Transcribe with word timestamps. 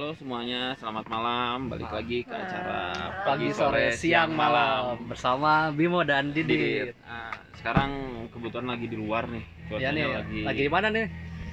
Halo 0.00 0.16
semuanya, 0.16 0.72
selamat 0.80 1.12
malam. 1.12 1.68
Balik 1.68 1.92
lagi 1.92 2.24
ke 2.24 2.32
acara 2.32 3.12
pagi 3.20 3.52
sore 3.52 3.92
siang 3.92 4.32
malam 4.32 4.96
bersama 5.04 5.68
Bimo 5.76 6.00
dan 6.08 6.32
Didit. 6.32 6.56
Didit. 6.56 6.96
Nah, 7.04 7.28
sekarang 7.60 7.90
kebetulan 8.32 8.72
lagi 8.72 8.88
di 8.88 8.96
luar 8.96 9.28
nih. 9.28 9.44
Ya 9.44 9.68
Cuacanya 9.68 9.92
nih, 9.92 10.06
lagi 10.08 10.40
lagi 10.40 10.62
di 10.64 10.72
mana 10.72 10.88
nih? 10.88 11.06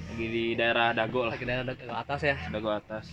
lagi 0.07 0.25
di 0.31 0.45
daerah 0.55 0.95
Dago 0.95 1.27
lah, 1.27 1.35
Lagi 1.35 1.43
dari 1.43 1.75
ke 1.75 1.91
atas 1.91 2.19
ya. 2.23 2.35
Dago 2.47 2.69
atas. 2.71 3.11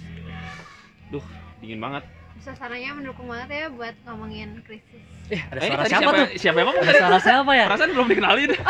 Duh, 1.11 1.27
dingin 1.59 1.83
banget. 1.83 2.07
Suasananya 2.43 2.91
mendukung 2.97 3.31
banget 3.31 3.49
ya 3.51 3.67
buat 3.71 3.95
ngomongin 4.05 4.59
krisis. 4.67 5.03
Eh, 5.33 5.41
ada 5.41 5.57
Eh, 5.57 5.69
suara 5.73 5.81
tadi 5.81 5.91
siapa, 5.97 6.11
tuh? 6.13 6.27
Siapa 6.37 6.59
ngomong 6.61 6.85
Ada 6.85 6.93
suara 7.01 7.19
siapa 7.23 7.51
ya? 7.57 7.67
Perasaan 7.71 7.91
belum 7.97 8.09
dikenalin. 8.13 8.51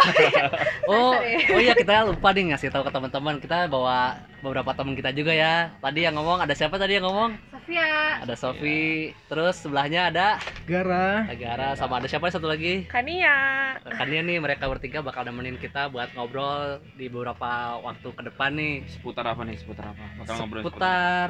Oh, 0.84 1.16
oh 1.16 1.60
iya 1.64 1.72
kita 1.72 2.04
lupa 2.04 2.28
nih 2.36 2.52
ngasih 2.52 2.68
tahu 2.68 2.84
ke 2.84 2.92
teman-teman. 2.92 3.40
Kita 3.40 3.66
bawa 3.72 4.20
beberapa 4.44 4.76
teman 4.76 4.92
kita 4.92 5.16
juga 5.16 5.32
ya. 5.32 5.72
Tadi 5.80 6.04
yang 6.04 6.14
ngomong 6.20 6.44
ada 6.44 6.52
siapa 6.52 6.76
tadi 6.76 7.00
yang 7.00 7.08
ngomong? 7.08 7.40
Sofia, 7.48 8.20
Ada 8.20 8.36
Sofi, 8.36 9.08
terus 9.32 9.56
sebelahnya 9.64 10.12
ada 10.12 10.36
Gara 10.68 11.24
Agara 11.24 11.72
sama 11.80 11.96
ada 11.96 12.04
siapa 12.04 12.28
satu 12.28 12.44
lagi? 12.44 12.84
Kania. 12.84 13.32
Rekannya 13.80 14.20
nih 14.28 14.38
mereka 14.44 14.68
bertiga 14.68 15.00
bakal 15.00 15.24
nemenin 15.24 15.56
kita 15.56 15.88
buat 15.88 16.12
ngobrol 16.12 16.84
di 17.00 17.08
beberapa 17.08 17.80
waktu 17.80 18.04
ke 18.12 18.22
depan 18.28 18.52
nih. 18.52 18.84
Seputar 18.92 19.24
apa 19.24 19.48
nih? 19.48 19.56
Seputar 19.56 19.96
apa? 19.96 20.04
Bakal 20.20 20.34
ngobrol 20.44 20.60
seputar 20.60 21.28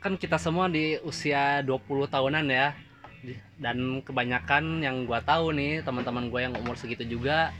kan 0.00 0.16
kita 0.16 0.40
semua 0.40 0.66
di 0.66 0.96
usia 1.04 1.60
20 1.60 2.08
tahunan 2.08 2.48
ya. 2.48 2.72
Dan 3.60 4.00
kebanyakan 4.00 4.80
yang 4.80 5.04
gua 5.04 5.20
tahu 5.20 5.52
nih 5.52 5.84
teman-teman 5.84 6.32
gue 6.32 6.40
yang 6.40 6.56
umur 6.56 6.72
segitu 6.72 7.04
juga 7.04 7.52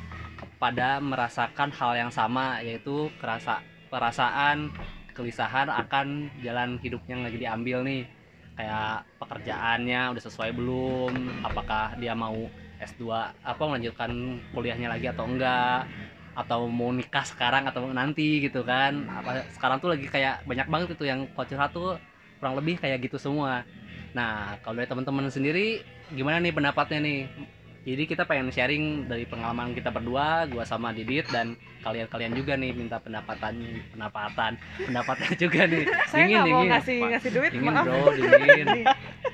pada 0.56 0.96
merasakan 1.04 1.68
hal 1.68 1.92
yang 2.00 2.08
sama 2.08 2.64
yaitu 2.64 3.12
kerasa 3.20 3.60
perasaan 3.92 4.72
kegelisahan 5.12 5.68
akan 5.68 6.32
jalan 6.40 6.80
hidupnya 6.80 7.12
yang 7.12 7.24
lagi 7.28 7.38
diambil 7.38 7.78
nih. 7.84 8.02
Kayak 8.56 9.04
pekerjaannya 9.20 10.00
udah 10.16 10.22
sesuai 10.24 10.50
belum? 10.56 11.44
Apakah 11.44 12.00
dia 12.00 12.16
mau 12.16 12.48
S2 12.80 13.04
apa 13.44 13.62
melanjutkan 13.68 14.40
kuliahnya 14.56 14.88
lagi 14.88 15.12
atau 15.12 15.28
enggak? 15.28 15.84
Atau 16.32 16.72
mau 16.72 16.88
nikah 16.88 17.24
sekarang 17.28 17.68
atau 17.68 17.84
nanti 17.92 18.40
gitu 18.40 18.64
kan? 18.64 19.04
Apa 19.12 19.44
sekarang 19.52 19.76
tuh 19.76 19.92
lagi 19.92 20.08
kayak 20.08 20.40
banyak 20.48 20.68
banget 20.72 20.88
itu 20.96 21.04
yang 21.04 21.28
culture 21.36 21.60
tuh 21.68 22.00
kurang 22.40 22.56
lebih 22.56 22.80
kayak 22.80 23.04
gitu 23.04 23.20
semua. 23.20 23.62
Nah 24.16 24.58
kalau 24.64 24.80
dari 24.80 24.88
teman-teman 24.88 25.28
sendiri 25.28 25.84
gimana 26.10 26.42
nih 26.42 26.50
pendapatnya 26.56 26.98
nih 27.04 27.18
jadi 27.80 28.02
kita 28.04 28.22
pengen 28.22 28.48
sharing 28.48 28.84
dari 29.06 29.24
pengalaman 29.24 29.72
kita 29.72 29.88
berdua 29.88 30.44
gua 30.46 30.62
sama 30.62 30.90
Didit 30.90 31.24
dan 31.26 31.56
kalian-kalian 31.80 32.32
juga 32.32 32.52
nih 32.52 32.70
minta 32.70 32.96
pendapatan 32.96 33.56
pendapatan 33.88 34.52
pendapatnya 34.78 35.32
juga 35.42 35.64
nih 35.64 35.88
Saya 36.06 36.20
dingin 36.20 36.30
nggak 36.30 36.44
mau 36.44 36.48
dingin 36.52 36.70
ngasih 36.70 36.98
ngasih 37.08 37.30
duit, 37.32 37.50
dingin 37.50 37.72
maaf. 37.72 37.84
bro 37.86 38.00
dingin 38.18 38.68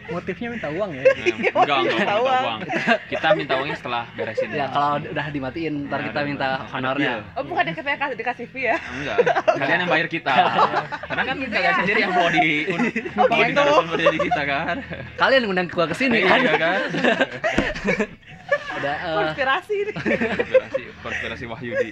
motifnya 0.06 0.48
minta 0.48 0.68
uang 0.70 0.90
ya 0.92 1.02
Nah, 1.02 1.14
enggak, 1.58 1.78
enggak, 1.82 1.98
Minta 1.98 2.14
uang. 2.16 2.42
uang. 2.44 2.60
Kita 3.08 3.28
minta 3.34 3.52
uangnya 3.56 3.76
setelah 3.76 4.04
beresin. 4.12 4.48
ya 4.52 4.66
kalau 4.68 5.02
udah 5.02 5.26
dimatiin 5.28 5.74
ntar 5.84 5.98
Nah, 5.98 6.06
kita 6.06 6.14
ada- 6.16 6.28
minta 6.28 6.48
honornya. 6.68 7.12
Oh 7.34 7.42
bukan 7.42 7.64
kita 7.68 7.90
kasih 7.92 8.14
dikasih 8.14 8.46
fee 8.46 8.64
ya? 8.64 8.76
Enggak, 8.78 9.16
kalian 9.52 9.78
yang 9.82 9.90
bayar 9.90 10.06
kita. 10.06 10.30
Karena 11.10 11.22
kan 11.24 11.34
Gitu 11.36 11.50
kalian 11.50 11.66
ya? 11.66 11.76
sendiri 11.76 11.98
yang 12.00 12.14
mau 12.14 12.28
di 12.30 12.46
mau 13.10 13.26
di 13.96 14.18
kita 14.22 14.42
kan. 14.44 14.76
kalian 15.16 15.40
yang 15.40 15.50
undang 15.50 15.66
gua 15.68 15.84
ke 15.84 15.96
sini 15.96 16.22
kan 16.22 16.38
Iya 16.38 16.54
kan? 16.56 16.80
Ada 18.86 18.94
eh, 18.96 19.16
Konspirasi 19.18 19.76
nih. 19.82 19.94
Konspirasi 19.96 20.82
konspirasi 21.02 21.44
Wahyudi. 21.44 21.88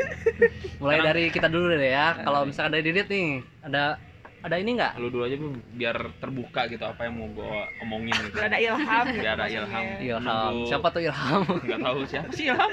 mulai 0.79 0.95
Sekarang- 0.95 1.05
dari 1.05 1.25
kita 1.29 1.49
dulu 1.49 1.67
deh 1.71 1.91
ya 1.91 2.07
kalau 2.21 2.41
misalkan 2.45 2.71
dari 2.73 2.85
Didit 2.85 3.07
nih 3.07 3.29
ada 3.61 3.99
ada 4.41 4.57
ini 4.57 4.71
nggak 4.73 4.93
Lu 4.99 5.09
dulu 5.09 5.25
aja 5.25 5.35
Bu, 5.35 5.47
biar 5.73 5.97
terbuka 6.15 6.69
gitu 6.69 6.85
apa 6.85 7.01
yang 7.03 7.17
mau 7.17 7.29
gua 7.29 7.65
omongin 7.81 8.13
gitu. 8.13 8.37
Biar 8.37 8.47
ada 8.47 8.59
ilham. 8.59 9.05
Biar 9.15 9.35
ada 9.35 9.47
ilham. 9.49 9.85
Ilham 9.99 10.21
Menunggu- 10.21 10.69
siapa 10.69 10.87
tuh 10.89 11.01
Ilham 11.01 11.43
Enggak 11.59 11.81
tahu 11.81 11.99
siapa 12.05 12.31
sih 12.31 12.45
Ilham. 12.47 12.71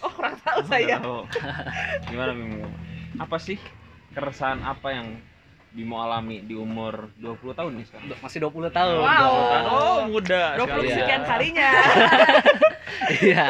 Oh 0.00 0.10
kurang 0.10 0.36
tahu 0.38 0.60
saya. 0.64 0.96
Nggak 0.96 1.00
tahu. 1.02 1.20
Gimana 2.06 2.32
Bimo? 2.32 2.68
Apa 3.16 3.36
sih 3.36 3.56
keresahan 4.10 4.60
apa 4.60 4.88
yang 4.90 5.06
Bimo 5.70 6.02
alami 6.02 6.42
di 6.42 6.58
umur 6.58 7.14
20 7.16 7.54
tahun 7.54 7.70
nih 7.78 7.86
sekarang? 7.86 8.06
masih 8.18 8.38
20 8.42 8.74
tahun 8.74 8.94
Wow. 8.98 9.30
Oh, 9.70 9.98
muda 10.10 10.58
20 10.58 10.66
sekali 10.66 10.86
ya. 10.86 10.96
sekian 10.98 11.22
kalinya. 11.22 11.70
iya 13.22 13.46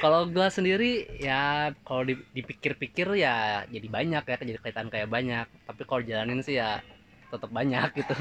kalau 0.00 0.24
gua 0.28 0.48
sendiri 0.48 1.04
ya 1.16 1.72
kalau 1.84 2.04
di- 2.04 2.24
dipikir-pikir 2.32 3.16
ya 3.16 3.64
jadi 3.68 3.84
banyak 3.84 4.24
ya 4.24 4.36
jadi 4.36 4.58
kelihatan 4.58 4.88
kayak 4.88 5.08
banyak 5.08 5.46
tapi 5.64 5.82
kalau 5.84 6.00
jalanin 6.00 6.40
sih 6.40 6.56
ya 6.56 6.80
tetap 7.30 7.48
banyak 7.48 7.88
gitu. 7.94 8.14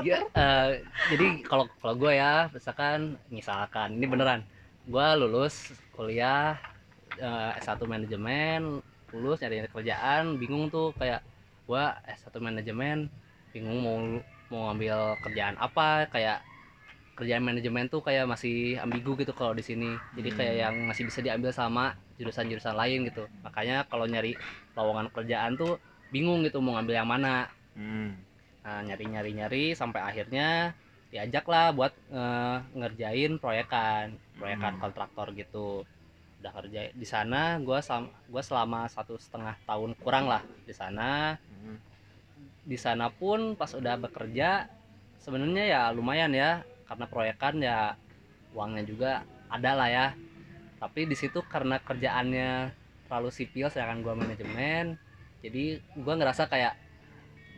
Ya, 0.00 0.24
eh, 0.32 0.68
jadi 1.12 1.26
kalau 1.44 1.68
kalau 1.76 1.94
gue 1.94 2.12
ya 2.12 2.48
misalkan 2.48 3.20
misalkan 3.28 3.96
ini 3.96 4.06
beneran 4.08 4.40
gue 4.84 5.06
lulus 5.20 5.72
kuliah 5.92 6.56
eh, 7.16 7.50
S1 7.60 7.80
manajemen 7.84 8.80
lulus 9.16 9.40
nyari 9.40 9.64
kerjaan 9.72 10.36
bingung 10.36 10.68
tuh 10.68 10.92
kayak 11.00 11.24
gue 11.66 11.84
S1 12.04 12.36
manajemen 12.38 13.08
bingung 13.50 13.80
mau 13.80 13.96
mau 14.52 14.60
ngambil 14.70 15.18
kerjaan 15.24 15.56
apa 15.56 16.06
kayak 16.12 16.44
kerjaan 17.16 17.42
manajemen 17.42 17.88
tuh 17.88 18.04
kayak 18.04 18.28
masih 18.28 18.76
ambigu 18.76 19.16
gitu 19.16 19.32
kalau 19.32 19.56
di 19.56 19.64
sini 19.64 19.96
jadi 20.12 20.30
kayak 20.36 20.52
Hmm. 20.52 20.62
yang 20.68 20.74
masih 20.92 21.02
bisa 21.08 21.24
diambil 21.24 21.50
sama 21.50 21.96
jurusan-jurusan 22.20 22.76
lain 22.76 23.08
gitu 23.08 23.24
makanya 23.40 23.88
kalau 23.88 24.04
nyari 24.04 24.36
lowongan 24.76 25.08
kerjaan 25.10 25.56
tuh 25.56 25.80
bingung 26.12 26.44
gitu 26.44 26.60
mau 26.60 26.76
ngambil 26.76 26.94
yang 27.00 27.08
mana 27.08 27.48
Hmm. 27.76 28.16
Nah, 28.66 28.82
nyari-nyari-nyari 28.82 29.78
sampai 29.78 30.00
akhirnya 30.02 30.74
diajak 31.12 31.46
lah 31.46 31.70
buat 31.70 31.92
eh, 32.10 32.56
ngerjain 32.74 33.38
proyekan, 33.38 34.16
proyekan 34.34 34.74
Hmm. 34.74 34.82
kontraktor 34.82 35.30
gitu. 35.38 35.86
Udah 36.40 36.52
kerja 36.52 36.80
di 36.92 37.06
sana, 37.08 37.56
gua 37.62 37.80
sam 37.80 38.12
gua 38.28 38.42
selama 38.44 38.86
satu 38.86 39.16
setengah 39.16 39.56
tahun 39.64 39.96
kurang 39.98 40.28
lah 40.28 40.42
di 40.68 40.74
sana. 40.76 41.40
Hmm. 41.48 41.78
Di 42.66 42.76
sana 42.76 43.08
pun 43.08 43.54
pas 43.54 43.70
udah 43.72 43.94
bekerja, 43.96 44.66
sebenarnya 45.22 45.64
ya 45.64 45.82
lumayan 45.94 46.34
ya, 46.34 46.62
karena 46.86 47.04
proyekan 47.08 47.54
ya 47.62 47.94
uangnya 48.52 48.82
juga 48.84 49.10
ada 49.48 49.70
lah 49.74 49.88
ya. 49.88 50.06
Tapi 50.76 51.08
di 51.08 51.16
situ 51.16 51.40
karena 51.46 51.80
kerjaannya 51.80 52.74
terlalu 53.08 53.30
sipil, 53.32 53.70
sedangkan 53.72 54.02
gua 54.04 54.14
manajemen, 54.18 54.98
jadi 55.40 55.80
gua 55.96 56.18
ngerasa 56.20 56.50
kayak 56.50 56.74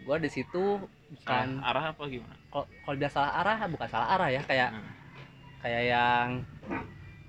gua 0.06 0.16
di 0.22 0.30
situ 0.30 0.86
bukan 1.08 1.46
Salah 1.60 1.68
arah 1.72 1.84
apa 1.96 2.02
gimana? 2.04 2.36
kalau 2.52 2.64
kalau 2.84 2.96
dia 3.00 3.08
salah 3.08 3.32
arah 3.40 3.56
bukan 3.64 3.88
salah 3.88 4.08
arah 4.12 4.28
ya 4.28 4.44
kayak 4.44 4.70
Hmm. 4.76 4.92
kayak 5.64 5.82
yang 5.88 6.28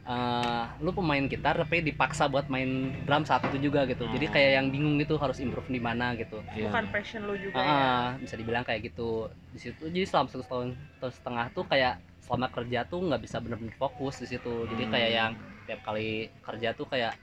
eh, 0.09 0.64
lu 0.81 0.90
pemain 0.90 1.22
gitar 1.24 1.53
tapi 1.56 1.86
dipaksa 1.86 2.25
buat 2.25 2.50
main 2.50 2.90
drum 3.06 3.24
saat 3.24 3.46
itu 3.46 3.70
juga 3.70 3.86
gitu 3.86 4.09
jadi 4.09 4.25
Oh. 4.25 4.31
kayak 4.34 4.52
yang 4.58 4.68
bingung 4.68 4.96
gitu 4.97 5.16
harus 5.16 5.38
improve 5.38 5.70
di 5.70 5.78
mana 5.78 6.18
gitu 6.18 6.42
Iya. 6.50 6.74
Bukan 6.74 6.86
passion 6.90 7.22
lu 7.24 7.38
juga 7.38 7.62
ya. 7.62 7.70
Ah, 7.70 8.09
bisa 8.18 8.34
dibilang 8.34 8.66
kayak 8.66 8.90
gitu 8.90 9.30
di 9.53 9.59
situ 9.62 9.86
jadi 9.86 10.06
selama 10.06 10.28
satu 10.28 10.44
tahun 10.44 10.68
tahun 10.98 11.14
setengah 11.14 11.46
tuh 11.53 11.66
kayak 11.66 11.94
selama 12.19 12.48
kerja 12.50 12.80
tuh 12.86 13.00
nggak 13.06 13.22
bisa 13.22 13.38
bener-bener 13.38 13.74
fokus 13.74 14.18
di 14.18 14.28
situ 14.28 14.66
jadi 14.66 14.84
Hmm. 14.86 14.92
kayak 14.92 15.12
yang 15.14 15.31
tiap 15.66 15.80
kali 15.81 16.09
kerja 16.42 16.69
tuh 16.74 16.90
kayak 16.90 17.14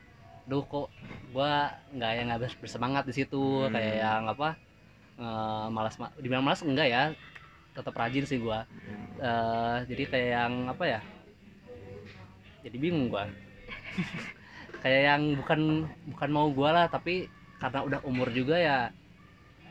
duh 0.46 0.62
kok 0.62 0.86
gua 1.34 1.74
nggak 1.90 2.10
yang 2.14 2.26
nggak 2.30 2.40
ber- 2.40 2.58
bersemangat 2.62 3.02
di 3.02 3.14
situ 3.14 3.66
Hmm. 3.66 3.74
kayak 3.74 3.94
yang 3.98 4.22
apa 4.30 4.48
eh, 5.16 5.66
malas 5.72 5.98
ma- 5.98 6.14
dibilang 6.14 6.44
malas 6.44 6.62
enggak 6.62 6.86
ya 6.86 7.02
tetap 7.72 7.94
rajin 7.94 8.22
sih 8.22 8.38
gua 8.38 8.62
Hmm. 8.62 8.94
Eh, 9.18 9.78
jadi 9.88 10.02
kayak 10.06 10.28
yang 10.38 10.54
apa 10.68 10.84
ya 10.86 11.00
jadi 12.66 12.76
bingung 12.82 13.06
gua. 13.14 13.30
Kayak 14.82 15.02
yang 15.14 15.22
bukan 15.38 15.60
bukan 16.10 16.30
mau 16.34 16.50
gua 16.50 16.70
lah 16.74 16.86
tapi 16.90 17.30
karena 17.62 17.80
udah 17.86 18.00
umur 18.04 18.28
juga 18.34 18.58
ya 18.58 18.90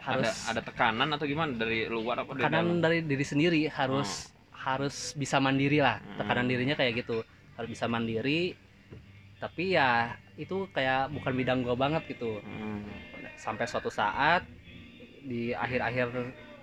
harus 0.02 0.32
ada 0.48 0.58
ada 0.58 0.62
tekanan 0.64 1.10
atau 1.12 1.26
gimana? 1.28 1.52
Dari 1.60 1.92
luar 1.92 2.24
apa 2.24 2.32
dari 2.34 2.42
tekanan 2.48 2.66
dalam? 2.66 2.82
dari 2.82 2.98
diri 3.04 3.26
sendiri 3.28 3.62
harus 3.68 4.32
harus 4.56 5.14
bisa 5.14 5.38
mandiri 5.44 5.84
lah. 5.84 6.00
Tekanan 6.16 6.48
Hmm. 6.48 6.52
dirinya 6.56 6.76
kayak 6.80 7.06
gitu. 7.06 7.22
Harus 7.60 7.70
bisa 7.70 7.86
mandiri 7.92 8.56
tapi 9.36 9.76
ya 9.76 10.16
itu 10.40 10.66
kayak 10.72 11.12
bukan 11.12 11.34
bidang 11.36 11.60
gua 11.62 11.76
banget 11.76 12.08
gitu. 12.16 12.40
Hmm. 12.40 12.82
sampai 13.36 13.68
suatu 13.68 13.92
saat 13.92 14.48
di 15.28 15.52
akhir-akhir 15.52 16.08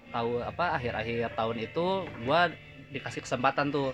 tahu 0.08 0.40
apa 0.40 0.81
akhir-akhir 0.81 1.37
tahun 1.37 1.56
itu 1.69 1.87
gua 2.25 2.49
dikasih 2.88 3.20
kesempatan 3.20 3.69
tuh 3.69 3.93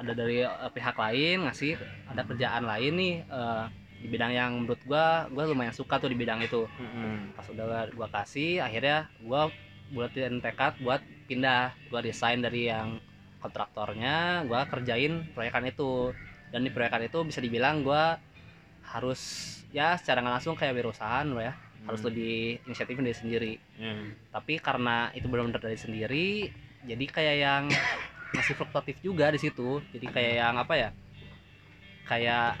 ada 0.00 0.12
dari 0.16 0.40
eh, 0.40 0.70
pihak 0.72 0.96
lain 0.96 1.44
ngasih 1.44 1.76
ada 2.08 2.24
kerjaan 2.24 2.64
lain 2.64 2.92
nih 2.96 3.14
eh, 3.22 3.64
di 4.00 4.08
bidang 4.08 4.32
yang 4.32 4.50
menurut 4.56 4.80
gua 4.88 5.28
gua 5.28 5.44
lumayan 5.44 5.76
suka 5.76 6.00
tuh 6.00 6.08
di 6.08 6.16
bidang 6.16 6.40
itu 6.40 6.64
Hmm. 6.80 7.32
pas 7.36 7.44
udah 7.46 7.92
gua 7.92 8.08
kasih 8.08 8.64
akhirnya 8.64 9.08
gua 9.20 9.52
buatin 9.92 10.40
tekad 10.40 10.80
buat 10.80 11.00
pindah 11.28 11.76
gua 11.92 12.00
desain 12.00 12.40
dari 12.40 12.72
yang 12.72 12.96
kontraktornya 13.40 14.44
gua 14.48 14.64
kerjain 14.64 15.24
proyekan 15.32 15.68
itu 15.68 16.16
dan 16.48 16.64
di 16.64 16.70
proyekan 16.72 17.04
itu 17.04 17.20
bisa 17.22 17.40
dibilang 17.40 17.84
gua 17.84 18.16
harus 18.90 19.20
ya 19.70 19.94
secara 20.00 20.24
nggak 20.24 20.34
langsung 20.40 20.56
kayak 20.56 20.74
berusahaan 20.76 21.28
ya 21.36 21.52
harus 21.84 22.00
Hmm. 22.00 22.08
lebih 22.08 22.60
inisiatif 22.64 22.96
dari 22.96 23.16
sendiri 23.16 23.52
Ya. 23.80 23.96
tapi 24.30 24.60
karena 24.60 25.08
itu 25.12 25.24
benar-benar 25.28 25.60
dari 25.60 25.76
sendiri 25.76 26.28
jadi 26.84 27.04
kayak 27.08 27.36
yang 27.36 27.64
masih 28.30 28.54
fluktuatif 28.54 28.96
juga 29.02 29.30
di 29.30 29.38
situ. 29.38 29.82
Jadi 29.90 30.06
kayak 30.10 30.32
yang 30.38 30.56
apa 30.58 30.74
ya? 30.76 30.88
Kayak 32.06 32.58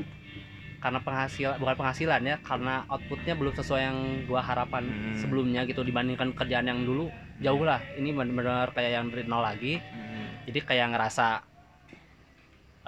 karena 0.80 0.96
penghasilan 1.04 1.60
bukan 1.60 1.76
penghasilan 1.76 2.20
ya 2.24 2.36
karena 2.40 2.88
outputnya 2.88 3.36
belum 3.36 3.52
sesuai 3.52 3.82
yang 3.84 3.98
gua 4.24 4.40
harapan 4.40 4.88
Hmm. 4.88 5.12
sebelumnya 5.20 5.68
gitu 5.68 5.84
dibandingkan 5.84 6.32
kerjaan 6.32 6.64
yang 6.72 6.80
dulu 6.88 7.12
jauh 7.36 7.60
lah. 7.68 7.84
Ini 8.00 8.16
benar-benar 8.16 8.72
kayak 8.72 8.90
yang 8.96 9.06
dari 9.12 9.24
nol 9.28 9.44
lagi. 9.44 9.76
Hmm. 9.80 10.08
jadi 10.48 10.66
kayak 10.66 10.86
ngerasa 10.96 11.26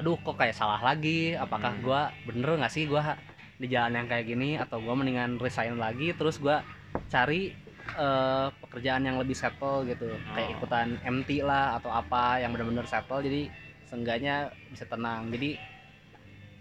aduh 0.00 0.16
kok 0.24 0.40
kayak 0.40 0.56
salah 0.56 0.80
lagi? 0.80 1.36
Apakah 1.36 1.76
Hmm. 1.76 1.82
gua 1.84 2.00
bener 2.24 2.56
nggak 2.56 2.72
sih 2.72 2.88
gua 2.88 3.14
di 3.60 3.68
jalan 3.68 3.92
yang 4.02 4.08
kayak 4.08 4.24
gini? 4.24 4.56
Atau 4.56 4.80
gua 4.80 4.96
mendingan 4.96 5.36
resign 5.36 5.76
lagi? 5.76 6.16
Terus 6.16 6.40
gua 6.40 6.64
cari 7.12 7.52
eh, 7.84 8.48
pekerjaan 8.62 9.02
yang 9.04 9.16
lebih 9.20 9.36
settle 9.36 9.84
gitu. 9.88 10.08
Kayak 10.34 10.48
Oh. 10.48 10.54
ikutan 10.58 10.88
MT 11.04 11.30
lah 11.44 11.76
atau 11.78 11.90
apa 11.92 12.40
yang 12.40 12.50
benar-benar 12.54 12.86
settle. 12.88 13.20
Jadi 13.20 13.48
seenggaknya 13.88 14.50
bisa 14.72 14.84
tenang. 14.88 15.28
Jadi 15.34 15.56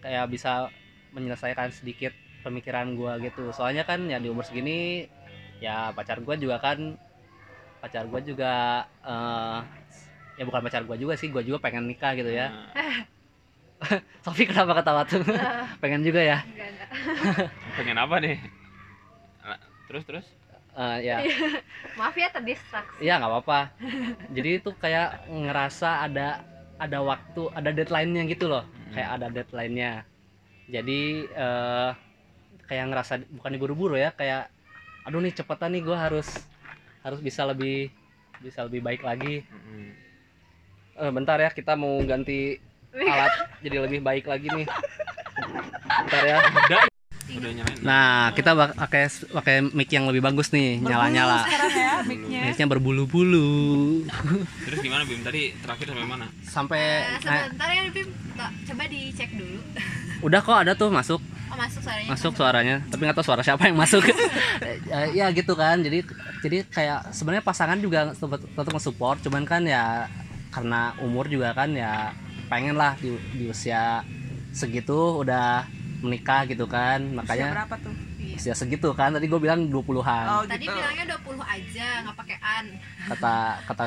kayak 0.02 0.26
bisa 0.34 0.74
menyelesaikan 1.14 1.70
sedikit 1.72 2.12
pemikiran 2.42 2.98
gua 2.98 3.22
gitu. 3.22 3.54
Soalnya 3.54 3.86
kan 3.86 4.02
ya 4.10 4.18
di 4.18 4.28
umur 4.28 4.44
segini 4.44 5.06
ya 5.62 5.94
pacar 5.94 6.18
gua 6.26 6.36
juga 6.36 6.58
kan 6.58 6.98
pacar 7.82 8.06
gua 8.10 8.22
juga 8.22 8.54
eh, 9.06 9.60
ya 10.40 10.44
bukan 10.48 10.62
pacar 10.66 10.82
gua 10.90 10.98
juga 10.98 11.14
sih 11.18 11.30
gua 11.30 11.46
juga 11.46 11.62
pengen 11.62 11.86
nikah 11.86 12.18
gitu 12.18 12.32
ya. 12.34 12.50
Nah, 12.50 13.06
Sofi 14.26 14.46
kenapa 14.46 14.78
ketawa 14.78 15.02
tuh? 15.06 15.22
Pengen 15.82 16.02
juga 16.06 16.22
ya? 16.22 16.38
Enggak 16.46 16.68
enggak. 16.70 17.50
Pengen 17.78 17.98
apa 17.98 18.16
nih? 18.22 18.38
Ah, 19.42 19.58
terus 19.90 20.04
terus 20.06 20.26
Eh, 20.72 20.98
ya 21.04 21.20
maaf 22.00 22.16
ya 22.16 22.32
terdistraksi 22.32 23.04
Iya 23.04 23.20
nggak 23.20 23.32
apa-apa. 23.32 23.60
Jadi 24.32 24.50
itu 24.64 24.72
kayak 24.80 25.28
ngerasa 25.28 26.08
ada 26.08 26.40
ada 26.80 27.00
waktu, 27.04 27.52
ada 27.52 27.70
deadline-nya 27.76 28.24
gitu 28.32 28.48
loh. 28.48 28.64
Hmm. 28.64 28.92
Kayak 28.96 29.10
ada 29.20 29.28
deadline-nya. 29.30 29.92
Jadi 30.72 31.28
eh 31.28 31.92
kayak 32.72 32.86
ngerasa 32.88 33.14
bukan 33.36 33.52
diburu-buru 33.52 34.00
ya, 34.00 34.16
kayak 34.16 34.48
aduh 35.04 35.20
nih 35.20 35.36
cepetan 35.36 35.76
nih 35.76 35.84
gue 35.84 35.98
harus 35.98 36.30
harus 37.04 37.20
bisa 37.20 37.44
lebih 37.44 37.92
bisa 38.40 38.64
lebih 38.64 38.80
baik 38.80 39.04
lagi. 39.04 39.44
Mm-mm. 39.52 39.86
Eh, 41.04 41.12
bentar 41.12 41.36
ya, 41.36 41.52
kita 41.52 41.76
mau 41.76 42.00
ganti 42.08 42.56
alat 43.12 43.60
jadi 43.60 43.84
lebih 43.84 44.00
baik 44.00 44.24
lagi 44.24 44.48
nih. 44.48 44.68
Bentar 46.08 46.24
ya. 46.24 46.91
Udah 47.38 47.50
nyalain. 47.56 47.78
Nah, 47.84 48.36
kita 48.36 48.52
pakai 48.56 49.04
pakai 49.32 49.56
mic 49.64 49.90
yang 49.92 50.06
lebih 50.08 50.22
bagus 50.24 50.52
nih, 50.52 50.82
nyala-nyala. 50.84 51.48
sekarang 51.48 51.72
ya 51.72 51.94
mic-nya. 52.04 52.66
Berbulu-bulu. 52.68 54.06
terus 54.68 54.80
gimana 54.80 55.04
Bim? 55.04 55.22
Tadi 55.24 55.56
terakhir 55.60 55.86
sampai 55.92 56.08
mana? 56.08 56.26
Sampai 56.44 56.82
nah, 57.24 57.48
sebentar 57.48 57.68
ya 57.72 57.82
Bim. 57.92 58.10
Coba 58.42 58.84
dicek 58.88 59.30
dulu. 59.36 59.60
Udah 60.28 60.40
kok 60.40 60.58
ada 60.58 60.74
tuh 60.78 60.90
masuk. 60.94 61.22
Oh 61.52 61.58
masuk 61.60 61.82
suaranya. 61.84 62.08
Masuk 62.08 62.32
suaranya 62.38 62.76
tapi 62.88 63.02
nggak 63.04 63.18
tahu 63.20 63.28
suara 63.28 63.42
siapa 63.44 63.68
yang 63.68 63.78
masuk. 63.78 64.04
Eh, 64.62 65.18
ya 65.18 65.32
gitu 65.34 65.58
kan 65.58 65.80
jadi 65.82 66.04
jadi 66.44 66.68
kayak 66.68 67.16
sebenarnya 67.16 67.42
pasangan 67.42 67.80
juga 67.80 68.12
tetap 68.14 68.44
tetap 68.44 68.72
nge-support 68.76 69.24
cuman 69.24 69.44
kan 69.48 69.64
ya 69.66 70.06
karena 70.52 70.94
umur 71.02 71.26
juga 71.32 71.56
kan 71.56 71.72
ya 71.72 72.12
pengen 72.52 72.76
lah 72.76 72.94
di, 73.00 73.16
di 73.34 73.48
usia 73.48 74.04
segitu 74.52 75.24
udah 75.24 75.64
menikah 76.02 76.44
gitu 76.46 76.66
kan 76.66 77.00
Usia 77.02 77.16
makanya 77.18 77.48
berapa 77.62 77.76
tuh? 77.80 77.94
Iya. 78.18 78.36
usia 78.38 78.54
segitu 78.54 78.90
kan 78.94 79.14
tadi 79.14 79.26
gue 79.26 79.38
bilang 79.38 79.70
20-an 79.70 80.26
Oh 80.28 80.44
tadi 80.44 80.66
gitu. 80.66 80.74
bilangnya 80.74 81.06
20 81.16 81.42
aja 81.42 81.88
nggak 82.04 82.18
pakai 82.18 82.38
an 82.42 82.66
kata 83.08 83.34
kata 83.70 83.86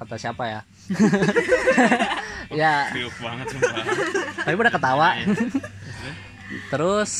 kata 0.00 0.14
siapa 0.16 0.42
ya? 0.44 0.60
Ya. 2.46 2.86
Banget 2.94 3.46
sumpah 3.50 3.74
tapi 4.38 4.54
udah 4.54 4.70
ketawa. 4.70 5.08
Terus 6.70 7.12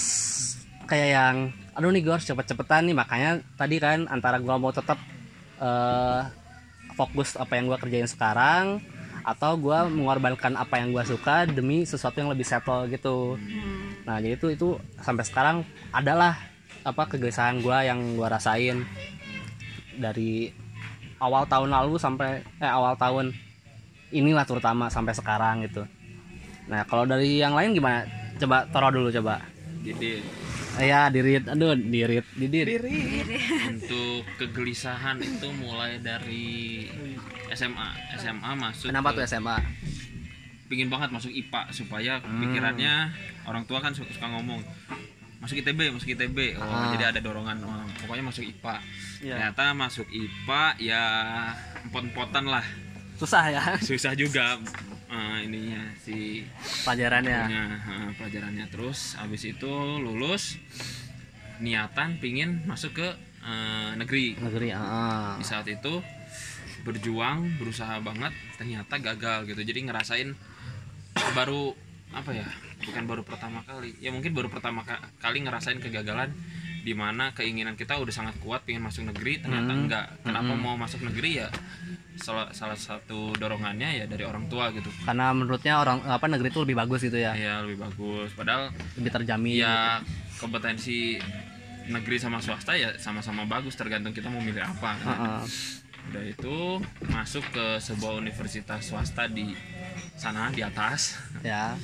kayak 0.86 1.08
yang 1.10 1.36
aduh 1.74 1.90
nih 1.90 2.00
gue 2.00 2.14
harus 2.14 2.24
cepet-cepetan 2.24 2.86
nih 2.86 2.96
makanya 2.96 3.30
tadi 3.58 3.76
kan 3.76 4.06
antara 4.06 4.38
gue 4.38 4.54
mau 4.54 4.70
tetap 4.70 4.96
eh, 5.58 6.22
fokus 6.94 7.34
apa 7.36 7.58
yang 7.58 7.68
gue 7.68 7.76
kerjain 7.76 8.08
sekarang 8.08 8.80
atau 9.26 9.58
gue 9.58 9.78
mengorbankan 9.90 10.54
apa 10.54 10.78
yang 10.78 10.94
gue 10.94 11.02
suka 11.02 11.50
demi 11.50 11.82
sesuatu 11.82 12.22
yang 12.22 12.30
lebih 12.30 12.46
settle 12.46 12.86
gitu. 12.86 13.34
Nah 14.06 14.22
jadi 14.22 14.38
itu 14.38 14.54
itu 14.54 14.68
sampai 15.02 15.26
sekarang 15.26 15.56
adalah 15.90 16.38
apa 16.86 17.10
kegelisahan 17.10 17.58
gue 17.58 17.78
yang 17.82 18.14
gue 18.14 18.22
rasain 18.30 18.86
dari 19.98 20.54
awal 21.18 21.42
tahun 21.50 21.74
lalu 21.74 21.98
sampai 21.98 22.46
eh 22.62 22.70
awal 22.70 22.94
tahun 22.94 23.34
inilah 24.14 24.46
terutama 24.46 24.86
sampai 24.86 25.10
sekarang 25.18 25.66
gitu. 25.66 25.82
Nah 26.70 26.86
kalau 26.86 27.02
dari 27.02 27.42
yang 27.42 27.58
lain 27.58 27.74
gimana? 27.74 28.06
Coba 28.38 28.70
taruh 28.70 28.94
dulu 28.94 29.10
coba. 29.10 29.42
Jadi 29.82 30.22
ya 30.78 31.10
dirit. 31.10 31.50
Aduh 31.50 31.74
dirit. 31.74 32.26
Didit. 32.38 32.66
Diri. 32.78 32.98
untuk 33.74 34.22
kegelisahan 34.38 35.18
itu 35.18 35.50
mulai 35.58 35.98
dari 35.98 36.86
SMA 37.52 37.86
SMA 38.16 38.50
masuk 38.54 38.88
kenapa 38.88 39.10
ke- 39.10 39.16
tuh 39.16 39.22
SMA 39.28 39.56
pingin 40.66 40.88
banget 40.88 41.10
masuk 41.10 41.30
IPA 41.30 41.62
supaya 41.70 42.18
Hmm. 42.18 42.42
pikirannya 42.42 42.94
orang 43.44 43.62
tua 43.64 43.78
kan 43.78 43.94
suka, 43.94 44.10
suka 44.10 44.26
ngomong 44.26 44.58
masuk 45.38 45.56
ITB 45.56 45.78
masuk 45.90 46.10
ITB 46.10 46.56
oh 46.56 46.64
Ah. 46.64 46.90
jadi 46.90 47.14
ada 47.14 47.20
dorongan 47.20 47.62
oh, 47.62 47.86
pokoknya 48.00 48.24
masuk 48.24 48.42
IPA 48.42 48.82
Iya. 49.16 49.32
ternyata 49.32 49.64
masuk 49.72 50.06
IPA 50.06 50.64
ya 50.78 51.02
empot-empotan 51.82 52.44
lah. 52.46 52.64
Susah 53.16 53.48
ya. 53.48 53.62
Susah 53.88 54.12
juga 54.12 54.58
eh, 55.06 55.38
ininya 55.42 55.80
si 55.96 56.44
pelajarannya. 56.84 57.40
punya 57.42 57.64
eh, 57.80 58.08
pelajarannya. 58.12 58.64
Terus 58.68 59.14
habis 59.14 59.46
itu 59.46 59.70
lulus 59.96 60.60
niatan 61.58 62.18
pingin 62.18 62.60
masuk 62.64 62.92
ke 62.92 63.08
eh, 63.40 63.90
negeri. 63.94 64.36
Negeri 64.36 64.68
ah. 64.70 65.38
di 65.38 65.44
saat 65.46 65.64
itu 65.64 66.02
berjuang 66.86 67.58
berusaha 67.58 67.98
banget 67.98 68.30
ternyata 68.54 68.94
gagal 68.96 69.44
gitu 69.44 69.60
jadi 69.60 69.82
ngerasain 69.84 70.38
baru 71.34 71.74
apa 72.14 72.30
ya 72.30 72.46
bukan 72.80 73.02
baru 73.04 73.22
pertama 73.26 73.60
kali 73.60 73.98
ya 73.98 74.14
mungkin 74.14 74.30
baru 74.30 74.46
pertama 74.46 74.86
ka- 74.86 75.02
kali 75.18 75.42
ngerasain 75.42 75.76
kegagalan 75.76 76.30
di 76.80 76.94
mana 76.94 77.34
keinginan 77.34 77.74
kita 77.74 77.98
udah 77.98 78.14
sangat 78.14 78.38
kuat 78.38 78.62
pengen 78.62 78.86
masuk 78.86 79.02
negeri 79.04 79.42
ternyata 79.42 79.66
Hmm. 79.68 79.82
enggak 79.84 80.06
kenapa 80.22 80.54
Hmm. 80.54 80.62
mau 80.62 80.74
masuk 80.78 81.02
negeri 81.02 81.42
ya 81.42 81.48
salah 82.16 82.48
salah 82.50 82.78
satu 82.78 83.34
dorongannya 83.34 83.90
ya 83.92 84.04
dari 84.06 84.22
orang 84.22 84.46
tua 84.46 84.70
gitu 84.70 84.88
karena 85.02 85.34
menurutnya 85.34 85.76
orang 85.76 86.00
apa 86.06 86.24
negeri 86.26 86.48
itu 86.48 86.62
lebih 86.62 86.78
bagus 86.78 87.02
gitu 87.02 87.18
ya 87.18 87.34
ya 87.34 87.60
lebih 87.60 87.82
bagus 87.82 88.32
padahal 88.32 88.70
lebih 88.96 89.10
terjamin 89.12 89.52
ya 89.58 90.00
kompetensi 90.38 91.18
negeri 91.86 92.16
sama 92.16 92.38
swasta 92.38 92.72
ya 92.72 92.94
sama-sama 92.96 93.44
bagus 93.44 93.74
tergantung 93.74 94.10
kita 94.10 94.26
mau 94.26 94.40
milih 94.40 94.58
apa 94.58 94.90
gitu. 94.94 95.06
kan. 95.06 95.18
Heeh. 95.20 95.42
Udah 96.06 96.22
itu 96.22 96.56
masuk 97.06 97.42
ke 97.50 97.66
sebuah 97.78 98.16
universitas 98.16 98.80
swasta 98.84 99.26
di 99.26 99.52
sana 100.14 100.48
di 100.48 100.60
atas. 100.60 101.18
Ya. 101.40 101.74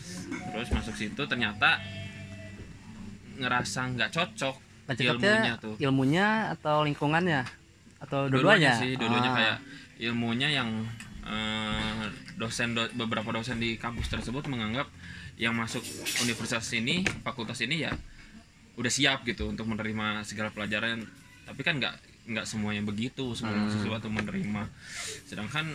Terus 0.49 0.71
masuk 0.71 0.95
situ 0.95 1.23
ternyata 1.23 1.79
ngerasa 3.35 3.89
nggak 3.93 4.11
cocok 4.11 4.57
Nah, 4.83 4.95
ilmunya 4.99 5.55
tuh. 5.57 5.75
ilmunya 5.79 6.27
atau 6.53 6.83
lingkungannya? 6.83 7.43
Atau 7.99 8.27
dua-duanya? 8.27 8.75
sih 8.75 8.99
dua-duanya 8.99 9.31
Ah. 9.31 9.37
kayak 9.37 9.57
ilmunya 10.03 10.49
yang 10.51 10.69
eh, 11.23 12.05
dosen 12.35 12.75
do- 12.75 12.91
beberapa 12.97 13.31
dosen 13.31 13.57
di 13.57 13.79
kampus 13.79 14.11
tersebut 14.11 14.43
menganggap 14.47 14.91
yang 15.39 15.55
masuk 15.55 15.81
universitas 16.19 16.67
ini 16.75 17.07
fakultas 17.23 17.63
ini 17.63 17.87
ya 17.87 17.95
udah 18.75 18.91
siap 18.91 19.23
gitu 19.23 19.47
untuk 19.47 19.65
menerima 19.65 20.27
segala 20.27 20.51
pelajaran. 20.51 21.07
Tapi 21.47 21.61
kan 21.63 21.79
nggak 21.79 21.95
nggak 22.23 22.47
semuanya 22.47 22.87
begitu 22.87 23.35
semua 23.35 23.51
Hmm. 23.51 23.67
mahasiswa 23.67 23.97
tuh 23.99 24.13
menerima 24.15 24.63
sedangkan 25.27 25.67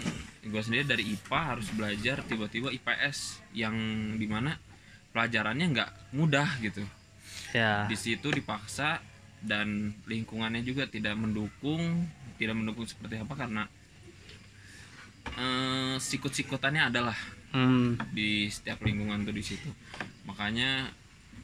gue 0.48 0.62
sendiri 0.64 0.88
dari 0.88 1.04
IPA 1.12 1.40
harus 1.44 1.68
belajar 1.76 2.24
tiba-tiba 2.24 2.72
IPS 2.72 3.44
yang 3.52 3.76
di 4.16 4.28
mana 4.32 4.56
pelajarannya 5.12 5.68
nggak 5.76 5.92
mudah 6.16 6.48
gitu 6.64 6.88
ya 7.52 7.84
di 7.92 7.98
situ 8.00 8.32
dipaksa 8.32 9.04
dan 9.44 9.92
lingkungannya 10.08 10.64
juga 10.64 10.88
tidak 10.88 11.20
mendukung 11.20 12.08
tidak 12.40 12.56
mendukung 12.56 12.88
seperti 12.88 13.20
apa 13.20 13.34
karena 13.36 13.64
eh, 15.36 15.96
sikut-sikutannya 16.00 16.84
adalah 16.96 17.18
hmm. 17.52 18.16
di 18.16 18.48
setiap 18.48 18.80
lingkungan 18.88 19.28
tuh 19.28 19.36
di 19.36 19.44
situ 19.44 19.68
makanya 20.24 20.88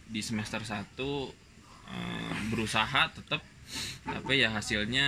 di 0.07 0.23
semester 0.23 0.63
1 0.63 0.95
eh, 0.95 2.33
berusaha 2.51 3.11
tetap 3.11 3.43
tapi 4.03 4.43
ya 4.43 4.49
hasilnya 4.51 5.07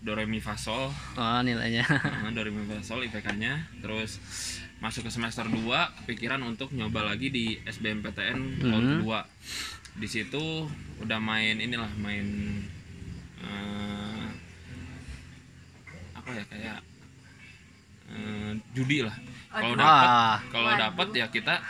Doremi 0.00 0.40
Fasol. 0.40 0.88
Oh 1.20 1.40
nilainya. 1.44 1.84
Nah, 1.84 2.32
Doremi 2.32 2.64
Fasol 2.64 3.04
IPK-nya 3.06 3.68
terus 3.84 4.16
masuk 4.80 5.04
ke 5.06 5.10
semester 5.12 5.44
2 5.44 5.60
kepikiran 6.04 6.40
untuk 6.40 6.72
nyoba 6.72 7.04
lagi 7.04 7.28
di 7.28 7.60
SBMPTN 7.68 8.64
tahun 8.64 8.72
mm 8.72 8.72
-hmm. 8.72 8.92
kedua. 9.04 9.20
Di 10.00 10.08
situ 10.08 10.64
udah 11.04 11.20
main 11.20 11.60
inilah 11.60 11.92
main 12.00 12.26
uh, 13.44 14.24
apa 16.16 16.30
ya 16.32 16.44
kayak 16.48 16.78
uh, 18.08 18.52
judi 18.72 19.04
lah. 19.04 19.16
Kalau 19.52 19.76
dapat 19.76 20.08
kalau 20.48 20.70
dapat 20.80 21.08
ya 21.12 21.26
kita 21.28 21.60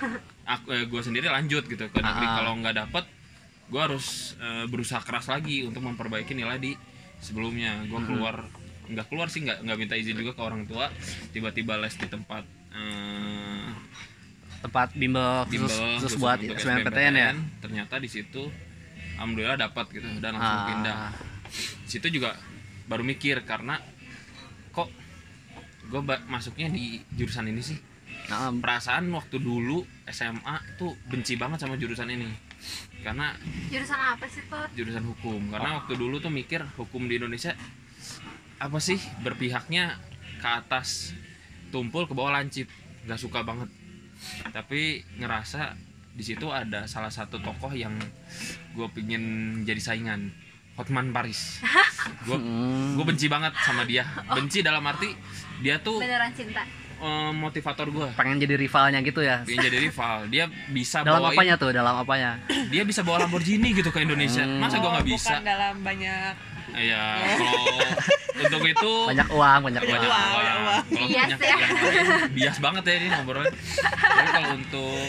aku 0.46 0.66
eh, 0.70 0.86
gue 0.86 1.02
sendiri 1.02 1.26
lanjut 1.26 1.66
gitu 1.66 1.86
ke 1.90 1.98
ah, 1.98 2.10
ah. 2.14 2.34
kalau 2.42 2.52
nggak 2.58 2.78
dapat 2.78 3.04
gue 3.70 3.80
harus 3.80 4.34
eh, 4.36 4.66
berusaha 4.66 4.98
keras 5.00 5.30
lagi 5.30 5.62
untuk 5.62 5.80
memperbaiki 5.86 6.34
nilai 6.34 6.58
di 6.58 6.74
sebelumnya. 7.22 7.86
Gue 7.86 8.02
keluar 8.04 8.44
nggak 8.90 9.06
keluar 9.06 9.30
sih 9.30 9.46
nggak 9.46 9.62
nggak 9.62 9.78
minta 9.78 9.94
izin 9.94 10.18
juga 10.18 10.34
ke 10.34 10.42
orang 10.42 10.66
tua. 10.66 10.90
Tiba-tiba 11.30 11.78
les 11.78 11.94
di 11.94 12.06
tempat 12.10 12.42
eh, 12.74 13.68
tempat 14.60 14.92
bimbel 14.92 15.46
bimbel 15.48 15.70
khusus, 15.70 15.78
khusus 15.78 16.02
khusus 16.02 16.20
buat 16.20 16.38
SBMPTN 16.42 17.14
ya? 17.14 17.30
Ternyata 17.62 17.96
di 17.96 18.10
situ 18.10 18.42
alhamdulillah 19.16 19.56
dapat 19.56 19.86
gitu 19.94 20.06
dan 20.18 20.34
langsung 20.36 20.58
Ah. 20.60 20.66
pindah. 20.68 20.96
Situ 21.86 22.06
juga 22.10 22.34
baru 22.90 23.06
mikir 23.06 23.46
karena 23.46 23.78
kok 24.74 24.90
gue 25.86 26.00
masuknya 26.26 26.66
di 26.70 26.98
jurusan 27.14 27.46
ini 27.46 27.62
sih? 27.62 27.78
Nah, 28.30 28.50
perasaan 28.54 29.10
waktu 29.10 29.42
dulu 29.42 29.82
SMA 30.06 30.78
tuh 30.78 30.94
benci 31.10 31.34
banget 31.34 31.62
sama 31.66 31.74
jurusan 31.74 32.06
ini 32.10 32.49
karena 33.00 33.32
Jurusan 33.72 33.96
apa 33.96 34.26
sih 34.28 34.42
tuh? 34.44 34.66
jurusan 34.76 35.04
hukum. 35.08 35.40
Karena 35.48 35.80
waktu 35.80 35.96
dulu 35.96 36.20
tuh 36.20 36.28
mikir 36.28 36.60
hukum 36.76 37.08
di 37.08 37.16
Indonesia 37.16 37.56
apa 38.60 38.76
sih 38.76 39.00
berpihaknya 39.24 39.96
ke 40.40 40.48
atas 40.48 41.16
tumpul 41.72 42.04
ke 42.04 42.12
bawah 42.12 42.36
lancip. 42.36 42.68
Nggak 43.08 43.20
suka 43.20 43.40
banget. 43.40 43.72
Tapi 44.52 45.00
ngerasa 45.16 45.72
di 46.12 46.20
situ 46.20 46.52
ada 46.52 46.84
salah 46.84 47.08
satu 47.08 47.40
tokoh 47.40 47.72
yang 47.72 47.96
gue 48.76 48.88
pingin 48.92 49.22
jadi 49.64 49.80
saingan 49.80 50.28
Hotman 50.76 51.12
Paris. 51.12 51.60
Gue 52.24 52.36
gue 52.96 53.04
benci 53.04 53.28
banget 53.28 53.52
sama 53.60 53.84
dia. 53.84 54.04
Benci 54.36 54.64
dalam 54.64 54.80
arti 54.88 55.12
dia 55.60 55.76
tuh 55.80 56.00
Beneran 56.00 56.32
cinta. 56.32 56.64
Eh, 57.00 57.32
motivator 57.32 57.86
gue 57.86 58.06
pengen 58.12 58.36
jadi 58.38 58.54
rivalnya 58.54 59.00
gitu 59.00 59.20
ya. 59.20 59.40
Pengen 59.42 59.64
jadi 59.64 59.78
rival. 59.80 60.28
Dia 60.28 60.44
bisa 60.68 61.00
dalam 61.00 61.24
bawain 61.24 61.34
apanya 61.34 61.54
tuh? 61.56 61.70
Dalam 61.70 61.94
apanya? 61.96 62.30
Dia 62.68 62.82
bisa 62.82 63.00
bawa 63.00 63.24
Lamborghini 63.24 63.72
gitu 63.72 63.88
ke 63.88 64.00
Indonesia. 64.00 64.42
Hmm. 64.42 64.60
masa 64.60 64.76
gue 64.76 64.90
nggak 64.90 65.08
bisa? 65.08 65.34
bukan 65.34 65.44
dalam 65.44 65.74
banyak 65.80 66.34
ya 66.70 67.02
kalau 67.34 67.66
untuk 68.38 68.62
itu 68.62 68.92
banyak 69.02 69.26
uang 69.28 69.60
banyak 69.66 69.82
Banyak 69.82 70.06
uang. 70.06 70.06
uang. 70.06 70.30
banyak 70.30 70.54
uang. 70.56 70.82
Kalau 70.86 71.08
Bias 71.10 71.18
banyak 71.26 71.38
ya. 71.40 71.56
lain, 71.58 72.06
bias 72.30 72.56
banget 72.60 72.82
ya 72.84 72.94
ini 72.94 73.06
ngobrolnya. 73.10 73.52
Tapi 73.90 74.28
kalau 74.30 74.48
untuk 74.54 75.02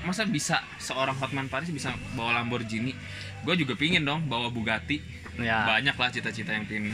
masa 0.00 0.22
bisa 0.24 0.56
seorang 0.76 1.16
Hotman 1.16 1.48
Paris 1.48 1.68
bisa 1.68 1.88
bawa 2.12 2.36
Lamborghini? 2.36 2.92
Gue 3.40 3.56
juga 3.56 3.72
pingin 3.72 4.04
dong 4.04 4.28
bawa 4.28 4.52
Bugatti. 4.52 5.00
Ya 5.40 5.64
banyak 5.64 5.96
lah 5.96 6.12
cita-cita 6.12 6.52
yang 6.52 6.68
pingin 6.68 6.92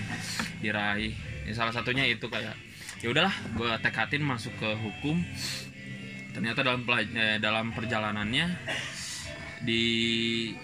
diraih. 0.61 1.11
Ya, 1.43 1.53
salah 1.53 1.75
satunya 1.75 2.07
itu 2.07 2.23
kayak 2.23 2.55
ya 3.05 3.13
udahlah 3.13 3.35
gue 3.57 3.71
tekatin 3.85 4.25
masuk 4.25 4.53
ke 4.57 4.71
hukum. 4.81 5.21
Ternyata 6.33 6.61
dalam 6.61 6.85
eh, 7.17 7.39
dalam 7.41 7.73
perjalanannya 7.73 8.47
di 9.65 9.85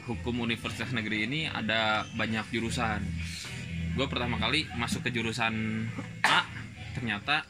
hukum 0.05 0.45
universitas 0.45 0.93
negeri 0.93 1.25
ini 1.25 1.41
ada 1.49 2.05
banyak 2.13 2.45
jurusan. 2.53 3.01
Gue 3.97 4.07
pertama 4.09 4.37
kali 4.37 4.69
masuk 4.77 5.09
ke 5.09 5.11
jurusan 5.13 5.87
A 6.25 6.45
ternyata 6.93 7.45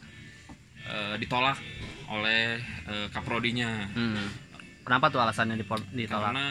eh, 0.87 1.15
ditolak 1.19 1.59
oleh 2.11 2.59
eh, 2.87 3.07
kaprodinya. 3.11 3.87
Hmm. 3.91 4.27
kenapa 4.83 5.07
tuh 5.07 5.23
alasannya 5.23 5.55
ditolak? 5.95 6.35
Karena 6.35 6.47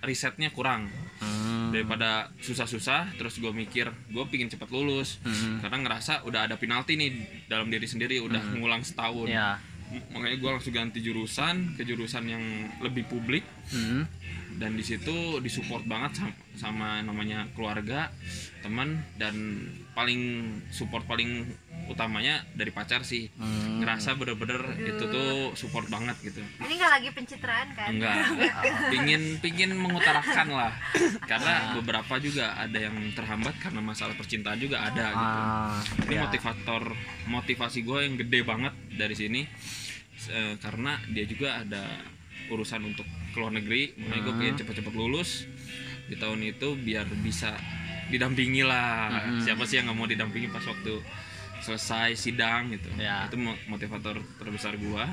risetnya 0.00 0.48
kurang 0.48 0.88
Hmm. 1.16 1.72
daripada 1.72 2.28
susah-susah 2.38 3.16
terus 3.16 3.36
gue 3.36 3.48
mikir 3.48 3.88
gue 4.06 4.24
pingin 4.26 4.46
cepat 4.46 4.68
lulus 4.68 5.18
Hmm. 5.20 5.58
karena 5.58 5.76
ngerasa 5.82 6.22
udah 6.22 6.44
ada 6.44 6.56
penalti 6.56 6.94
nih 6.94 7.10
dalam 7.46 7.66
diri 7.66 7.84
sendiri 7.84 8.20
udah 8.20 8.38
Hmm. 8.38 8.60
ngulang 8.60 8.82
setahun 8.82 9.26
ya 9.26 9.56
makanya 10.10 10.36
gue 10.36 10.50
langsung 10.50 10.74
ganti 10.74 10.98
jurusan 10.98 11.74
ke 11.74 11.82
jurusan 11.82 12.26
yang 12.26 12.42
lebih 12.80 13.06
publik 13.06 13.46
Hmm. 13.70 14.04
dan 14.56 14.72
di 14.72 14.82
situ 14.82 15.38
disupport 15.38 15.84
banget 15.84 16.12
sama, 16.16 16.32
sama 16.54 16.88
namanya 17.00 17.44
keluarga 17.52 18.08
teman 18.60 18.98
dan 19.14 19.34
paling 19.92 20.42
support 20.70 21.04
paling 21.04 21.44
utamanya 21.86 22.34
dari 22.52 22.68
pacar 22.68 23.02
sih 23.02 23.30
Hmm. 23.32 23.78
ngerasa 23.78 24.14
bener-bener 24.14 24.58
itu 24.80 25.04
tuh 25.06 25.28
support 25.52 25.86
banget 25.86 26.16
gitu 26.20 26.40
Ini 26.58 26.72
nggak 26.74 26.92
lagi 26.92 27.08
pencitraan 27.10 27.68
kan? 27.72 27.88
enggak 27.88 28.16
pingin 28.92 29.22
pingin 29.38 29.70
mengutarakan 29.72 30.48
lah 30.48 30.72
karena 31.22 31.54
beberapa 31.74 32.18
juga 32.18 32.54
ada 32.54 32.78
yang 32.80 32.96
terhambat 33.12 33.54
karena 33.56 33.80
masalah 33.80 34.12
percintaan 34.12 34.58
juga 34.58 34.82
ada 34.82 35.06
gitu 35.08 35.40
Ah, 35.40 35.78
ini 36.04 36.14
ya. 36.14 36.22
motivator 36.24 36.82
motivasi 37.26 37.78
gue 37.80 37.98
yang 38.00 38.14
gede 38.16 38.40
banget 38.42 38.74
dari 38.90 39.14
sini 39.14 39.42
Eh, 40.26 40.58
karena 40.58 40.98
dia 41.06 41.22
juga 41.22 41.54
ada 41.56 41.86
urusan 42.46 42.82
untuk 42.84 43.04
keluar 43.30 43.52
negeri 43.52 43.94
makanya 43.96 44.22
gue 44.22 44.32
Hmm. 44.32 44.40
pengen 44.40 44.56
cepet-cepet 44.56 44.90
lulus 44.92 45.46
di 46.04 46.16
tahun 46.16 46.40
itu 46.42 46.74
biar 46.74 47.06
bisa 47.20 47.54
didampingi 48.06 48.62
lah 48.62 49.12
Hmm. 49.12 49.38
siapa 49.38 49.62
sih 49.62 49.76
yang 49.76 49.86
nggak 49.86 49.94
mau 49.94 50.06
didampingi 50.06 50.48
pas 50.48 50.62
waktu 50.62 50.98
selesai 51.66 52.14
sidang 52.14 52.70
gitu 52.70 52.86
Ya. 52.94 53.26
itu 53.26 53.36
mo- 53.36 53.58
motivator 53.66 54.14
terbesar 54.38 54.74
gue 54.76 55.04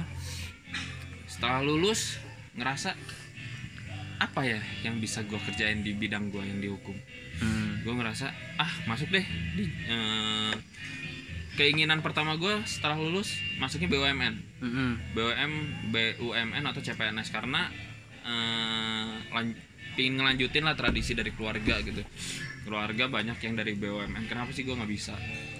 setelah 1.26 1.60
lulus 1.60 2.22
ngerasa 2.54 2.94
apa 4.20 4.42
ya 4.44 4.62
yang 4.82 4.98
bisa 4.98 5.20
gue 5.22 5.36
kerjain 5.42 5.82
di 5.82 5.92
bidang 5.92 6.30
gue 6.30 6.40
yang 6.40 6.60
dihukum 6.60 6.94
Hmm. 7.34 7.82
gue 7.82 7.90
ngerasa 7.92 8.30
ah 8.56 8.70
masuk 8.86 9.10
deh 9.10 9.26
di 9.58 9.66
eh, 9.66 10.54
keinginan 11.54 12.00
pertama 12.00 12.34
gue 12.36 12.62
setelah 12.64 12.96
lulus 12.96 13.34
masuknya 13.58 13.90
BUMN 13.90 14.34
Hmm. 14.62 14.94
BUM 15.12 15.52
BUMN 15.90 16.64
atau 16.64 16.80
CPNS 16.80 17.30
karena 17.30 17.68
eh, 18.24 19.12
lan- 19.30 19.58
pingin 19.94 20.16
ngelanjutin 20.16 20.64
lah 20.64 20.74
tradisi 20.74 21.14
dari 21.14 21.30
keluarga 21.30 21.78
gitu 21.80 22.02
keluarga 22.64 23.06
banyak 23.08 23.38
yang 23.40 23.54
dari 23.54 23.76
BUMN 23.76 24.26
kenapa 24.26 24.52
sih 24.52 24.64
gue 24.64 24.74
nggak 24.74 24.92
bisa? 24.92 25.14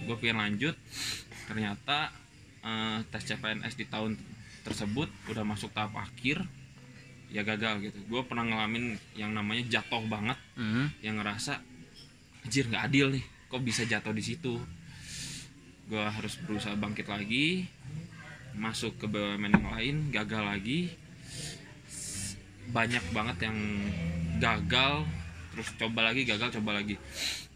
Gue 0.04 0.16
pengen 0.18 0.40
lanjut. 0.40 0.76
Ternyata 1.46 2.10
eh, 2.64 3.00
tes 3.08 3.24
CPNS 3.24 3.76
di 3.76 3.86
tahun 3.86 4.16
tersebut 4.64 5.12
udah 5.28 5.44
masuk 5.44 5.76
tahap 5.76 5.92
akhir 6.00 6.40
ya 7.28 7.44
gagal 7.44 7.84
gitu. 7.84 7.98
Gue 8.08 8.22
pernah 8.24 8.48
ngalamin 8.48 8.96
yang 9.14 9.36
namanya 9.36 9.68
jatuh 9.68 10.04
banget 10.08 10.40
Hmm. 10.54 10.88
yang 11.02 11.18
ngerasa 11.18 11.58
anjir 12.46 12.70
nggak 12.70 12.86
adil 12.88 13.10
nih 13.10 13.26
kok 13.50 13.62
bisa 13.62 13.84
jatuh 13.84 14.14
di 14.14 14.24
situ? 14.24 14.56
Gue 15.90 16.00
harus 16.00 16.40
berusaha 16.40 16.74
bangkit 16.74 17.10
lagi 17.10 17.68
masuk 18.54 19.02
ke 19.02 19.06
BUMN 19.10 19.50
yang 19.52 19.68
lain 19.74 19.96
gagal 20.14 20.44
lagi. 20.46 20.80
Banyak 22.70 23.04
banget 23.12 23.38
yang 23.44 23.58
gagal 24.40 25.04
terus 25.54 25.70
coba 25.78 26.02
lagi 26.04 26.26
gagal 26.26 26.50
coba 26.52 26.74
lagi 26.74 26.98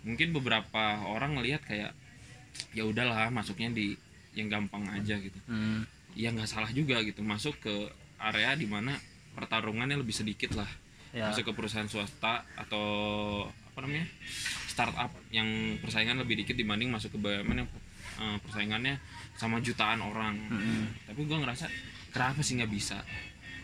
mungkin 0.02 0.30
beberapa 0.32 0.82
orang 1.04 1.36
ngelihat 1.36 1.62
kayak 1.62 1.92
ya 2.72 2.84
udahlah 2.84 3.28
masuknya 3.28 3.70
di 3.70 3.98
yang 4.32 4.48
gampang 4.48 4.86
aja 4.88 5.18
gitu 5.18 5.38
Hmm. 5.46 5.84
ya 6.14 6.30
nggak 6.30 6.46
salah 6.46 6.70
juga 6.70 7.02
gitu 7.02 7.22
masuk 7.22 7.58
ke 7.58 7.74
area 8.18 8.54
di 8.54 8.66
mana 8.66 8.94
pertarungannya 9.34 9.98
lebih 9.98 10.14
sedikit 10.14 10.54
lah 10.54 10.70
Ya. 11.10 11.32
masuk 11.32 11.50
ke 11.50 11.54
perusahaan 11.54 11.88
swasta 11.88 12.46
atau 12.54 12.86
apa 13.48 13.80
namanya 13.80 14.06
startup 14.68 15.10
yang 15.30 15.48
persaingan 15.80 16.20
lebih 16.20 16.38
dikit 16.38 16.54
dibanding 16.54 16.90
masuk 16.90 17.14
ke 17.14 17.18
BUMN 17.18 17.58
yang 17.58 17.70
eh, 18.18 18.38
persaingannya 18.40 19.02
sama 19.34 19.58
jutaan 19.60 19.98
orang 20.00 20.36
Hmm. 20.48 20.86
tapi 21.04 21.24
gue 21.24 21.38
ngerasa 21.38 21.66
kenapa 22.10 22.42
sih 22.42 22.58
nggak 22.58 22.70
bisa 22.70 23.02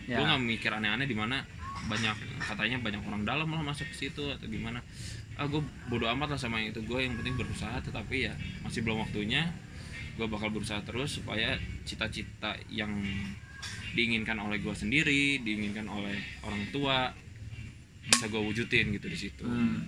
Ya. 0.04 0.18
gue 0.18 0.26
nggak 0.26 0.42
mikir 0.42 0.70
aneh-aneh 0.70 1.06
di 1.06 1.14
mana 1.14 1.42
banyak 1.88 2.16
katanya 2.40 2.78
banyak 2.80 3.02
orang 3.04 3.24
dalam 3.28 3.48
lah 3.52 3.62
masuk 3.64 3.88
ke 3.92 4.08
situ 4.08 4.24
atau 4.32 4.48
gimana. 4.48 4.80
Ah 5.36 5.50
gue 5.50 5.60
bodo 5.90 6.08
amat 6.08 6.38
lah 6.38 6.40
sama 6.40 6.62
itu. 6.64 6.80
Gue 6.86 7.04
yang 7.04 7.18
penting 7.20 7.36
berusaha 7.36 7.80
tetapi 7.84 8.30
ya 8.30 8.34
masih 8.64 8.86
belum 8.86 9.04
waktunya. 9.04 9.52
Gue 10.16 10.30
bakal 10.30 10.54
berusaha 10.54 10.80
terus 10.86 11.20
supaya 11.20 11.58
cita-cita 11.84 12.56
yang 12.70 12.94
diinginkan 13.98 14.38
oleh 14.42 14.60
gue 14.60 14.76
sendiri 14.76 15.40
diinginkan 15.42 15.86
oleh 15.88 16.18
orang 16.44 16.64
tua 16.74 17.10
bisa 18.04 18.28
gue 18.28 18.42
wujudin 18.42 18.94
gitu 18.96 19.08
di 19.10 19.18
situ. 19.18 19.46
Hmm. 19.46 19.84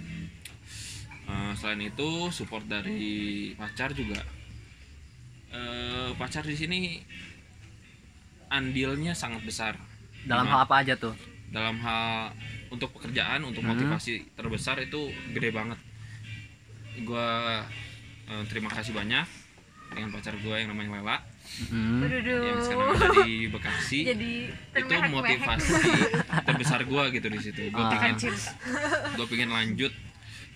Eh, 1.25 1.53
selain 1.57 1.81
itu 1.81 2.29
support 2.29 2.65
dari 2.69 3.51
pacar 3.57 3.93
juga. 3.97 4.21
Eh, 5.53 6.09
pacar 6.19 6.45
di 6.45 6.55
sini 6.57 6.79
andilnya 8.51 9.17
sangat 9.17 9.41
besar. 9.41 9.73
Dalam 10.25 10.49
Dimana- 10.49 10.65
hal 10.65 10.65
apa 10.65 10.75
aja 10.81 10.93
tuh 10.97 11.34
dalam 11.47 11.77
hal 11.77 12.33
untuk 12.67 12.91
pekerjaan 12.91 13.41
untuk 13.41 13.61
Hmm. 13.61 13.71
motivasi 13.71 14.31
terbesar 14.31 14.79
itu 14.79 15.07
gede 15.31 15.49
banget. 15.49 15.77
Gue 16.97 17.29
terima 18.45 18.69
kasih 18.69 18.91
banyak 18.91 19.27
dengan 19.87 20.09
pacar 20.11 20.33
gue 20.35 20.55
yang 20.55 20.69
namanya 20.69 20.97
Lela. 20.97 21.17
Hmm. 21.69 22.01
yang 22.01 22.57
sekarang 22.57 22.97
ada 22.97 23.21
di 23.21 23.45
Bekasi. 23.45 23.99
Jadi 24.03 24.31
itu 24.49 24.93
motivasi 25.07 25.71
terbesar 26.41 26.81
gue 26.83 27.03
gitu 27.11 27.27
di 27.27 27.39
situ. 27.39 27.61
Gue 27.69 27.79
Ah. 27.79 27.93
pengen 27.93 28.17
cinta. 28.17 28.51
gue 29.13 29.25
pengen 29.25 29.49
lanjut 29.49 29.93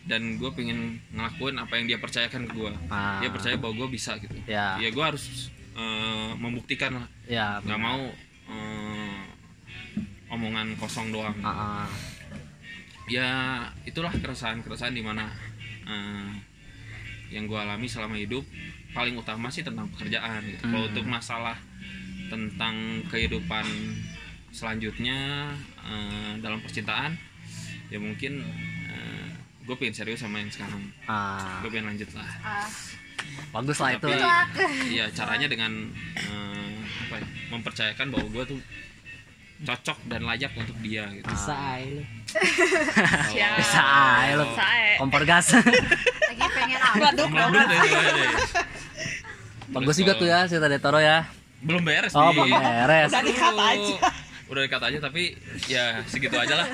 dan 0.02 0.36
gue 0.36 0.50
pengen 0.50 0.98
ngelakuin 1.12 1.56
apa 1.56 1.78
yang 1.78 1.86
dia 1.86 2.00
percayakan 2.02 2.50
ke 2.50 2.54
gue 2.54 2.72
Ah. 2.90 3.22
dia 3.22 3.30
percaya 3.30 3.56
bahwa 3.56 3.78
gue 3.78 3.90
bisa 3.94 4.18
gitu. 4.18 4.34
Ya. 4.46 4.76
Ya 4.76 4.90
gue 4.90 5.04
harus 5.06 5.54
eh, 5.72 6.32
membuktikan 6.36 6.92
lah. 6.98 7.08
Ya 7.24 7.62
nggak 7.62 7.80
mau 7.80 8.10
eh, 8.50 8.89
omongan 10.30 10.74
kosong 10.76 11.10
doang 11.10 11.36
Ah, 11.42 11.50
ah. 11.84 11.88
ya 13.06 13.30
itulah 13.84 14.14
keresahan 14.14 14.62
keresahan 14.62 14.92
di 14.92 15.02
mana 15.02 15.26
eh, 15.84 16.30
yang 17.30 17.46
gue 17.46 17.56
alami 17.56 17.86
selama 17.86 18.14
hidup 18.16 18.46
paling 18.90 19.14
utama 19.14 19.48
sih 19.48 19.62
tentang 19.62 19.86
pekerjaan 19.90 20.42
gitu. 20.46 20.64
kalau 20.64 20.82
Hmm. 20.82 20.90
untuk 20.90 21.06
masalah 21.08 21.58
tentang 22.26 22.76
kehidupan 23.08 23.66
selanjutnya 24.50 25.50
eh, 25.80 26.34
dalam 26.38 26.60
percintaan 26.60 27.18
ya 27.88 27.98
mungkin 27.98 28.46
gue 29.62 29.78
pengen 29.78 29.94
serius 29.94 30.18
sama 30.20 30.42
yang 30.42 30.50
sekarang 30.50 30.82
Ah, 31.06 31.62
gue 31.62 31.70
pengen 31.70 31.94
lanjut 31.94 32.10
lah 32.12 32.26
Ah, 32.44 32.66
bagus 33.52 33.78
lah 33.78 33.94
itu 33.94 34.10
Tapi-. 34.10 34.90
Iya 34.90 35.06
caranya 35.12 35.46
dengan 35.46 35.94
eh, 36.16 36.74
apa 37.06 37.16
ya, 37.16 37.26
mempercayakan 37.50 38.08
bahwa 38.10 38.28
gue 38.32 38.44
tuh 38.48 38.60
cocok 39.60 39.98
dan 40.08 40.24
layak 40.24 40.52
untuk 40.54 40.78
dia 40.80 41.04
gitu. 41.12 41.28
bisa 41.28 41.52
aja 41.52 41.84
lu. 41.86 42.04
Aja 43.60 44.38
lu. 44.38 44.46
Sae. 44.54 44.90
kompor 44.98 45.24
gas 45.24 45.52
Lagi 46.30 46.46
pengen 46.54 46.80
deh. 46.80 48.32
bagus 49.70 49.96
juga 49.98 50.14
tuh 50.14 50.26
ya 50.26 50.46
cerita 50.46 50.68
Detoro 50.68 50.98
ya 50.98 51.26
Belum 51.60 51.84
beres 51.84 52.16
oh 52.16 52.32
nih. 52.32 52.36
belum 52.40 52.50
beres 52.56 53.10
Udah 53.10 53.22
dikat 53.22 53.52
aja. 53.54 53.96
Udah 54.50 54.62
dikat 54.66 54.82
aja 54.82 54.98
tapi 55.00 55.24
ya 55.68 56.02
segitu 56.08 56.34
aja 56.34 56.56
lah. 56.56 56.68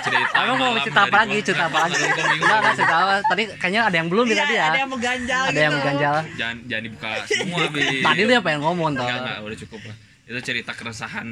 Cerita 0.00 0.34
Emang 0.40 0.56
mau 0.58 0.74
cerita 0.80 1.00
apa 1.04 1.16
lagi? 1.22 1.38
Cerita 1.44 1.64
apa 1.68 1.78
lagi? 1.84 1.94
Enggak, 1.94 2.26
enggak 2.58 2.74
cerita 2.74 2.94
apa. 2.96 3.14
Tadi 3.22 3.42
kayaknya 3.54 3.80
ada 3.86 3.96
yang 3.96 4.08
belum 4.10 4.26
Iya, 4.26 4.34
tadi 4.40 4.54
ya. 4.56 4.66
ada 4.66 4.78
yang 4.78 4.90
mengganjal 4.90 5.42
Ada 5.42 5.50
gitu. 5.50 5.60
yang 5.60 5.72
mengganjal. 5.72 6.14
Jangan 6.34 6.56
jangan 6.66 6.82
dibuka 6.82 7.08
semua, 7.28 7.62
Bi. 7.68 7.80
Tadi 8.02 8.20
lu 8.20 8.32
yang 8.32 8.42
pengen 8.42 8.60
ngomong. 8.64 8.88
Enggak, 8.92 9.14
enggak, 9.14 9.36
udah 9.42 9.58
cukup 9.60 9.80
lah. 9.86 9.96
Itu 10.26 10.38
cerita 10.42 10.72
keresahan 10.74 11.26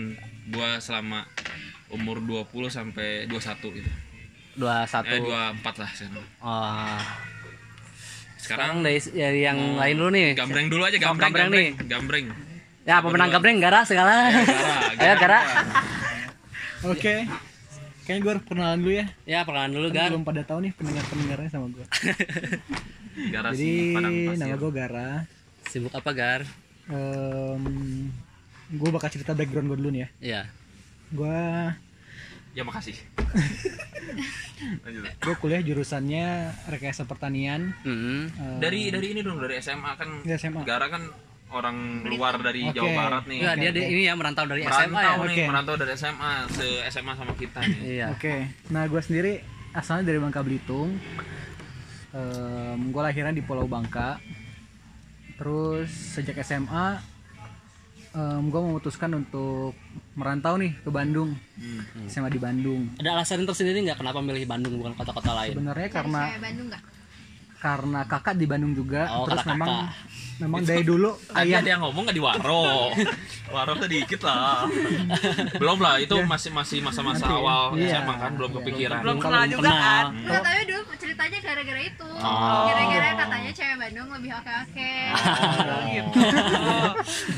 gua 0.48 0.80
selama 0.80 1.28
umur 1.92 2.20
20 2.20 2.68
sampai 2.68 3.24
21 3.28 3.78
gitu. 3.80 3.90
Dua 4.58 4.82
Eh 4.82 4.88
satu. 4.90 5.14
24 5.22 5.80
lah 5.80 5.90
sekarang. 5.94 6.26
Oh. 6.42 7.00
Sekarang 8.38 8.80
Sekarang 8.80 8.86
dari, 8.86 8.98
dari 9.14 9.40
yang 9.44 9.58
mau 9.58 9.82
lain 9.82 9.94
dulu 9.98 10.10
nih. 10.14 10.28
Gambreng 10.34 10.66
dulu 10.70 10.82
aja, 10.86 10.98
gambreng, 10.98 11.30
gambreng 11.30 11.48
gambreng, 11.48 11.68
nih. 11.78 11.88
gambreng. 11.90 12.26
Ya, 12.88 12.96
pemenang 13.04 13.30
gambreng 13.30 13.56
Gara 13.60 13.80
sekarang. 13.84 14.32
Ayo 15.00 15.14
Gara. 15.20 15.40
Oke. 16.88 17.28
Kayaknya 18.08 18.24
gue 18.24 18.30
harus 18.32 18.44
perkenalan 18.48 18.78
dulu 18.80 18.94
ya. 18.96 19.06
Ya, 19.28 19.38
perkenalan 19.44 19.72
dulu 19.76 19.88
Kan 19.92 19.96
Gar. 20.00 20.08
belum 20.16 20.24
pada 20.24 20.42
tahu 20.48 20.58
nih 20.64 20.72
pendengar-pendengarnya 20.72 21.50
sama 21.52 21.66
gue. 21.68 21.86
Garasi 23.34 23.60
Jadi 23.60 23.72
nama 24.40 24.56
gue 24.56 24.72
Gara. 24.72 25.10
Sibuk 25.68 25.92
apa 25.92 26.10
Gar? 26.16 26.42
Gue 28.68 28.90
bakal 28.92 29.08
cerita 29.08 29.32
background 29.32 29.72
gue 29.72 29.78
dulu 29.80 29.90
nih 29.90 30.00
ya. 30.00 30.08
Iya. 30.20 30.42
Gue 31.10 31.38
Ya 32.56 32.66
makasih. 32.66 32.96
Lanjut. 34.82 35.02
gue 35.06 35.34
kuliah 35.38 35.62
jurusannya 35.62 36.50
rekayasa 36.66 37.06
pertanian. 37.06 37.70
Mm-hmm. 37.86 38.18
Eh, 38.34 38.56
Dari 38.58 38.80
dari 38.90 39.06
ini 39.14 39.20
dong 39.22 39.38
dari 39.38 39.62
SMA 39.62 39.92
kan. 39.94 40.08
Dari 40.26 40.34
SMA. 40.34 40.66
Gara 40.66 40.90
kan 40.90 41.06
orang 41.54 42.02
luar 42.04 42.34
dari 42.42 42.66
Oke. 42.66 42.76
Jawa 42.76 42.90
Barat 42.98 43.24
nih. 43.30 43.38
Enggak, 43.40 43.56
dia, 43.62 43.70
dia 43.70 43.86
ini 43.88 44.02
ya 44.04 44.14
merantau 44.18 44.44
dari 44.44 44.66
SMA 44.66 44.74
ya. 44.74 44.86
merantau 44.90 45.22
nih, 45.24 45.36
Oke. 45.38 45.44
merantau 45.46 45.74
dari 45.78 45.92
SMA, 45.94 46.32
se 46.50 46.66
SMA 46.90 47.12
sama 47.14 47.32
kita 47.38 47.60
nih. 47.62 47.80
Iya. 47.84 48.06
Oke. 48.12 48.34
Nah 48.74 48.82
gue 48.90 49.00
sendiri 49.00 49.32
asalnya 49.72 50.04
dari 50.10 50.18
Bangka 50.18 50.40
Belitung. 50.42 50.90
gue 52.90 53.02
lahirnya 53.04 53.30
di 53.30 53.44
Pulau 53.44 53.70
Bangka. 53.70 54.18
Terus 55.38 55.86
sejak 56.18 56.34
SMA 56.42 56.98
gue 58.14 58.60
memutuskan 58.60 59.10
untuk 59.14 59.76
merantau 60.16 60.56
nih 60.56 60.72
ke 60.80 60.90
Bandung. 60.90 61.36
Hmm. 61.58 62.08
SMA 62.08 62.32
di 62.32 62.40
Bandung. 62.40 62.88
Ada 62.98 63.20
alasan 63.20 63.44
tersendiri 63.44 63.84
nggak 63.84 64.00
kenapa 64.00 64.18
milih 64.24 64.48
Bandung 64.48 64.80
bukan 64.80 64.96
kota-kota 64.96 65.32
lain? 65.36 65.54
Sebenarnya 65.54 65.88
karena 65.92 66.20
Bandung? 66.40 66.68
Karena 67.58 68.06
kakak 68.06 68.34
di 68.34 68.46
Bandung 68.46 68.70
juga. 68.70 69.10
Oh, 69.10 69.26
terus 69.26 69.42
memang 69.44 69.90
kakak. 69.90 70.38
memang 70.38 70.60
dari 70.62 70.82
dulu 70.82 71.10
ayah 71.42 71.58
ada 71.58 71.68
yang 71.68 71.82
ngomong 71.82 72.02
nggak 72.06 72.16
di 72.16 72.22
Waro. 72.22 72.94
Waro 73.54 73.72
tuh 73.74 73.88
dikit 73.88 74.22
lah. 74.22 74.68
Belum 75.58 75.78
lah, 75.78 75.98
itu 75.98 76.14
masih 76.22 76.50
masih 76.50 76.78
masa-masa 76.78 77.24
Nanti 77.24 77.34
ya. 77.34 77.38
awal 77.40 77.62
Iya. 77.74 77.90
SMA 77.98 78.14
kan 78.14 78.30
belum 78.36 78.50
kepikiran. 78.62 79.00
Belum 79.02 79.16
Kalau 79.18 79.26
kenal 79.26 79.42
belum 79.42 79.52
juga 79.52 79.68
kenal. 79.68 79.82
kan. 79.82 80.04
Nggak, 80.14 80.40
tapi 80.40 80.62
dulu 80.64 80.80
ceritanya 80.94 81.38
gara-gara 81.42 81.82
itu. 81.82 82.08
Oh. 82.18 82.62
Gara-gara 82.68 83.08
katanya 83.16 83.50
cewek 83.50 83.76
Bandung 83.78 84.08
lebih 84.14 84.30
oke-oke. 84.34 84.92
Oh, 85.08 85.80
gitu. 85.96 86.18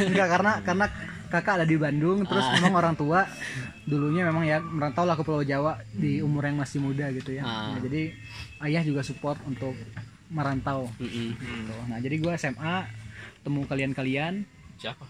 enggak 0.04 0.28
karena 0.28 0.52
karena 0.60 0.86
kakak 1.30 1.54
ada 1.56 1.66
di 1.66 1.76
Bandung 1.78 2.18
terus 2.26 2.42
memang 2.58 2.74
orang 2.74 2.94
tua 2.94 3.22
dulunya 3.86 4.22
memang 4.22 4.42
ya 4.42 4.58
merantau 4.58 5.06
lah 5.06 5.14
ke 5.14 5.22
Pulau 5.22 5.42
Jawa 5.42 5.78
di 5.88 6.18
umur 6.20 6.42
yang 6.44 6.58
masih 6.58 6.82
muda 6.82 7.06
gitu 7.10 7.32
ya. 7.32 7.42
Ah. 7.42 7.74
Nah, 7.74 7.80
jadi 7.80 8.12
ayah 8.60 8.82
juga 8.82 9.00
support 9.00 9.38
untuk 9.46 9.72
merantau. 10.30 10.86
Mm-mm. 10.96 11.34
Gitu. 11.34 11.74
Nah 11.84 11.98
jadi 11.98 12.16
gue 12.16 12.32
SMA 12.34 12.76
temu 13.40 13.64
kalian-kalian 13.64 14.46
Siapa? 14.76 15.04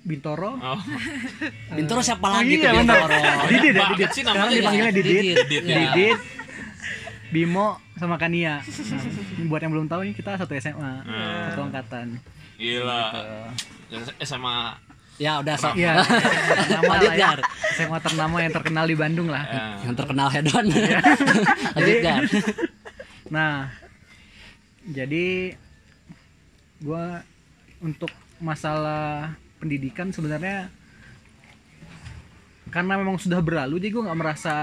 Bintoro. 0.00 0.56
Oh, 0.56 0.80
Bintoro 1.76 2.00
siapa 2.00 2.24
Oh 2.24 2.34
lagi 2.34 2.56
iya, 2.56 2.72
tuh 2.72 2.82
bener. 2.82 2.96
Bintoro? 2.96 3.18
Didit 3.50 3.72
ya 3.72 3.84
Didit. 3.86 4.10
sih 4.10 4.22
Sekarang 4.22 4.40
namanya. 4.42 4.56
dipanggilnya 4.56 4.92
Didit. 4.92 5.12
Didit, 5.14 5.36
Didit, 5.44 5.62
ya. 5.62 5.76
Didit. 5.86 6.18
Bimo 7.30 7.66
sama 7.94 8.16
Kania. 8.16 8.58
Nah, 8.58 9.02
buat 9.46 9.60
yang 9.60 9.70
belum 9.70 9.86
tahu 9.86 10.00
ini 10.02 10.12
kita 10.12 10.34
satu 10.34 10.50
SMA, 10.56 10.92
Hmm. 11.00 11.46
satu 11.48 11.60
angkatan. 11.62 12.06
gila. 12.56 13.04
Yang 13.88 14.02
SMA 14.20 14.74
Ya 15.16 15.36
udah 15.36 15.52
so. 15.54 15.68
Iya. 15.74 16.00
Ternama 16.00 16.96
Lanjut 16.96 17.12
lah 17.12 17.16
ya. 17.36 17.44
SMA 17.74 17.98
ternama 18.00 18.36
yang 18.40 18.50
terkenal 18.50 18.84
di 18.84 18.96
Bandung 18.96 19.28
lah. 19.28 19.44
eh, 19.44 19.84
Yang 19.84 19.94
terkenal 19.94 20.28
hedon. 20.28 20.64
Iya. 20.66 21.00
Gar. 22.00 22.22
Nah, 23.28 23.68
jadi 24.90 25.54
gua 26.80 27.22
untuk 27.78 28.10
masalah 28.38 29.32
pendidikan 29.56 30.08
sebenarnya 30.08 30.68
karena 32.70 32.94
memang 32.96 33.16
sudah 33.16 33.38
berlalu 33.38 33.76
jadi 33.76 33.90
gue 33.90 34.06
nggak 34.06 34.20
merasa 34.20 34.54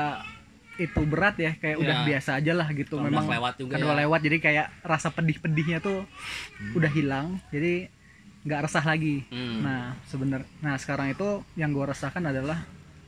itu 0.78 1.02
berat 1.04 1.36
ya 1.36 1.52
kayak 1.54 1.78
udah 1.78 1.96
Ya. 1.96 2.06
biasa 2.08 2.30
aja 2.38 2.54
lah 2.54 2.70
gitu 2.70 2.96
Udah 2.96 3.10
memang 3.10 3.26
lewat 3.28 3.54
juga 3.58 3.72
kan 3.74 3.80
udah 3.82 3.94
ya. 3.94 4.02
lewat 4.06 4.20
jadi 4.22 4.38
kayak 4.40 4.68
rasa 4.82 5.08
pedih-pedihnya 5.10 5.78
tuh 5.80 6.06
udah 6.72 6.88
hilang 6.88 7.42
jadi 7.50 7.90
nggak 8.44 8.62
resah 8.64 8.86
lagi 8.86 9.26
Hmm. 9.28 9.60
nah 9.60 9.82
sebenar 10.06 10.46
nah 10.58 10.78
sekarang 10.78 11.12
itu 11.12 11.28
yang 11.54 11.70
gue 11.70 11.84
resahkan 11.84 12.24
adalah 12.24 12.64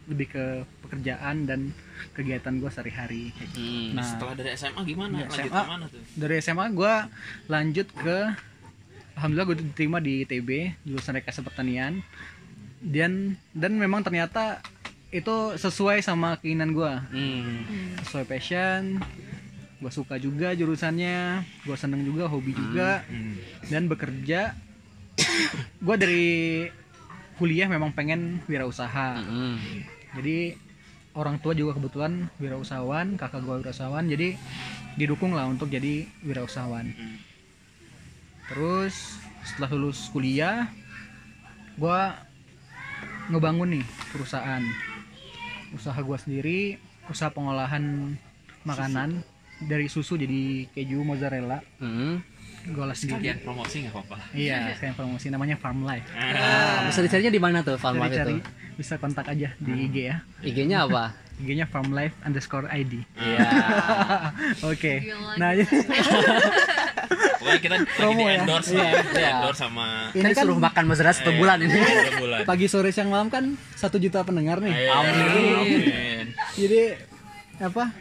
lebih 0.09 0.27
ke 0.27 0.45
pekerjaan 0.81 1.45
dan 1.45 1.69
kegiatan 2.11 2.53
gue 2.55 2.67
sehari-hari 2.67 3.29
Hmm. 3.53 3.93
Nah, 3.93 4.03
setelah 4.03 4.33
dari 4.33 4.49
SMA 4.51 4.81
gimana? 4.83 5.15
Lanjut 5.21 5.37
SMA. 5.45 5.61
mana 5.63 5.85
tuh? 5.85 6.01
dari 6.15 6.35
SMA 6.39 6.65
gue 6.71 6.93
lanjut 7.47 7.87
ke 7.93 8.17
alhamdulillah 9.13 9.47
gue 9.47 9.57
diterima 9.61 9.97
di 9.97 10.23
ITB 10.23 10.49
jurusan 10.83 11.13
rekayasa 11.13 11.41
pertanian 11.41 12.01
dan 12.79 13.11
dan 13.51 13.71
memang 13.73 14.01
ternyata 14.01 14.63
itu 15.09 15.31
sesuai 15.55 15.99
sama 15.99 16.37
keinginan 16.37 16.71
gue 16.71 16.93
Hmm. 17.09 17.59
sesuai 18.01 18.25
passion 18.25 18.97
gue 19.77 19.91
suka 19.91 20.15
juga 20.15 20.51
jurusannya 20.51 21.19
gue 21.63 21.75
seneng 21.75 22.01
juga 22.01 22.25
hobi 22.25 22.51
juga 22.51 23.03
Hmm. 23.05 23.35
dan 23.67 23.85
bekerja 23.85 24.55
gue 25.85 25.95
dari 25.95 26.27
kuliah 27.35 27.65
memang 27.65 27.89
pengen 27.89 28.39
wirausaha 28.45 29.19
Hmm. 29.19 29.59
Jadi 30.11 30.57
orang 31.11 31.37
tua 31.37 31.51
juga 31.51 31.73
kebetulan 31.73 32.29
wirausahawan 32.37 33.13
kakak 33.15 33.41
gue 33.41 33.55
wirausahawan 33.59 34.05
jadi 34.05 34.37
didukung 34.95 35.31
lah 35.31 35.45
untuk 35.45 35.67
jadi 35.67 36.05
wirausahawan 36.21 36.89
Hmm. 36.89 37.17
terus 38.47 39.17
setelah 39.43 39.69
lulus 39.71 40.09
kuliah 40.09 40.69
gue 41.75 41.99
ngebangun 43.29 43.77
nih 43.77 43.85
perusahaan 44.09 44.63
usaha 45.71 45.95
gue 45.95 46.17
sendiri 46.17 46.59
usaha 47.05 47.29
pengolahan 47.29 48.15
makanan 48.63 49.21
dari 49.61 49.85
susu 49.87 50.15
jadi 50.15 50.65
keju 50.69 50.99
mozzarella 50.99 51.61
Hmm. 51.77 52.19
gue 52.65 52.75
olah 52.77 52.91
sendiri 52.91 53.21
Sekalian 53.23 53.39
promosi 53.39 53.75
nggak 53.79 53.93
apa-apa. 53.93 54.17
iya 54.33 54.73
sekarang 54.73 54.95
promosi 54.95 55.25
namanya 55.29 55.55
Farm 55.55 55.79
Life 55.81 56.09
Ah, 56.11 56.85
bisa 56.85 56.99
dicarinya 56.99 57.31
di 57.31 57.39
mana 57.39 57.57
tuh 57.61 57.77
Farm 57.77 57.95
Life 57.97 58.11
itu? 58.13 58.35
Bisa 58.79 58.95
kontak 58.95 59.27
aja 59.27 59.51
di 59.59 59.71
IG 59.83 59.95
ya 60.07 60.23
IG-nya 60.39 60.87
apa? 60.87 61.11
IG-nya 61.39 61.65
Farm 61.65 61.91
Life 61.91 62.15
underscore 62.21 62.67
ID 62.69 63.03
Iya. 63.13 63.39
oke 64.71 64.93
nah. 65.35 65.51
Pokoknya 67.39 67.59
kita 67.59 67.75
Promo 67.95 68.11
lagi 68.13 68.19
di 68.19 68.27
ya. 68.29 68.39
endorse, 68.41 68.69
Iya, 68.69 68.91
di 69.01 69.17
iya. 69.17 69.29
endorse 69.33 69.59
sama 69.61 69.87
ini 70.11 70.23
Kan 70.25 70.31
suruh 70.37 70.57
makan 70.57 70.83
mozzarella 70.85 71.15
satu 71.15 71.31
Eh, 71.31 71.35
bulan 71.35 71.57
ini. 71.59 71.71
satu 71.71 72.13
bulan. 72.19 72.39
pagi 72.43 72.65
sore 72.67 72.89
siang 72.91 73.09
malam 73.09 73.27
kan 73.27 73.43
satu 73.73 73.95
juta 73.95 74.19
pendengar 74.21 74.59
nih 74.59 74.75
Amin. 74.89 75.15
amin. 75.55 76.25
jadi 76.55 76.99
apa 77.59 77.91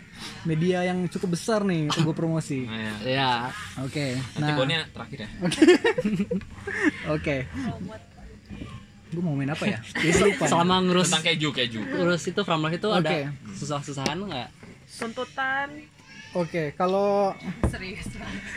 media 0.45 0.83
yang 0.85 1.07
cukup 1.07 1.35
besar 1.35 1.63
nih 1.63 1.87
untuk 1.87 2.03
gue 2.05 2.17
promosi 2.17 2.67
Nah, 2.67 2.99
Iya. 3.01 3.31
oke 3.79 4.07
Nanti 4.35 4.51
nah 4.51 4.87
terakhir 4.89 5.19
ya. 5.21 5.29
oke 7.09 7.37
gue 9.09 9.23
mau 9.25 9.33
main 9.33 9.51
apa 9.51 9.65
ya? 9.65 9.79
Jadi 10.03 10.33
lupa. 10.33 10.45
Selama 10.49 10.75
ngurus 10.85 11.09
tentang 11.09 11.25
keju 11.33 11.49
keju. 11.53 11.81
ngurus 11.81 12.23
itu 12.29 12.41
framework 12.45 12.77
itu 12.77 12.89
ada 12.93 13.33
susah-susahan 13.57 14.17
nggak? 14.21 14.49
Tuntutan 14.89 15.69
oke 16.37 16.77
kalau 16.77 17.33
serius 17.73 18.09
banget. 18.15 18.43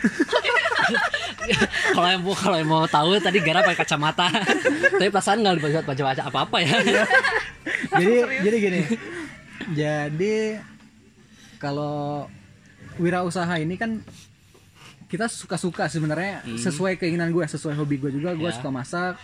Kalau 1.96 2.06
yang 2.06 2.22
mau 2.22 2.34
kalau 2.38 2.56
yang 2.56 2.70
mau 2.70 2.84
tahu 2.86 3.18
tadi 3.18 3.42
Gara 3.42 3.66
pakai 3.66 3.82
kacamata. 3.82 4.30
Tapi 5.00 5.10
perasaan 5.10 5.42
nggak 5.42 5.58
dibaca 5.58 5.80
baca 5.82 6.02
baca 6.06 6.22
apa 6.30 6.38
apa 6.46 6.56
ya. 6.62 6.76
Jadi 7.98 8.14
jadi 8.46 8.56
gini. 8.62 8.80
Jadi 9.74 10.36
kalau 11.58 12.26
wirausaha 13.02 13.58
ini 13.58 13.74
kan 13.74 14.02
kita 15.12 15.28
suka-suka 15.28 15.84
sebenarnya 15.86 16.40
sesuai 16.56 16.96
keinginan 16.96 17.28
gue 17.28 17.44
sesuai 17.44 17.76
hobi 17.76 17.96
gue 17.98 18.10
juga 18.14 18.32
gue 18.32 18.48
Ya. 18.48 18.54
suka 18.54 18.72
masak 18.72 19.20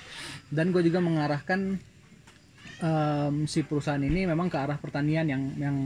dan 0.47 0.69
gue 0.69 0.83
juga 0.83 1.01
mengarahkan 1.01 1.81
em, 2.79 3.35
si 3.45 3.63
perusahaan 3.63 3.99
ini 3.99 4.25
memang 4.25 4.47
ke 4.47 4.57
arah 4.57 4.77
pertanian 4.77 5.25
yang 5.25 5.43
yang 5.57 5.77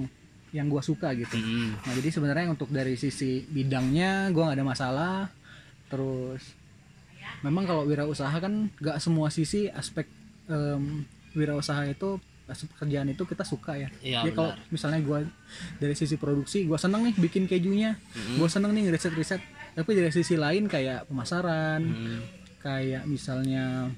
yang 0.51 0.67
gue 0.67 0.83
suka 0.83 1.15
gitu 1.15 1.33
Hmm. 1.33 1.79
nah 1.79 1.93
jadi 1.93 2.09
sebenarnya 2.11 2.51
untuk 2.51 2.69
dari 2.69 2.93
sisi 2.95 3.47
bidangnya 3.47 4.29
gue 4.29 4.43
nggak 4.43 4.59
ada 4.59 4.67
masalah 4.67 5.17
terus 5.87 6.43
memang 7.41 7.65
kalau 7.65 7.85
wirausaha 7.85 8.35
kan 8.35 8.69
nggak 8.75 8.99
semua 8.99 9.31
sisi 9.31 9.71
aspek 9.71 10.05
em, 10.47 11.07
wirausaha 11.33 11.87
itu 11.87 12.19
pekerjaan 12.55 13.09
itu 13.09 13.23
kita 13.23 13.43
suka 13.43 13.75
ya. 13.75 13.89
Iya, 13.99 14.21
Ya, 14.23 14.33
kalau 14.33 14.53
misalnya 14.69 15.01
gue 15.01 15.19
dari 15.77 15.93
sisi 15.93 16.15
produksi 16.15 16.65
gue 16.65 16.77
seneng 16.77 17.05
nih 17.05 17.15
bikin 17.17 17.45
kejunya. 17.45 17.97
Gue 18.37 18.47
seneng 18.47 18.73
nih 18.73 18.89
riset 18.89 19.13
riset 19.13 19.41
tapi 19.73 19.93
dari 19.93 20.09
sisi 20.09 20.37
lain 20.37 20.69
kayak 20.69 21.09
pemasaran 21.09 21.81
Hmm. 21.81 22.21
kayak 22.59 23.05
misalnya 23.05 23.89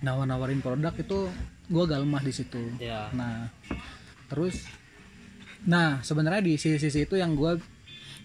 nawar-nawarin 0.00 0.58
produk 0.58 0.92
itu 0.92 1.30
gue 1.64 1.84
lemah 1.86 2.20
di 2.20 2.32
situ. 2.32 2.62
Ya 2.76 3.08
nah 3.10 3.48
terus 4.26 4.66
nah 5.64 6.02
sebenarnya 6.02 6.42
di 6.42 6.54
sisi-sisi 6.54 7.04
itu 7.04 7.16
yang 7.16 7.32
gue 7.32 7.56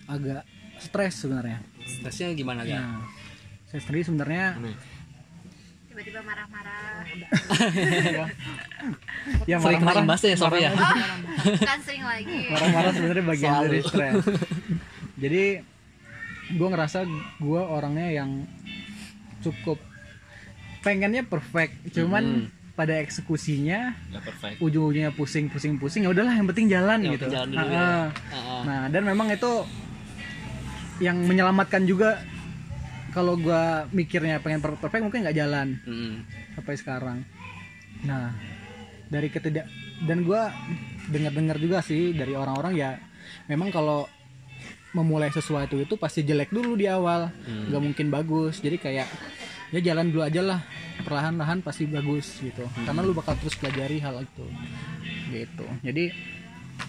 agak 0.05 0.43
stres 0.77 1.23
sebenarnya. 1.23 1.61
Stresnya 1.85 2.33
gimana 2.33 2.61
ya 2.63 2.81
nah 2.81 3.05
saya 3.65 3.79
sendiri 3.79 4.01
sebenarnya 4.03 4.45
tiba-tiba 5.99 6.23
marah-marah. 6.23 7.03
Ya 9.43 9.59
sering 9.59 9.83
imbasnya 9.83 10.29
ya 10.31 10.37
Sofi 10.39 10.63
ya? 10.63 10.71
Kan 11.59 11.79
sering 11.83 12.03
lagi. 12.07 12.47
Marah-marah 12.55 12.91
sebenarnya 12.95 13.25
bagian 13.27 13.51
Selalu. 13.51 13.67
dari 13.67 13.79
stres. 13.83 14.15
Jadi 15.27 15.43
gue 16.55 16.67
ngerasa 16.71 16.99
gue 17.37 17.61
orangnya 17.61 18.07
yang 18.15 18.47
cukup 19.43 19.75
pengennya 20.79 21.27
perfect. 21.27 21.91
Cuman 21.91 22.47
pada 22.79 22.95
eksekusinya 22.95 23.91
ujung-ujungnya 24.63 25.11
pusing 25.11 25.51
pusing 25.51 25.75
pusing 25.75 26.07
ya 26.07 26.15
udahlah 26.15 26.31
yang 26.31 26.47
penting 26.47 26.71
jalan 26.71 27.03
Yang 27.03 27.11
gitu. 27.19 27.25
penting 27.27 27.35
jalan 27.35 27.49
dulu 27.51 27.59
Ah, 27.59 27.67
ya. 27.67 27.83
ah. 27.83 28.07
Ah, 28.31 28.61
nah 28.63 28.79
dan 28.87 29.03
memang 29.03 29.27
itu 29.27 29.51
yang 31.03 31.19
menyelamatkan 31.19 31.83
juga 31.83 32.23
kalau 33.13 33.35
gue 33.35 33.63
mikirnya 33.93 34.41
pengen 34.41 34.61
perfect, 34.61 34.81
perfect 34.81 35.03
mungkin 35.03 35.19
nggak 35.25 35.37
jalan. 35.37 35.67
Hmm. 35.85 36.15
sampai 36.55 36.75
sekarang. 36.75 37.17
Nah 38.05 38.33
dari 39.09 39.27
ketidak 39.33 39.65
dan 40.05 40.21
gue 40.21 40.41
dengar-dengar 41.09 41.57
juga 41.57 41.81
sih 41.81 42.13
dari 42.13 42.37
orang-orang 42.37 42.73
ya 42.77 42.91
memang 43.49 43.73
kalau 43.73 44.05
memulai 44.93 45.29
sesuatu 45.29 45.77
itu 45.77 45.97
pasti 45.97 46.25
jelek 46.25 46.49
dulu 46.49 46.73
di 46.73 46.89
awal. 46.89 47.29
Nggak 47.45 47.81
mungkin 47.81 48.07
bagus. 48.09 48.61
Jadi 48.61 48.77
kayak 48.81 49.07
ya 49.69 49.79
jalan 49.81 50.09
dulu 50.09 50.25
aja 50.25 50.41
lah. 50.41 50.59
Perlahan-lahan 51.05 51.61
pasti 51.61 51.85
bagus 51.85 52.41
gitu. 52.41 52.65
Karena 52.85 53.01
lu 53.05 53.13
bakal 53.13 53.37
terus 53.37 53.55
pelajari 53.57 54.01
hal 54.01 54.25
itu. 54.25 54.45
Gitu. 55.29 55.65
Jadi 55.85 56.05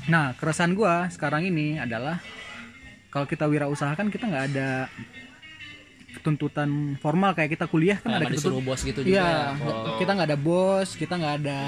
nah 0.09 0.33
keresahan 0.39 0.73
gue 0.73 0.95
sekarang 1.13 1.51
ini 1.51 1.77
adalah 1.77 2.23
kalau 3.11 3.27
kita 3.27 3.45
wirausaha 3.51 3.93
kan 3.99 4.07
kita 4.09 4.31
nggak 4.31 4.45
ada 4.55 4.87
tuntutan 6.21 6.69
formal 6.97 7.33
kayak 7.33 7.55
kita 7.55 7.67
kuliah 7.67 7.99
kan 7.99 8.15
Kayak 8.15 8.23
ada 8.23 8.33
disuruh 8.33 8.61
bos 8.61 8.81
gitu 8.81 9.01
juga 9.01 9.13
Iya, 9.13 9.29
ya. 9.53 9.65
Oh. 9.65 9.97
kita 9.97 10.11
nggak 10.13 10.29
ada 10.29 10.39
bos, 10.39 10.89
kita 10.95 11.15
nggak 11.15 11.35
ada 11.41 11.61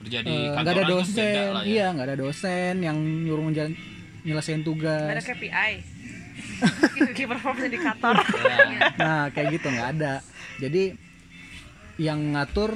kerja 0.00 0.18
di 0.20 0.32
kantoran 0.48 0.56
nggak 0.56 0.72
ada 0.72 0.82
tuh 0.82 0.90
dosen, 0.96 1.48
lah 1.52 1.62
ya. 1.62 1.68
iya 1.68 1.86
nggak 1.92 2.06
ada 2.08 2.16
dosen 2.16 2.74
yang 2.80 2.96
nyuruh 2.96 3.44
ngejalan 3.46 3.72
nyelesain 4.20 4.62
tugas. 4.62 5.08
ada 5.10 5.20
KPI 5.20 5.72
key 7.12 7.24
performance 7.30 7.64
indikator 7.64 8.16
Nah 8.96 9.28
kayak 9.30 9.48
gitu 9.54 9.68
nggak 9.68 9.88
ada. 9.94 10.14
Jadi 10.56 10.92
yang 11.96 12.32
ngatur 12.32 12.72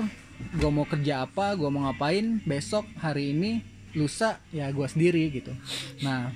gue 0.52 0.70
mau 0.70 0.84
kerja 0.84 1.24
apa, 1.24 1.52
gue 1.54 1.68
mau 1.68 1.84
ngapain 1.84 2.44
besok, 2.44 2.84
hari 2.98 3.32
ini, 3.32 3.64
lusa 3.92 4.40
ya 4.50 4.68
gue 4.68 4.84
sendiri 4.84 5.28
gitu. 5.30 5.52
Nah 6.00 6.28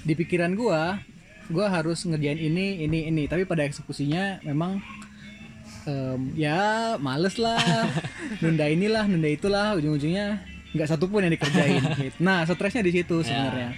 di 0.00 0.12
pikiran 0.14 0.52
gue, 0.52 0.80
gue 1.50 1.66
harus 1.66 1.98
ngerjain 2.06 2.38
ini, 2.38 2.86
ini, 2.86 3.10
ini. 3.10 3.26
Tapi 3.26 3.44
pada 3.44 3.66
eksekusinya 3.66 4.40
memang 4.46 4.78
em, 5.84 6.20
ya 6.38 6.94
males 6.96 7.36
lah, 7.36 7.58
nunda 8.42 8.70
inilah, 8.70 9.04
nunda 9.10 9.28
itulah, 9.28 9.74
ujung-ujungnya 9.76 10.40
nggak 10.70 10.88
satu 10.88 11.10
pun 11.10 11.26
yang 11.26 11.34
dikerjain. 11.34 11.82
gitu. 12.06 12.16
Nah 12.22 12.46
stresnya 12.46 12.86
di 12.86 12.92
situ 12.94 13.26
sebenarnya. 13.26 13.74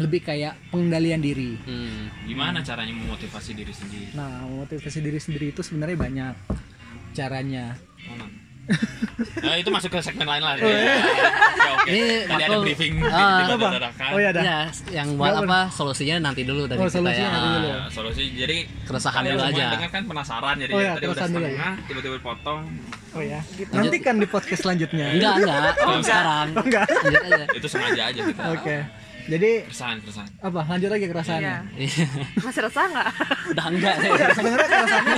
Lebih 0.00 0.24
kayak 0.24 0.56
pengendalian 0.72 1.20
diri. 1.20 1.60
Hmm. 1.60 2.08
gimana 2.24 2.64
caranya 2.64 2.96
memotivasi 2.96 3.52
diri 3.52 3.68
sendiri 3.68 4.16
Nah, 4.16 4.48
motivasi 4.48 5.04
diri 5.04 5.20
sendiri 5.20 5.52
itu 5.52 5.60
sebenarnya 5.60 5.98
banyak 6.00 6.34
caranya. 7.12 7.76
Oh, 8.08 8.28
nah. 9.44 9.54
Itu 9.56 9.68
masuk 9.68 9.90
ke 9.90 9.98
segmen 10.00 10.24
lain 10.24 10.40
lah. 10.40 10.54
Oh, 10.54 10.64
iya. 10.64 10.94
Oke, 10.96 11.22
oke. 11.70 11.90
Ini 11.90 12.02
Tadi 12.24 12.32
ada 12.40 12.46
aku- 12.48 12.62
briefing 12.62 12.94
tiba-tiba 12.96 13.54
Apa? 13.56 13.68
dadakan. 13.74 14.08
Oh 14.10 14.18
ya 14.18 14.30
dah. 14.30 14.42
Ya, 14.42 14.58
yang 14.92 15.08
buat 15.14 15.34
apa 15.36 15.58
solusinya 15.68 16.16
nanti 16.22 16.42
dulu 16.42 16.64
dari 16.64 16.78
Oh, 16.78 16.86
kita 16.86 16.96
solusinya 16.96 17.24
ya. 17.24 17.34
nanti 17.34 17.48
dulu. 17.52 17.68
Nah, 17.68 17.88
solusi 17.90 18.22
jadi 18.32 18.56
Keresahan 18.84 19.22
dulu 19.24 19.40
aja. 19.42 19.66
dengar 19.72 19.90
kan 19.90 20.02
penasaran 20.04 20.54
jadi 20.56 20.72
Oh, 20.72 20.80
ya, 20.80 20.92
tadi 20.94 21.06
udah 21.06 21.16
ya. 21.16 21.26
setengah 21.26 21.72
tiba-tiba 21.86 22.16
potong 22.20 22.60
Oh 23.10 23.18
ya. 23.18 23.40
Nantikan 23.70 24.14
di 24.16 24.26
podcast 24.26 24.60
selanjutnya. 24.62 25.06
Enggak, 25.10 25.34
enggak. 25.42 25.72
Oh, 25.82 25.98
sekarang. 25.98 26.46
Oh, 26.54 26.62
enggak. 26.62 26.86
Itu 27.50 27.66
sengaja 27.66 28.02
aja 28.06 28.20
kita 28.22 28.42
Oke. 28.54 28.76
Jadi 29.22 29.50
keresahan 29.62 29.98
keresahan 29.98 30.30
apa? 30.38 30.60
Lanjut 30.66 30.88
lagi 30.88 31.06
kerasaannya. 31.06 31.56
Iya. 31.76 32.06
masih 32.46 32.62
resah 32.62 32.84
nggak 32.86 33.08
Udah 33.50 33.64
enggak. 33.66 33.94
Sebenarnya 34.30 34.66
kerasaannya 34.66 35.16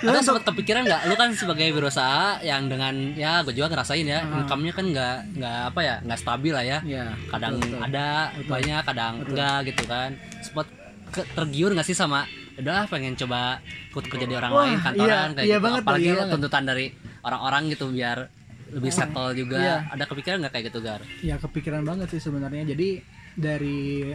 Lu 0.06 0.18
sempat 0.20 0.42
kepikiran 0.44 0.82
nggak? 0.84 1.00
Lu 1.04 1.14
kan 1.14 1.28
sebagai 1.32 1.68
berusaha 1.70 2.22
yang 2.40 2.66
dengan 2.66 2.94
ya 3.14 3.42
gue 3.42 3.52
juga 3.52 3.68
ngerasain 3.68 4.04
ya, 4.04 4.20
Ah. 4.20 4.40
income-nya 4.40 4.72
kan 4.72 4.84
nggak 4.86 5.16
nggak 5.34 5.58
apa 5.68 5.80
ya, 5.80 5.94
nggak 6.00 6.18
stabil 6.18 6.52
lah 6.52 6.62
ya. 6.62 6.78
ya. 6.82 7.04
Kadang 7.28 7.52
betul, 7.56 7.68
betul. 7.72 7.80
ada 7.84 8.08
banyak, 8.44 8.82
kadang 8.84 9.14
enggak 9.24 9.58
gitu 9.66 9.82
kan. 9.84 10.10
Sempat 10.40 10.66
ke- 11.08 11.28
tergiur 11.34 11.70
nggak 11.72 11.84
sih 11.84 11.92
sama 11.92 12.24
udah 12.54 12.86
pengen 12.86 13.14
coba 13.14 13.62
ikut 13.88 14.04
kerja 14.04 14.26
di 14.26 14.34
orang 14.34 14.50
Wah, 14.50 14.64
lain 14.64 14.78
kantoran 14.80 15.06
iya, 15.06 15.30
kayak 15.30 15.46
iya 15.46 15.54
gitu. 15.54 15.62
banget 15.62 15.80
Apalagi 15.80 16.02
iya 16.02 16.14
banget. 16.16 16.32
tuntutan 16.34 16.62
dari 16.64 16.86
orang-orang 17.20 17.62
gitu 17.68 17.86
biar 17.88 18.18
lebih 18.70 18.90
settle 18.90 19.30
juga. 19.32 19.56
Iya. 19.56 19.76
Ada 19.90 20.04
kepikiran 20.04 20.36
nggak 20.40 20.52
kayak 20.52 20.64
gitu 20.68 20.78
Gar? 20.80 21.00
Ya 21.20 21.36
kepikiran 21.36 21.82
banget 21.82 22.08
sih 22.10 22.20
sebenarnya. 22.20 22.64
Jadi 22.66 22.88
dari 23.34 24.12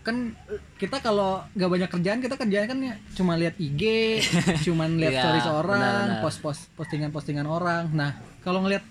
kan 0.00 0.30
kita 0.78 1.02
kalau 1.02 1.42
gak 1.50 1.66
banyak 1.66 1.90
kerjaan 1.90 2.22
kita 2.22 2.38
kerjaan 2.38 2.66
kan 2.68 2.78
ya 2.78 2.94
cuma 3.12 3.34
lihat 3.34 3.58
IG, 3.58 3.82
cuman 4.70 5.02
lihat 5.02 5.12
Iya, 5.12 5.22
stories 5.26 5.48
orang, 5.50 6.22
post-post 6.22 6.70
postingan-postingan 6.78 7.42
orang. 7.42 7.90
Nah, 7.90 8.14
kalau 8.40 8.62
ngelihat 8.62 8.86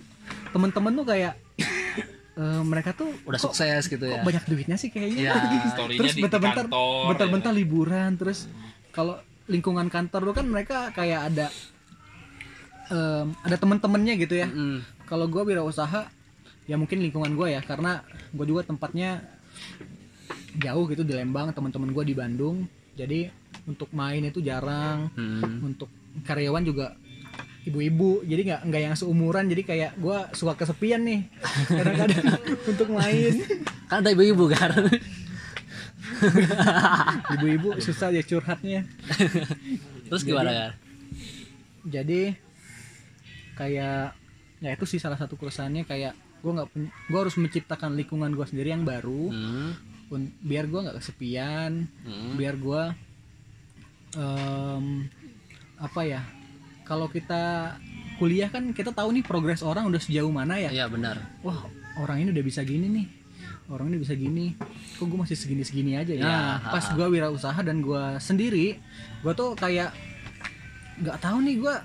temen-temen 0.51 0.91
tuh 0.91 1.05
kayak 1.07 1.33
eh, 2.35 2.61
mereka 2.67 2.91
tuh 2.91 3.15
Udah 3.23 3.39
kok- 3.39 3.55
sukses 3.55 3.87
gitu 3.87 4.03
kok 4.03 4.11
ya. 4.11 4.27
banyak 4.27 4.43
duitnya 4.43 4.75
sih 4.75 4.91
kayaknya. 4.91 5.31
Iya. 5.31 5.33
Story-nya 5.73 5.99
terus 6.03 6.13
bentar-bentar 6.19 6.65
bentar-bentar 7.07 7.51
ya. 7.51 7.57
liburan 7.63 8.09
terus 8.19 8.51
kalau 8.91 9.15
lingkungan 9.47 9.87
kantor 9.87 10.33
tuh 10.33 10.35
kan 10.35 10.45
mereka 10.51 10.77
kayak 10.91 11.31
ada 11.31 11.47
em, 12.87 13.27
ada 13.41 13.55
temen-temennya 13.55 14.13
gitu 14.17 14.35
ya 14.35 14.47
Mm. 14.47 14.79
kalau 15.05 15.25
gue 15.25 15.41
wirausaha 15.43 16.09
ya 16.65 16.75
mungkin 16.75 16.99
lingkungan 16.99 17.33
gue 17.33 17.47
ya 17.51 17.61
karena 17.61 18.01
gue 18.29 18.45
juga 18.45 18.63
tempatnya 18.63 19.21
jauh 20.55 20.85
gitu 20.87 21.01
di 21.01 21.13
Lembang 21.13 21.51
teman-teman 21.51 21.91
gue 21.91 22.03
di 22.03 22.13
Bandung 22.13 22.65
jadi 22.93 23.29
untuk 23.65 23.89
main 23.91 24.21
itu 24.21 24.39
jarang 24.39 25.09
Mm. 25.13 25.65
untuk 25.65 25.89
karyawan 26.23 26.63
juga 26.63 26.95
ibu-ibu 27.65 28.21
jadi 28.21 28.41
nggak 28.45 28.61
nggak 28.63 28.81
yang 28.83 28.95
seumuran 28.95 29.45
jadi 29.45 29.61
kayak 29.61 29.91
gue 29.95 30.17
suka 30.31 30.53
kesepian 30.55 31.01
nih 31.01 31.25
kadang-kadang 31.69 32.25
untuk 32.63 32.87
main 32.89 33.33
Kan 33.85 34.01
ada 34.01 34.09
ibu-ibu 34.11 34.45
Gar. 34.47 34.73
ibu-ibu 37.33 37.77
susah 37.79 38.09
ya 38.09 38.21
curhatnya 38.21 38.85
Terus 40.07 40.21
gimana 40.21 40.51
Gar? 40.51 40.71
jadi 41.85 42.37
kayak 43.55 44.13
ya 44.59 44.69
itu 44.71 44.85
sih 44.85 44.99
salah 44.99 45.15
satu 45.15 45.35
keresahannya 45.35 45.83
kayak 45.83 46.13
gue 46.39 46.51
nggak 46.51 46.67
gue 47.09 47.19
harus 47.19 47.35
menciptakan 47.35 47.95
lingkungan 47.95 48.31
gue 48.31 48.45
sendiri 48.45 48.71
yang 48.71 48.83
baru. 48.83 49.31
Hmm. 49.31 49.71
un- 50.05 50.29
biar 50.39 50.69
gue 50.69 50.79
nggak 50.79 50.97
kesepian. 50.99 51.89
Hmm. 52.05 52.37
biar 52.37 52.55
gue 52.55 52.83
em, 54.15 54.85
apa 55.75 56.01
ya 56.05 56.21
kalau 56.85 57.09
kita 57.09 57.73
kuliah 58.15 58.47
kan 58.47 58.71
kita 58.71 58.95
tahu 58.95 59.11
nih 59.11 59.25
progres 59.25 59.59
orang 59.59 59.89
udah 59.89 59.99
sejauh 59.99 60.29
mana 60.29 60.55
ya. 60.55 60.69
Iya 60.71 60.85
benar. 60.87 61.19
Wah 61.41 61.67
orang 61.97 62.23
ini 62.23 62.29
udah 62.31 62.45
bisa 62.45 62.61
gini 62.61 62.87
nih. 62.87 63.07
Orang 63.65 63.89
ini 63.89 63.97
bisa 63.97 64.13
gini. 64.13 64.53
Kok 64.95 65.09
gue 65.09 65.19
masih 65.19 65.35
segini 65.35 65.65
segini 65.65 65.97
aja 65.97 66.13
ya? 66.13 66.21
Iya, 66.21 66.39
pas 66.69 66.85
gue 66.85 67.07
wirausaha 67.09 67.59
dan 67.59 67.81
gue 67.81 68.03
sendiri 68.21 68.77
gue 69.25 69.33
tuh 69.33 69.57
kayak 69.57 69.89
nggak 70.95 71.17
tahu 71.19 71.37
nih 71.43 71.55
gue 71.59 71.75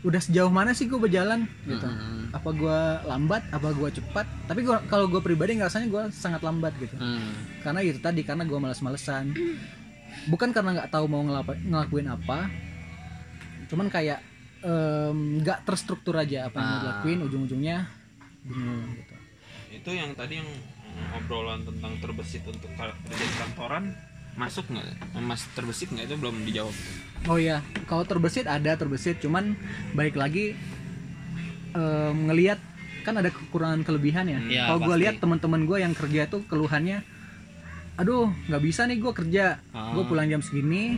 udah 0.00 0.16
sejauh 0.18 0.48
mana 0.48 0.70
sih 0.70 0.84
gue 0.84 0.96
berjalan? 0.96 1.44
Gitu. 1.62 1.84
Mm-mm. 1.84 2.30
apa 2.30 2.50
gue 2.50 2.78
lambat? 3.04 3.42
Apa 3.50 3.68
gue 3.70 3.88
cepat? 3.92 4.24
Tapi 4.44 4.60
gua, 4.62 4.80
kalau 4.86 5.06
gue 5.06 5.18
pribadi 5.18 5.54
ngerasanya 5.54 5.86
gue 5.86 6.02
sangat 6.10 6.40
lambat 6.40 6.72
gitu. 6.76 6.94
Hmm. 6.94 7.34
karena 7.60 7.80
itu 7.80 7.98
tadi 7.98 8.22
karena 8.22 8.42
gue 8.42 8.56
malas-malesan 8.56 9.36
bukan 10.26 10.50
karena 10.50 10.70
nggak 10.74 10.90
tahu 10.90 11.04
mau 11.04 11.20
ngelapa- 11.20 11.60
ngelakuin 11.60 12.08
apa. 12.08 12.48
Cuman 13.66 13.86
kayak 13.86 14.20
nggak 15.40 15.64
terstruktur 15.64 16.14
aja 16.14 16.46
apa 16.46 16.56
yang 16.56 16.66
mau 16.66 16.74
Ah. 16.74 16.82
dilakuin 16.82 17.18
ujung-ujungnya 17.22 17.76
bingung 18.42 18.92
gitu. 18.94 19.14
Itu 19.72 19.90
yang 19.90 20.12
tadi 20.12 20.36
yang 20.36 20.48
obrolan 21.14 21.62
tentang 21.62 21.96
terbesit 21.98 22.42
untuk 22.42 22.68
kerja 22.70 22.92
di 22.92 23.26
kantoran 23.38 23.94
masuk 24.40 24.64
nggak? 24.66 24.86
Mas 25.18 25.44
terbesit 25.50 25.88
nggak? 25.88 26.06
Itu 26.06 26.16
belum 26.16 26.36
dijawab. 26.42 26.72
Oh 27.26 27.36
iya 27.36 27.60
kalau 27.84 28.02
terbesit 28.02 28.48
ada 28.48 28.72
terbesit. 28.74 29.20
Cuman 29.20 29.52
balik 29.92 30.16
lagi 30.16 30.56
ngelihat 32.18 32.58
kan 33.00 33.14
ada 33.14 33.28
kekurangan 33.28 33.80
kelebihan 33.80 34.26
ya. 34.26 34.40
Iya, 34.42 34.62
kalau 34.66 34.80
gue 34.82 34.96
lihat 34.98 35.16
teman-teman 35.18 35.62
gue 35.62 35.78
yang 35.78 35.92
kerja 35.92 36.24
tuh 36.26 36.42
keluhannya 36.44 37.04
aduh 37.94 38.32
nggak 38.46 38.62
bisa 38.62 38.84
nih 38.84 38.96
gue 38.98 39.12
kerja. 39.14 39.60
Ah. 39.70 39.92
gue 39.92 40.04
pulang 40.04 40.24
jam 40.24 40.40
segini 40.40 40.96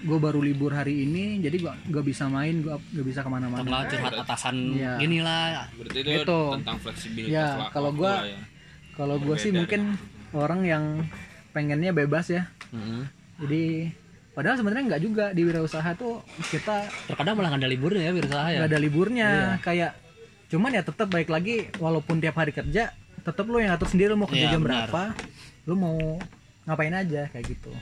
gue 0.00 0.16
baru 0.18 0.40
libur 0.40 0.72
hari 0.72 1.04
ini 1.04 1.38
jadi 1.38 1.56
gue 1.60 1.72
nggak 1.86 2.02
bisa 2.02 2.24
main 2.26 2.58
gue 2.58 2.72
nggak 2.72 3.06
bisa 3.06 3.20
ke 3.20 3.28
mana-mana. 3.28 3.60
Kalau 3.60 3.84
curhat 3.86 4.14
atasan 4.18 4.56
Iya. 4.72 4.96
gini 4.96 5.18
lah 5.20 5.68
berarti 5.70 5.98
itu 6.00 6.10
Gitu. 6.16 6.40
tentang 6.56 6.76
fleksibilitas 6.78 7.30
Ya, 7.30 7.48
wa- 7.58 7.70
kalau 7.70 7.92
ya. 8.24 8.40
kalau 8.94 9.16
gue 9.18 9.36
sih 9.36 9.50
Berbeda 9.50 9.60
mungkin 9.60 9.82
orang 10.32 10.60
yang 10.62 10.84
pengennya 11.50 11.90
bebas 11.90 12.30
ya. 12.30 12.46
Mm-mm. 12.70 13.02
jadi 13.40 13.90
padahal 14.30 14.56
sebenarnya 14.56 14.84
nggak 14.86 15.02
juga 15.02 15.24
di 15.34 15.42
wirausaha 15.42 15.90
tuh 15.98 16.22
kita 16.48 16.86
terkadang 17.10 17.34
malah 17.34 17.50
nggak 17.50 17.66
ada 17.66 17.70
liburnya 17.70 18.02
ya 18.06 18.12
berusaha 18.14 18.46
ya. 18.46 18.58
nggak 18.62 18.70
ada 18.70 18.80
liburnya. 18.80 19.28
Iya. 19.28 19.54
kayak 19.60 19.90
cuman 20.50 20.70
ya 20.74 20.82
tetap 20.82 21.08
baik 21.08 21.28
lagi 21.28 21.56
walaupun 21.78 22.18
tiap 22.18 22.34
hari 22.34 22.50
kerja 22.50 22.90
tetap 23.20 23.44
lo 23.44 23.58
yang 23.58 23.74
atur 23.74 23.86
sendiri 23.86 24.10
lo 24.10 24.16
mau 24.16 24.26
kerja 24.26 24.46
Iya, 24.46 24.54
jam 24.54 24.62
benar. 24.62 24.86
berapa 24.86 25.02
lo 25.66 25.74
mau 25.74 25.96
ngapain 26.64 26.94
aja 26.94 27.26
kayak 27.28 27.46
gitu. 27.48 27.72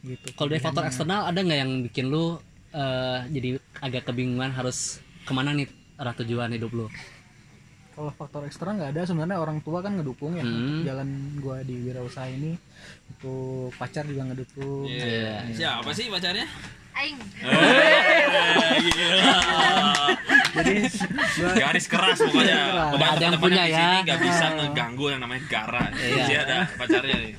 Gitu. 0.00 0.26
Kalau 0.34 0.48
dari 0.48 0.60
faktor 0.60 0.84
eksternal 0.84 1.28
ada 1.28 1.38
nggak 1.38 1.58
yang 1.60 1.72
bikin 1.84 2.08
lu 2.08 2.40
eh, 2.70 3.18
jadi 3.30 3.48
agak 3.78 4.10
kebingungan 4.10 4.50
harus 4.50 4.98
ke 5.22 5.32
mana 5.32 5.52
nih 5.52 5.68
arah 5.96 6.14
tujuan 6.16 6.50
hidup 6.50 6.72
lu 6.72 6.86
kalau 8.00 8.08
faktor 8.10 8.42
eksternal 8.42 8.74
nggak 8.74 8.90
ada 8.90 9.02
sebenarnya 9.04 9.36
orang 9.36 9.60
tua 9.60 9.78
kan 9.78 9.92
ngedukung 9.92 10.32
ya 10.32 10.40
Hmm. 10.40 10.56
untuk 10.56 10.88
jalan 10.88 11.08
gua 11.36 11.60
di 11.60 11.76
wirausaha 11.78 12.24
ini 12.26 12.56
untuk 13.10 13.76
pacar 13.76 14.04
juga 14.04 14.24
ngedukung 14.24 14.88
Iya. 14.88 15.44
siapa 15.52 15.92
sih 15.92 16.08
pacarnya 16.08 16.48
Aing. 16.90 17.20
jadi 20.50 20.74
gua 21.36 21.52
garis 21.54 21.86
keras 21.86 22.18
pokoknya 22.18 22.56
Keras. 22.90 23.12
Ada 23.12 23.22
yang 23.22 23.36
punya 23.38 23.64
ya. 23.64 23.88
nggak 24.02 24.18
bisa 24.18 24.44
ngeganggu 24.54 25.06
yang 25.08 25.20
namanya 25.20 25.42
Gara 25.46 25.84
Iya. 25.92 26.24
dia 26.24 26.38
ada 26.42 26.58
pacarnya 26.74 27.16
nih 27.20 27.32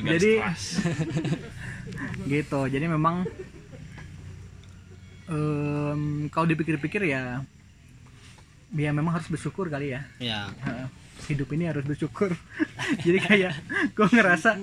garis 0.00 0.16
Jadi- 0.16 0.38
keras 0.40 0.64
gitu 2.32 2.60
jadi 2.66 2.86
memang 2.88 3.28
em, 5.26 6.00
kalau 6.28 6.46
dipikir-pikir 6.46 7.04
ya 7.06 7.44
ya 8.70 8.90
memang 8.94 9.18
harus 9.18 9.26
bersyukur 9.26 9.66
kali 9.66 9.94
ya. 9.94 10.06
Ya. 10.18 10.50
Hidup 11.26 11.52
ini 11.52 11.68
harus 11.68 11.84
bersyukur. 11.84 12.32
Jadi 13.04 13.18
kayak 13.20 13.52
gue 13.92 14.06
ngerasa 14.08 14.56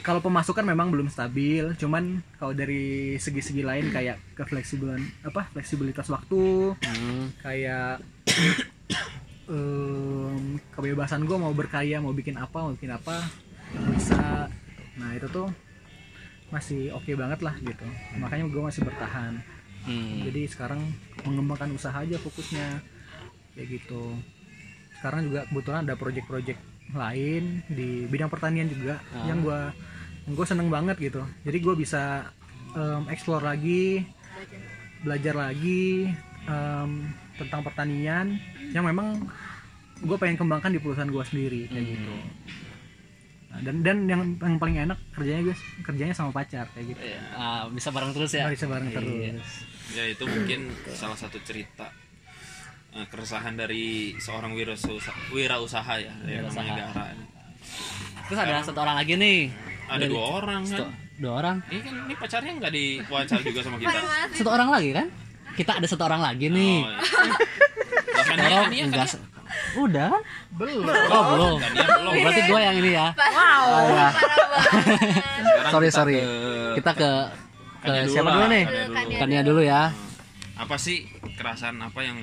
kalau 0.00 0.20
pemasukan 0.20 0.64
memang 0.64 0.88
belum 0.92 1.08
stabil 1.08 1.76
cuman 1.76 2.20
kalau 2.36 2.52
dari 2.52 3.14
segi-segi 3.16 3.60
lain 3.64 3.88
kayak 3.92 4.20
kefleksibilan 4.36 5.00
apa 5.24 5.48
fleksibilitas 5.52 6.08
waktu 6.08 6.72
Hmm. 6.84 7.32
kayak 7.40 8.00
em, 9.48 10.56
kebebasan 10.72 11.24
gue 11.24 11.36
mau 11.36 11.52
berkarya 11.52 12.00
mau 12.00 12.12
bikin 12.12 12.36
apa 12.36 12.64
mau 12.64 12.72
bikin 12.72 12.92
apa 12.92 13.20
bisa. 13.92 14.48
Nah 14.96 15.10
itu 15.16 15.28
tuh 15.28 15.48
masih 16.48 16.92
oke 16.94 17.10
banget 17.16 17.40
lah 17.42 17.54
gitu. 17.60 17.86
Makanya 18.16 18.48
gue 18.48 18.62
masih 18.62 18.82
bertahan 18.84 19.40
Hmm. 19.84 20.24
jadi 20.24 20.48
sekarang 20.48 20.80
mengembangkan 21.22 21.70
usaha 21.70 21.94
aja 21.94 22.16
fokusnya 22.16 22.80
kayak 23.52 23.68
gitu 23.70 24.16
sekarang 24.96 25.28
juga 25.28 25.44
kebetulan 25.44 25.84
ada 25.84 25.94
project-project 25.94 26.60
lain 26.90 27.60
di 27.66 28.04
bidang 28.04 28.28
pertanian 28.28 28.66
juga 28.66 28.96
Ah. 29.12 29.24
yang 29.26 29.40
gua 29.40 29.72
yang 30.24 30.34
gue 30.34 30.46
seneng 30.46 30.68
banget 30.68 30.96
gitu 30.98 31.20
jadi 31.42 31.58
gue 31.58 31.74
bisa 31.74 32.32
em, 32.72 33.04
explore 33.08 33.44
lagi 33.44 34.08
belajar 35.00 35.36
lagi 35.38 36.08
em, 36.44 36.90
tentang 37.36 37.60
pertanian 37.60 38.40
yang 38.70 38.82
memang 38.82 39.20
gue 40.00 40.16
pengen 40.16 40.36
kembangkan 40.36 40.70
di 40.70 40.78
perusahaan 40.78 41.06
gue 41.06 41.24
sendiri 41.24 41.60
kayak 41.68 41.76
Hmm. 41.78 41.92
gitu 41.92 42.14
dan 43.60 43.76
dan 43.80 43.96
yang 44.04 44.20
yang 44.36 44.56
paling 44.56 44.76
enak 44.80 44.98
kerjanya 45.12 45.42
gue 45.44 45.56
kerjanya 45.82 46.10
sama 46.10 46.30
pacar 46.30 46.66
kayak 46.72 46.86
gitu. 46.90 47.00
Ya, 47.04 47.20
ah, 47.32 47.62
bisa 47.68 47.88
bareng 47.88 48.10
terus 48.10 48.32
ya? 48.32 48.48
Bisa 48.48 48.66
bareng 48.66 48.88
Iya. 48.88 48.96
terus. 48.98 49.48
Ya 49.92 50.04
itu 50.08 50.24
mungkin 50.24 50.60
salah 50.90 51.14
satu 51.14 51.38
cerita 51.40 51.86
eh, 52.90 53.06
keresahan 53.06 53.54
dari 53.54 54.14
seorang 54.16 54.54
wirausaha 54.54 54.98
wirausaha 55.28 55.94
ya 55.98 56.10
yang 56.24 56.46
Wirausaha. 56.46 56.62
namanya 56.62 56.84
Gara. 56.90 57.06
Terus 58.24 58.38
ada 58.40 58.62
satu 58.62 58.78
orang 58.80 58.96
lagi 58.96 59.14
nih. 59.14 59.38
Ada 59.84 60.04
dua 60.08 60.24
orang 60.40 60.62
kan? 60.64 60.88
dua 61.14 61.32
orang? 61.36 61.56
Ini 61.68 61.80
kan 61.80 61.94
ini 62.00 62.14
pacarnya 62.16 62.52
nggak 62.56 62.72
diwawancara 62.72 63.42
juga 63.42 63.60
sama 63.62 63.76
kita? 63.78 63.98
Satu 64.32 64.50
orang 64.50 64.68
lagi 64.70 64.90
kan? 64.90 65.06
Kita 65.54 65.72
ada 65.78 65.86
satu 65.86 66.02
orang 66.02 66.18
lagi 66.18 66.46
nih. 66.48 66.76
Oh, 66.80 66.90
iya. 66.90 66.98
Kan 68.24 68.38
dia- 68.40 68.48
kan 68.50 68.70
dia- 68.72 68.82
kan 68.82 68.88
enggak 68.90 69.06
dia- 69.06 69.33
udah 69.76 70.08
kan? 70.08 70.22
belum 70.52 70.82
oh 70.86 71.22
belum 71.26 71.54
belum. 71.58 72.12
Berarti 72.20 72.40
gue 72.44 72.60
yang 72.60 72.76
ini 72.76 72.90
ya 72.92 73.06
Wow. 73.10 73.64
Oh, 73.64 73.82
ya. 73.88 74.08
Sorry 75.66 75.86
kita 75.86 75.96
sorry 75.96 76.16
ke- 76.16 76.74
kita 76.76 76.90
ke 76.92 77.10
ke 77.80 77.92
Kania 77.92 78.06
siapa 78.06 78.24
lah, 78.24 78.34
dulu 78.34 78.46
nih 78.48 78.64
Kania 78.64 78.84
dulu. 78.96 79.18
Kania. 79.18 79.40
Dulu 79.42 79.60
ya 79.62 79.82
apa 80.54 80.76
sih 80.76 80.98
kerasan 81.32 81.76
apa 81.78 82.00
yang 82.00 82.18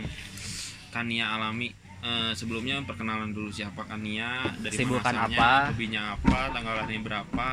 Kania 0.90 1.28
alami 1.32 1.70
Eh, 2.02 2.34
sebelumnya 2.34 2.82
perkenalan 2.82 3.30
dulu 3.30 3.54
siapa 3.54 3.86
Kania 3.86 4.42
dari 4.58 4.74
asalnya, 4.74 5.22
apa? 5.22 5.70
hobinya 5.70 6.18
apa 6.18 6.50
tanggal 6.50 6.74
lahirnya 6.76 6.98
berapa 7.06 7.48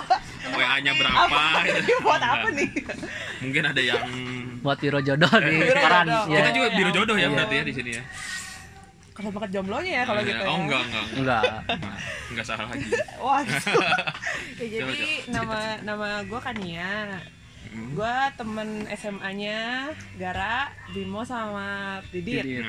WA-nya 0.56 0.92
berapa 0.96 1.40
gitu. 1.68 2.00
Buat 2.08 2.22
apa 2.24 2.48
enggak. 2.48 2.56
nih? 2.56 2.68
mungkin 3.44 3.62
ada 3.66 3.82
yang 3.82 4.00
buat 4.60 4.76
biro 4.76 5.00
jodoh 5.00 5.28
nih 5.34 5.52
Biro 5.52 5.76
sekarang 5.76 6.06
ya 6.28 6.38
kita 6.38 6.50
juga 6.50 6.68
biru 6.72 6.88
ya 6.88 6.96
jodoh 6.96 7.12
ya 7.14 7.26
ampun. 7.28 7.36
berarti 7.36 7.54
ya 7.54 7.62
di 7.62 7.74
sini 7.76 7.90
ya 7.92 8.02
Kalau 9.20 9.30
banget 9.30 9.50
jomblonya 9.52 9.92
ya 9.92 10.04
kalau 10.04 10.20
Eh, 10.20 10.26
gitu 10.26 10.42
oh 10.42 10.48
ya. 10.48 10.56
enggak 10.58 10.82
enggak 10.82 11.04
enggak 11.12 11.42
enggak 11.44 11.94
enggak 12.30 12.46
salah 12.46 12.66
lagi 12.66 12.88
Wah. 13.22 13.40
ya, 14.56 14.66
jadi 14.66 14.80
Coba, 14.80 14.92
coba. 14.96 15.30
nama 15.30 15.58
nama 15.82 16.08
gue 16.22 16.40
Kania. 16.40 16.92
Hmm. 17.66 17.92
Gue 17.92 18.16
temen 18.34 18.68
SMA-nya 18.90 19.60
Gara, 20.16 20.56
Bimo 20.90 21.22
sama 21.22 21.68
Didit. 22.08 22.42
Didit. 22.42 22.64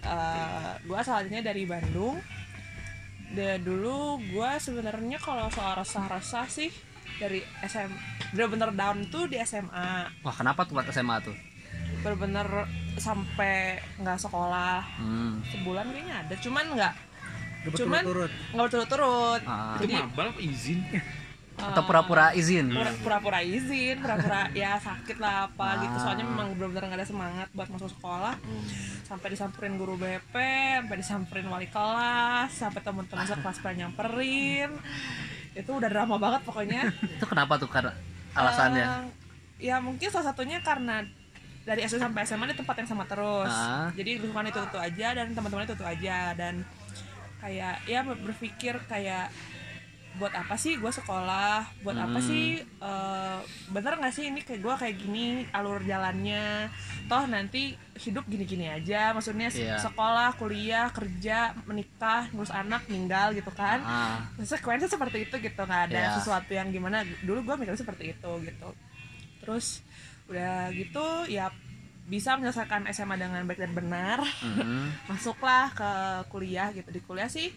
nah, 0.00 0.78
gue 0.80 0.96
asalnya 0.96 1.42
dari 1.42 1.64
Bandung. 1.64 2.16
Dan 3.28 3.60
dulu 3.60 4.18
gue 4.20 4.50
sebenarnya 4.56 5.18
kalau 5.18 5.46
soal 5.48 5.76
resah-resah 5.76 6.46
sih 6.46 6.70
dari 7.12 7.38
SM 7.60 7.90
bener-bener 8.30 8.70
down 8.72 9.02
tuh 9.06 9.26
di 9.26 9.36
SMA 9.40 10.08
wah 10.18 10.32
kenapa 10.32 10.62
tuh 10.62 10.72
buat 10.72 10.86
SMA 10.88 11.20
tuh 11.20 11.34
bener-bener 12.00 12.48
sampai 12.96 13.76
nggak 13.96 14.18
sekolah. 14.18 14.80
Hmm. 14.96 15.40
sebulan 15.46 15.84
kayaknya 15.86 16.14
ada 16.18 16.34
cuman 16.36 16.64
nggak 16.74 16.94
Cuman- 17.76 18.04
nggak 18.04 18.56
berturut-turut. 18.56 19.40
Ah. 19.44 19.76
itu 19.76 19.84
Jadi, 19.84 19.94
mabal 19.94 20.26
apa 20.28 20.40
izin? 20.40 20.80
Atau 21.60 21.84
pura-pura 21.84 22.32
izin? 22.32 22.72
pura- 22.72 22.96
pura-pura 23.04 23.44
izin 23.44 24.00
pura-pura 24.00 24.48
ya 24.50 24.80
sakit 24.80 25.20
lah 25.20 25.44
apa 25.46 25.76
gitu. 25.78 25.92
Ah. 25.92 26.00
soalnya 26.00 26.24
memang 26.24 26.56
benar-benar 26.56 26.88
nggak 26.88 26.98
ada 26.98 27.06
semangat 27.06 27.48
buat 27.52 27.68
masuk 27.68 27.92
sekolah. 27.92 28.32
Sampai 29.04 29.28
disamperin 29.30 29.76
guru 29.76 29.94
BP 29.94 30.32
sampai 30.80 30.96
disamperin 30.96 31.46
wali 31.46 31.68
kelas 31.68 32.48
sampai 32.50 32.80
teman-teman 32.80 33.28
sekelas 33.28 33.60
pada 33.60 33.76
nyamperin. 33.76 34.72
Itu 35.52 35.76
udah 35.76 35.88
drama 35.88 36.16
banget 36.16 36.40
pokoknya. 36.48 36.88
Itu 37.16 37.28
kenapa 37.28 37.60
tuh? 37.60 37.68
Karena 37.68 37.92
alasannya? 38.32 38.86
Eh, 38.86 39.02
ya 39.68 39.76
mungkin 39.78 40.08
salah 40.08 40.32
satunya 40.32 40.64
karena 40.64 41.04
dari 41.62 41.80
SD 41.82 41.96
sampai 41.96 42.24
SMA 42.24 42.46
di 42.46 42.56
tempat 42.56 42.74
yang 42.76 42.88
sama 42.88 43.04
terus. 43.04 43.48
Ah. 43.48 43.92
jadi 43.92 44.18
lingkungan 44.18 44.46
itu 44.46 44.58
itu 44.58 44.78
aja 44.78 45.08
dan 45.12 45.26
teman-teman 45.30 45.64
itu 45.64 45.74
itu 45.74 45.86
aja. 45.86 46.32
Dan 46.32 46.64
kayak 47.38 47.84
ya 47.84 48.00
ber- 48.00 48.20
berpikir 48.22 48.80
kayak 48.84 49.28
buat 50.12 50.32
apa 50.32 50.58
sih 50.58 50.74
gue 50.74 50.90
sekolah? 50.90 51.62
Buat 51.80 51.96
apa 52.00 52.18
Hmm. 52.18 52.26
sih 52.26 52.46
eh, 52.58 53.38
bener 53.68 53.94
nggak 53.94 54.10
sih 54.10 54.26
ini 54.26 54.42
kayak 54.42 54.58
gue 54.58 54.74
kayak 54.76 54.96
gini 54.98 55.26
alur 55.50 55.78
jalannya? 55.80 56.66
Toh 57.06 57.24
nanti 57.24 57.72
hidup 57.96 58.26
gini-gini 58.26 58.66
aja. 58.66 59.12
Maksudnya 59.12 59.48
Iya. 59.48 59.78
sekolah 59.78 60.34
kuliah 60.34 60.90
kerja 60.90 61.54
menikah 61.62 62.26
ngurus 62.30 62.50
anak 62.50 62.84
meninggal 62.86 63.30
gitu 63.32 63.48
kan. 63.50 63.78
Ah. 63.80 64.26
Konsekuensi 64.34 64.88
seperti 64.88 65.24
itu 65.24 65.36
gitu 65.38 65.60
nggak 65.60 65.82
ada 65.88 66.00
Iya. 66.00 66.10
sesuatu 66.18 66.50
yang 66.50 66.68
gimana 66.68 67.00
dulu 67.22 67.44
gue 67.44 67.54
mikirnya 67.56 67.78
seperti 67.78 68.10
itu 68.10 68.30
gitu. 68.42 68.68
Terus 69.40 69.80
udah 70.30 70.70
gitu 70.70 71.04
ya 71.26 71.50
bisa 72.06 72.34
menyelesaikan 72.34 72.90
SMA 72.90 73.14
dengan 73.14 73.42
baik 73.44 73.60
dan 73.60 73.70
benar. 73.70 74.18
Mm-mm. 74.42 74.90
masuklah 75.10 75.70
ke 75.70 75.90
kuliah 76.26 76.70
gitu. 76.70 76.90
Di 76.90 77.00
kuliah 77.00 77.30
sih 77.30 77.50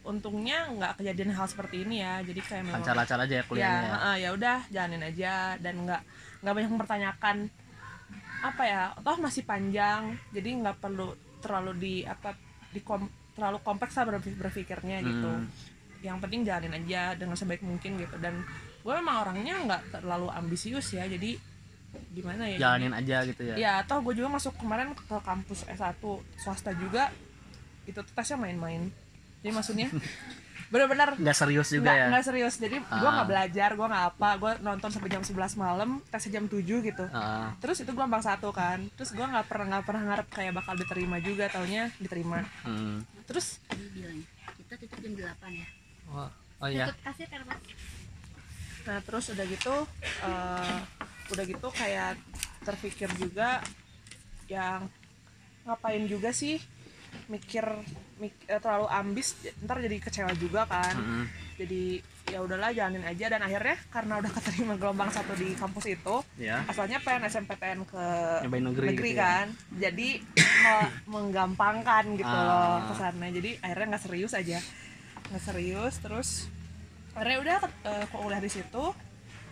untungnya 0.00 0.64
nggak 0.72 0.96
kejadian 0.96 1.36
hal 1.36 1.44
seperti 1.44 1.84
ini 1.84 2.00
ya. 2.00 2.24
Jadi 2.24 2.40
kayak 2.40 2.62
memang 2.64 2.80
lancar-lancar 2.80 3.18
aja 3.20 3.34
ya 3.34 3.36
ya 3.36 3.44
kuliahnya 3.44 3.80
ya. 3.80 3.92
heeh, 3.92 4.16
ya 4.16 4.28
udah 4.32 4.58
jalanin 4.68 5.04
aja. 5.04 5.32
Dan 5.60 5.74
nggak 5.84 6.02
nggak 6.40 6.54
banyak 6.56 6.70
mempertanyakan 6.72 7.36
apa 8.40 8.62
ya 8.64 8.80
toh 8.96 9.16
masih 9.20 9.44
panjang. 9.44 10.16
Jadi 10.32 10.48
nggak 10.64 10.76
perlu 10.80 11.12
terlalu 11.40 11.72
di 11.76 11.94
apa 12.04 12.32
di 12.72 12.80
kom- 12.80 13.12
terlalu 13.36 13.60
kompleks 13.60 13.96
lah 13.96 14.08
berpikir- 14.08 14.36
berpikirnya 14.38 15.00
gitu. 15.00 15.28
Hmm. 15.28 15.48
yang 16.00 16.16
penting 16.16 16.48
jalanin 16.48 16.72
aja 16.72 17.12
dengan 17.12 17.36
sebaik 17.36 17.60
mungkin 17.60 18.00
gitu. 18.00 18.16
Dan 18.16 18.40
gue 18.80 18.92
memang 18.96 19.20
orangnya 19.20 19.60
nggak 19.60 20.00
terlalu 20.00 20.32
ambisius 20.32 20.96
ya. 20.96 21.04
Jadi 21.04 21.36
gimana 22.10 22.42
ya? 22.44 22.56
Jalanin 22.58 22.92
aja 22.92 23.16
gitu 23.24 23.42
ya? 23.42 23.54
Ya 23.56 23.72
toh 23.82 23.98
gue 24.00 24.14
juga 24.14 24.28
masuk 24.28 24.54
kemarin 24.54 24.90
ke 24.92 25.02
kampus 25.20 25.66
S1 25.66 25.98
swasta 26.36 26.70
juga. 26.72 27.10
Itu 27.84 28.00
tuh 28.00 28.12
tesnya 28.12 28.36
main-main. 28.36 28.90
Jadi 29.40 29.50
maksudnya 29.50 29.88
benar-benar 30.70 31.18
nggak 31.18 31.34
serius 31.34 31.66
juga 31.68 31.82
nggak 31.84 31.96
ya? 31.96 32.06
nggak 32.08 32.24
serius. 32.24 32.54
Jadi 32.56 32.76
gue 32.78 32.88
Ah. 33.02 33.12
nggak 33.16 33.28
belajar 33.28 33.70
gue 33.72 33.86
nggak 33.86 34.06
apa. 34.08 34.28
Gue 34.36 34.52
nonton 34.60 34.88
sampai 34.88 35.08
jam 35.08 35.22
11 35.22 35.34
malam 35.56 35.90
tesnya 36.06 36.38
jam 36.38 36.44
7 36.46 36.62
gitu. 36.62 37.04
Ah, 37.10 37.50
terus 37.58 37.78
itu 37.78 37.90
gelombang 37.90 38.20
satu 38.20 38.50
kan. 38.50 38.78
Terus 38.94 39.10
gue 39.10 39.22
nggak 39.22 39.46
pernah 39.46 39.66
nggak 39.68 39.84
pernah 39.84 40.02
ngarep 40.06 40.28
kayak 40.28 40.52
bakal 40.54 40.74
diterima 40.74 41.18
juga 41.18 41.46
taunya 41.46 41.90
diterima. 41.96 42.42
Hmm. 42.62 43.02
terus 43.24 43.62
Tadi 43.64 43.82
bilang 43.92 44.18
kita 44.58 44.74
tutup 44.76 44.98
jam 45.00 45.12
8 45.16 45.54
ya. 45.54 45.66
Oh, 46.08 46.30
oh 46.60 46.66
iya. 46.66 46.86
Tutup 46.86 47.02
kasir 47.04 47.26
kan 47.26 47.42
mas 47.44 47.58
nah 48.80 48.96
terus 48.98 49.28
udah 49.28 49.44
gitu 49.44 49.74
eh, 50.24 50.78
udah 51.30 51.44
gitu 51.44 51.68
kayak 51.70 52.18
terpikir 52.60 53.08
juga 53.14 53.62
yang 54.46 54.90
ngapain 55.62 56.04
juga 56.04 56.30
sih 56.30 56.58
mikir 57.26 57.62
mik- 58.16 58.46
eh, 58.46 58.58
terlalu 58.58 58.86
ambis 58.86 59.34
ntar 59.60 59.78
jadi 59.78 59.96
kecewa 59.98 60.32
juga 60.34 60.62
kan. 60.64 60.94
Mm-mm. 60.94 61.24
jadi 61.56 62.00
ya 62.26 62.40
udahlah 62.40 62.70
jalanin 62.70 63.04
aja. 63.04 63.26
Dan 63.28 63.40
akhirnya 63.40 63.76
karena 63.88 64.16
udah 64.16 64.30
keterima 64.30 64.74
gelombang 64.74 65.10
satu 65.10 65.34
di 65.34 65.52
kampus 65.52 65.86
itu 65.88 66.16
ya 66.36 66.64
asalnya 66.64 66.98
pengen 66.98 67.26
SMPTN 67.26 67.84
ke 67.84 68.04
Nyobain 68.42 68.64
negeri 68.64 68.86
gitu 68.92 69.06
ya. 69.10 69.18
kan. 69.20 69.46
Jadi 69.72 70.08
me- 70.34 70.92
menggampangkan 71.10 72.04
gitu 72.14 72.30
Ah. 72.32 72.46
loh 72.46 72.76
ke 72.88 72.94
sana 72.96 73.26
jadi 73.28 73.50
akhirnya 73.60 73.86
nggak 73.90 74.02
serius 74.02 74.32
aja. 74.32 74.58
Nggak 75.28 75.42
serius 75.44 75.94
terus 75.98 76.28
akhirnya 77.12 77.38
udah 77.40 77.58
eh, 77.84 78.04
kuliah 78.08 78.40
di 78.40 78.50
situ 78.50 78.84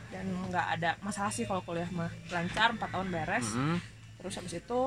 dan 0.08 0.24
nggak 0.48 0.66
ada 0.74 0.90
masalah 1.00 1.28
sih 1.28 1.44
kalau 1.44 1.60
kuliah 1.60 1.88
mah. 1.90 2.08
Lancar 2.28 2.72
4 2.72 2.80
tahun 2.88 3.08
beres. 3.08 3.48
Mm-mm. 3.52 3.78
terus 4.18 4.34
habis 4.34 4.58
itu 4.58 4.80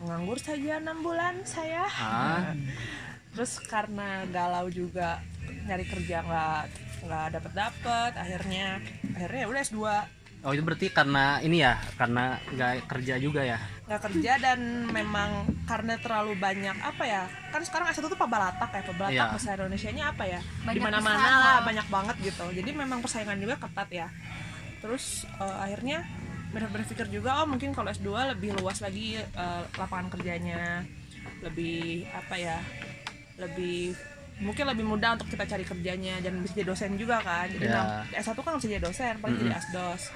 menganggur 0.00 0.40
saja 0.40 0.80
enam 0.80 1.04
bulan 1.04 1.44
saya. 1.44 1.84
Ah. 1.92 2.56
Terus 3.34 3.58
karena 3.60 4.24
galau 4.30 4.70
juga 4.70 5.20
nyari 5.68 5.84
kerja 5.84 6.22
nggak 6.22 6.60
nggak 7.04 7.26
dapet 7.34 7.52
dapet 7.52 8.12
akhirnya 8.16 8.80
akhirnya 9.12 9.40
ya 9.44 9.48
udah 9.50 9.60
S2 9.60 9.80
oh 10.44 10.52
itu 10.52 10.60
berarti 10.60 10.86
karena 10.88 11.40
ini 11.40 11.60
ya 11.60 11.76
karena 11.96 12.36
nggak 12.48 12.88
kerja 12.88 13.14
juga 13.16 13.40
ya? 13.44 13.58
Nggak 13.84 14.00
kerja 14.06 14.32
dan 14.40 14.60
memang 14.88 15.44
karena 15.64 15.96
terlalu 15.96 16.36
banyak 16.36 16.76
apa 16.78 17.04
ya 17.04 17.22
kan 17.48 17.60
sekarang 17.64 17.88
S1 17.90 18.06
tuh 18.06 18.16
pabalatak 18.16 18.70
ya 18.70 18.82
pabalatak 18.86 19.12
Iya. 19.16 19.32
bahasa 19.32 19.56
Indonesia 19.56 19.90
nya 19.92 20.04
apa 20.12 20.24
ya? 20.24 20.40
Di 20.68 20.80
mana 20.80 20.98
mana 21.00 21.28
lah 21.40 21.58
banyak 21.64 21.86
banget 21.88 22.16
gitu. 22.22 22.44
Jadi 22.54 22.70
memang 22.72 23.00
persaingan 23.00 23.40
juga 23.40 23.56
ketat 23.56 23.88
ya 23.90 24.06
terus 24.84 25.04
eh, 25.34 25.56
akhirnya 25.64 26.04
ber- 26.52 26.68
berpikir 26.70 27.08
juga 27.08 27.40
oh 27.40 27.48
mungkin 27.48 27.72
kalau 27.72 27.88
S2 27.88 28.04
lebih 28.30 28.52
luas 28.54 28.78
lagi 28.78 29.16
eh, 29.16 29.62
lapangan 29.74 30.12
kerjanya 30.12 30.84
lebih 31.40 32.04
apa 32.10 32.34
ya 32.36 32.58
lebih 33.34 33.96
mungkin 34.34 34.66
lebih 34.66 34.84
mudah 34.84 35.14
untuk 35.14 35.30
kita 35.30 35.46
cari 35.46 35.62
kerjanya 35.62 36.18
dan 36.18 36.38
bisa 36.38 36.52
jadi 36.54 36.68
dosen 36.68 36.94
juga 36.94 37.22
kan. 37.22 37.46
Jadi 37.46 37.64
Ya. 37.64 37.74
nam- 38.02 38.10
S1 38.12 38.34
kan 38.36 38.58
bisa 38.58 38.66
jadi 38.68 38.82
dosen 38.82 39.14
paling 39.18 39.38
jadi 39.38 39.54
asdos. 39.54 40.10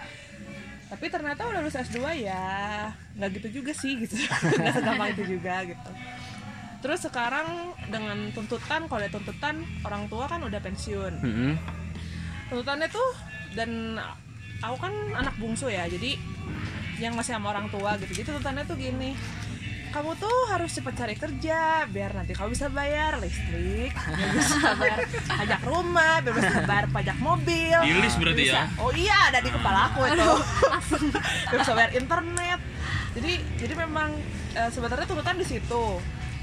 Tapi 0.88 1.07
ternyata 1.07 1.44
udah 1.44 1.61
lulus 1.61 1.78
S2 1.78 1.98
ya 2.18 2.46
nggak 3.14 3.31
gitu 3.37 3.62
juga 3.62 3.70
sih 3.72 3.94
gitu. 3.96 4.18
Nggak 4.59 4.74
segampang 4.74 5.09
itu 5.12 5.22
juga 5.28 5.62
gitu. 5.64 5.90
Terus 6.78 6.98
sekarang 7.00 7.48
dengan 7.87 8.18
tuntutan 8.33 8.87
kalau 8.87 8.98
ada 8.98 9.11
tuntutan 9.11 9.54
orang 9.83 10.07
tua 10.07 10.24
kan 10.26 10.40
udah 10.40 10.61
pensiun. 10.61 11.14
Mm-mm. 11.18 11.52
tuntutannya 12.48 12.88
tuh 12.88 13.11
dan 13.52 14.00
aku 14.59 14.77
kan 14.79 14.94
anak 15.14 15.35
bungsu 15.38 15.71
ya 15.71 15.87
jadi 15.87 16.18
yang 16.99 17.14
masih 17.14 17.38
sama 17.38 17.55
orang 17.55 17.71
tua 17.71 17.94
gitu. 18.03 18.11
Jadi 18.11 18.27
tuntutannya 18.35 18.66
tuh 18.66 18.75
gini 18.75 19.14
kamu 19.88 20.21
tuh 20.21 20.37
harus 20.53 20.68
cepat 20.77 21.01
cari 21.01 21.16
kerja 21.16 21.88
biar 21.88 22.12
nanti 22.12 22.37
kamu 22.37 22.53
bisa 22.53 22.68
bayar 22.68 23.16
listrik 23.25 23.97
biar 23.97 24.31
bisa 24.37 24.77
bayar 24.77 25.01
pajak 25.25 25.62
rumah 25.64 26.21
biar 26.21 26.35
bisa 26.37 26.61
bayar 26.68 26.87
pajak 26.92 27.16
mobil. 27.25 27.79
Di 27.81 27.97
list 27.97 28.21
berarti 28.21 28.42
Bisa. 28.44 28.68
ya? 28.68 28.83
oh 28.85 28.92
iya 28.92 29.18
ada 29.33 29.40
di 29.40 29.49
kepala 29.49 29.88
aku 29.88 30.05
itu. 30.12 30.29
Biar 31.49 31.59
bisa 31.64 31.73
bayar 31.73 31.92
internet. 31.97 32.61
Jadi 33.16 33.33
jadi 33.57 33.75
memang 33.88 34.12
eh, 34.55 34.68
sebenarnya 34.68 35.07
tuntutan 35.09 35.40
di 35.40 35.47
situ. 35.49 35.85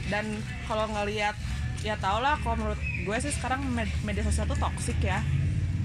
Dan 0.09 0.25
kalau 0.65 0.89
ngelihat 0.89 1.37
ya 1.85 1.93
tau 2.01 2.17
lah 2.25 2.41
kalau 2.41 2.57
menurut 2.57 2.81
gue 2.81 3.17
sih 3.21 3.29
sekarang 3.29 3.61
med- 3.69 3.93
media 4.01 4.25
sosial 4.25 4.49
tuh 4.49 4.57
toksik 4.57 4.97
ya 5.05 5.21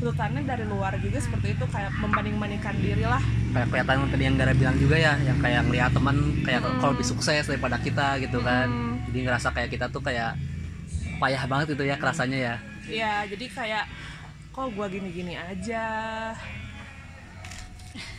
tuntutannya 0.00 0.48
dari 0.48 0.64
luar 0.64 0.96
juga 0.96 1.20
seperti 1.20 1.52
itu 1.52 1.64
kayak 1.68 1.92
membanding-bandingkan 2.00 2.74
diri 2.80 3.04
lah. 3.04 3.20
Kayak 3.52 3.68
kelihatan 3.68 4.08
tadi 4.08 4.24
yang 4.24 4.36
Gara 4.40 4.52
bilang 4.56 4.76
juga 4.80 4.96
ya 4.96 5.12
yang 5.20 5.36
kayak 5.36 5.62
ngeliat 5.68 5.92
teman 5.92 6.16
kayak 6.40 6.60
kalau 6.80 6.92
lebih 6.96 7.04
sukses 7.06 7.44
daripada 7.44 7.76
kita 7.76 8.16
gitu 8.24 8.40
kan. 8.40 8.68
Hmm. 8.72 9.04
jadi 9.12 9.18
ngerasa 9.28 9.48
kayak 9.52 9.68
kita 9.68 9.86
tuh 9.92 10.00
kayak 10.00 10.40
payah 11.20 11.44
banget 11.44 11.76
itu 11.76 11.84
ya 11.84 12.00
kerasanya 12.00 12.38
ya. 12.40 12.54
Ya 12.88 13.12
jadi 13.28 13.46
kayak 13.52 13.84
kok 14.56 14.72
gue 14.72 14.86
gini-gini 14.88 15.36
aja? 15.36 15.84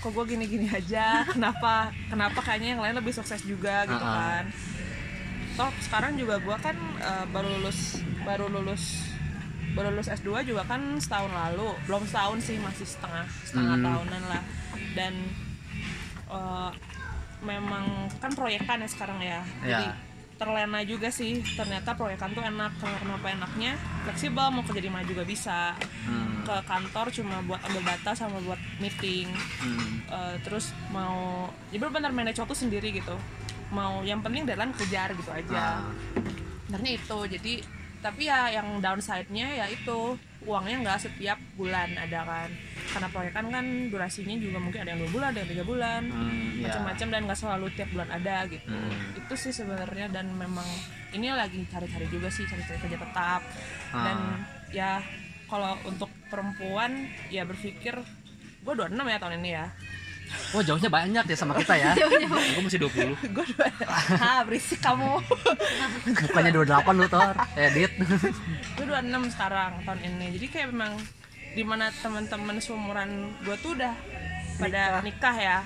Kok 0.05 0.13
gue 0.13 0.25
gini-gini 0.37 0.69
aja? 0.69 1.25
Kenapa 1.33 1.89
kenapa 2.13 2.39
kayaknya 2.45 2.77
yang 2.77 2.81
lain 2.85 2.95
lebih 3.01 3.13
sukses 3.17 3.41
juga? 3.41 3.89
Gitu 3.89 3.97
Uh-uh. 3.97 4.15
kan. 4.21 4.43
Toh 5.57 5.71
sekarang 5.81 6.13
juga 6.13 6.37
gue 6.37 6.57
kan 6.61 6.77
eh, 7.01 7.25
baru 7.33 7.57
lulus 7.57 8.05
baru 8.21 8.45
lulus 8.53 9.10
baru 9.71 9.89
lulus 9.89 10.09
S2 10.09 10.43
juga 10.43 10.63
kan 10.63 10.79
setahun 10.97 11.29
lalu. 11.29 11.71
Belum 11.85 12.03
setahun 12.03 12.39
sih 12.41 12.57
masih 12.57 12.85
setengah 12.85 13.25
setengah 13.43 13.75
Hmm. 13.75 13.85
tahunan 13.85 14.23
lah. 14.27 14.41
Dan 14.91 15.13
eh, 16.27 16.71
memang 17.41 17.85
kan 18.17 18.31
proyekan 18.31 18.79
ya 18.79 18.87
sekarang 18.87 19.19
ya. 19.19 19.41
Jadi 19.59 19.85
Ya. 19.85 19.95
terlena 20.37 20.79
juga 20.81 21.09
sih. 21.09 21.37
Ternyata 21.53 21.93
proyekan 21.93 22.31
tuh 22.31 22.41
enak. 22.41 22.71
Kenapa 22.79 23.27
enaknya? 23.27 23.75
Fleksibel 24.03 24.47
mau 24.49 24.63
kerja 24.63 24.79
di 24.79 24.87
mana 24.87 25.03
juga 25.03 25.23
bisa. 25.23 25.75
Hmm. 26.01 26.29
ke 26.41 26.57
kantor 26.65 27.13
cuma 27.13 27.37
buat 27.45 27.61
ambil 27.61 27.85
data 27.85 28.17
sama 28.17 28.41
buat 28.41 28.57
meeting. 28.77 29.29
Hmm. 29.61 30.01
Eh, 30.09 30.35
terus 30.41 30.73
mau 30.89 31.45
ya 31.69 31.77
benar 31.77 32.09
manage 32.09 32.41
waktu 32.41 32.57
sendiri 32.57 32.89
gitu. 32.91 33.13
Mau 33.69 34.01
yang 34.01 34.19
penting 34.19 34.43
deadline 34.43 34.73
kejar 34.73 35.13
gitu 35.13 35.29
aja. 35.29 35.79
Ah. 35.79 35.93
sebenarnya 36.65 36.91
itu. 36.97 37.17
Jadi 37.29 37.53
tapi 38.01 38.25
ya 38.25 38.49
yang 38.51 38.77
downside-nya 38.77 39.47
ya 39.55 39.65
itu 39.67 40.17
uangnya 40.41 40.81
nggak 40.81 40.99
setiap 40.99 41.37
bulan 41.53 41.93
ada 41.95 42.25
kan 42.25 42.49
karena 42.91 43.07
proyekan 43.07 43.45
kan 43.47 43.65
durasinya 43.87 44.35
juga 44.35 44.57
mungkin 44.57 44.81
ada 44.81 44.91
yang 44.91 45.01
dua 45.01 45.11
bulan 45.11 45.27
ada 45.29 45.39
yang 45.39 45.51
tiga 45.51 45.63
bulan 45.63 46.01
Hmm, 46.03 46.57
ya. 46.57 46.65
macam-macam 46.65 47.07
dan 47.07 47.21
nggak 47.23 47.39
selalu 47.39 47.65
tiap 47.71 47.89
bulan 47.89 48.09
ada 48.09 48.35
gitu 48.47 48.65
Hmm. 48.67 49.15
itu 49.15 49.33
sih 49.37 49.53
sebenarnya 49.53 50.09
dan 50.09 50.33
memang 50.33 50.65
ini 51.11 51.29
lagi 51.29 51.61
cari-cari 51.63 52.09
juga 52.09 52.27
sih 52.27 52.43
cari-cari 52.43 52.77
kerja 52.79 52.97
tetap 52.97 53.41
dan 53.93 54.17
Ah. 54.17 54.37
ya 54.71 54.91
kalau 55.45 55.77
untuk 55.83 56.09
perempuan 56.27 56.91
ya 57.27 57.45
berpikir 57.45 58.01
gue 58.61 58.73
26 58.73 59.05
ya 59.05 59.17
tahun 59.17 59.35
ini 59.37 59.51
ya 59.51 59.65
Wah 60.51 60.61
jauhnya 60.61 60.87
banyak 60.87 61.23
ya 61.23 61.35
sama 61.35 61.55
kita 61.55 61.73
ya. 61.73 61.91
Aku 62.51 62.61
masih 62.61 62.79
20 62.83 63.15
gue 63.31 63.45
ha 64.17 64.43
berisik 64.43 64.79
kamu. 64.79 65.19
Bukannya 66.27 66.51
28 66.51 66.91
lu 66.93 67.07
Tor. 67.07 67.35
Edit. 67.55 67.91
Gue 68.75 68.85
26 68.85 69.31
sekarang 69.31 69.71
tahun 69.81 69.99
ini. 70.03 70.27
Jadi 70.35 70.45
kayak 70.47 70.67
memang 70.69 70.93
di 71.51 71.63
mana 71.63 71.91
teman-teman 71.93 72.57
seumuran 72.57 73.09
gue 73.41 73.55
tuh 73.59 73.75
udah 73.75 73.93
pada 74.57 74.99
nikah. 75.01 75.33
ya. 75.33 75.57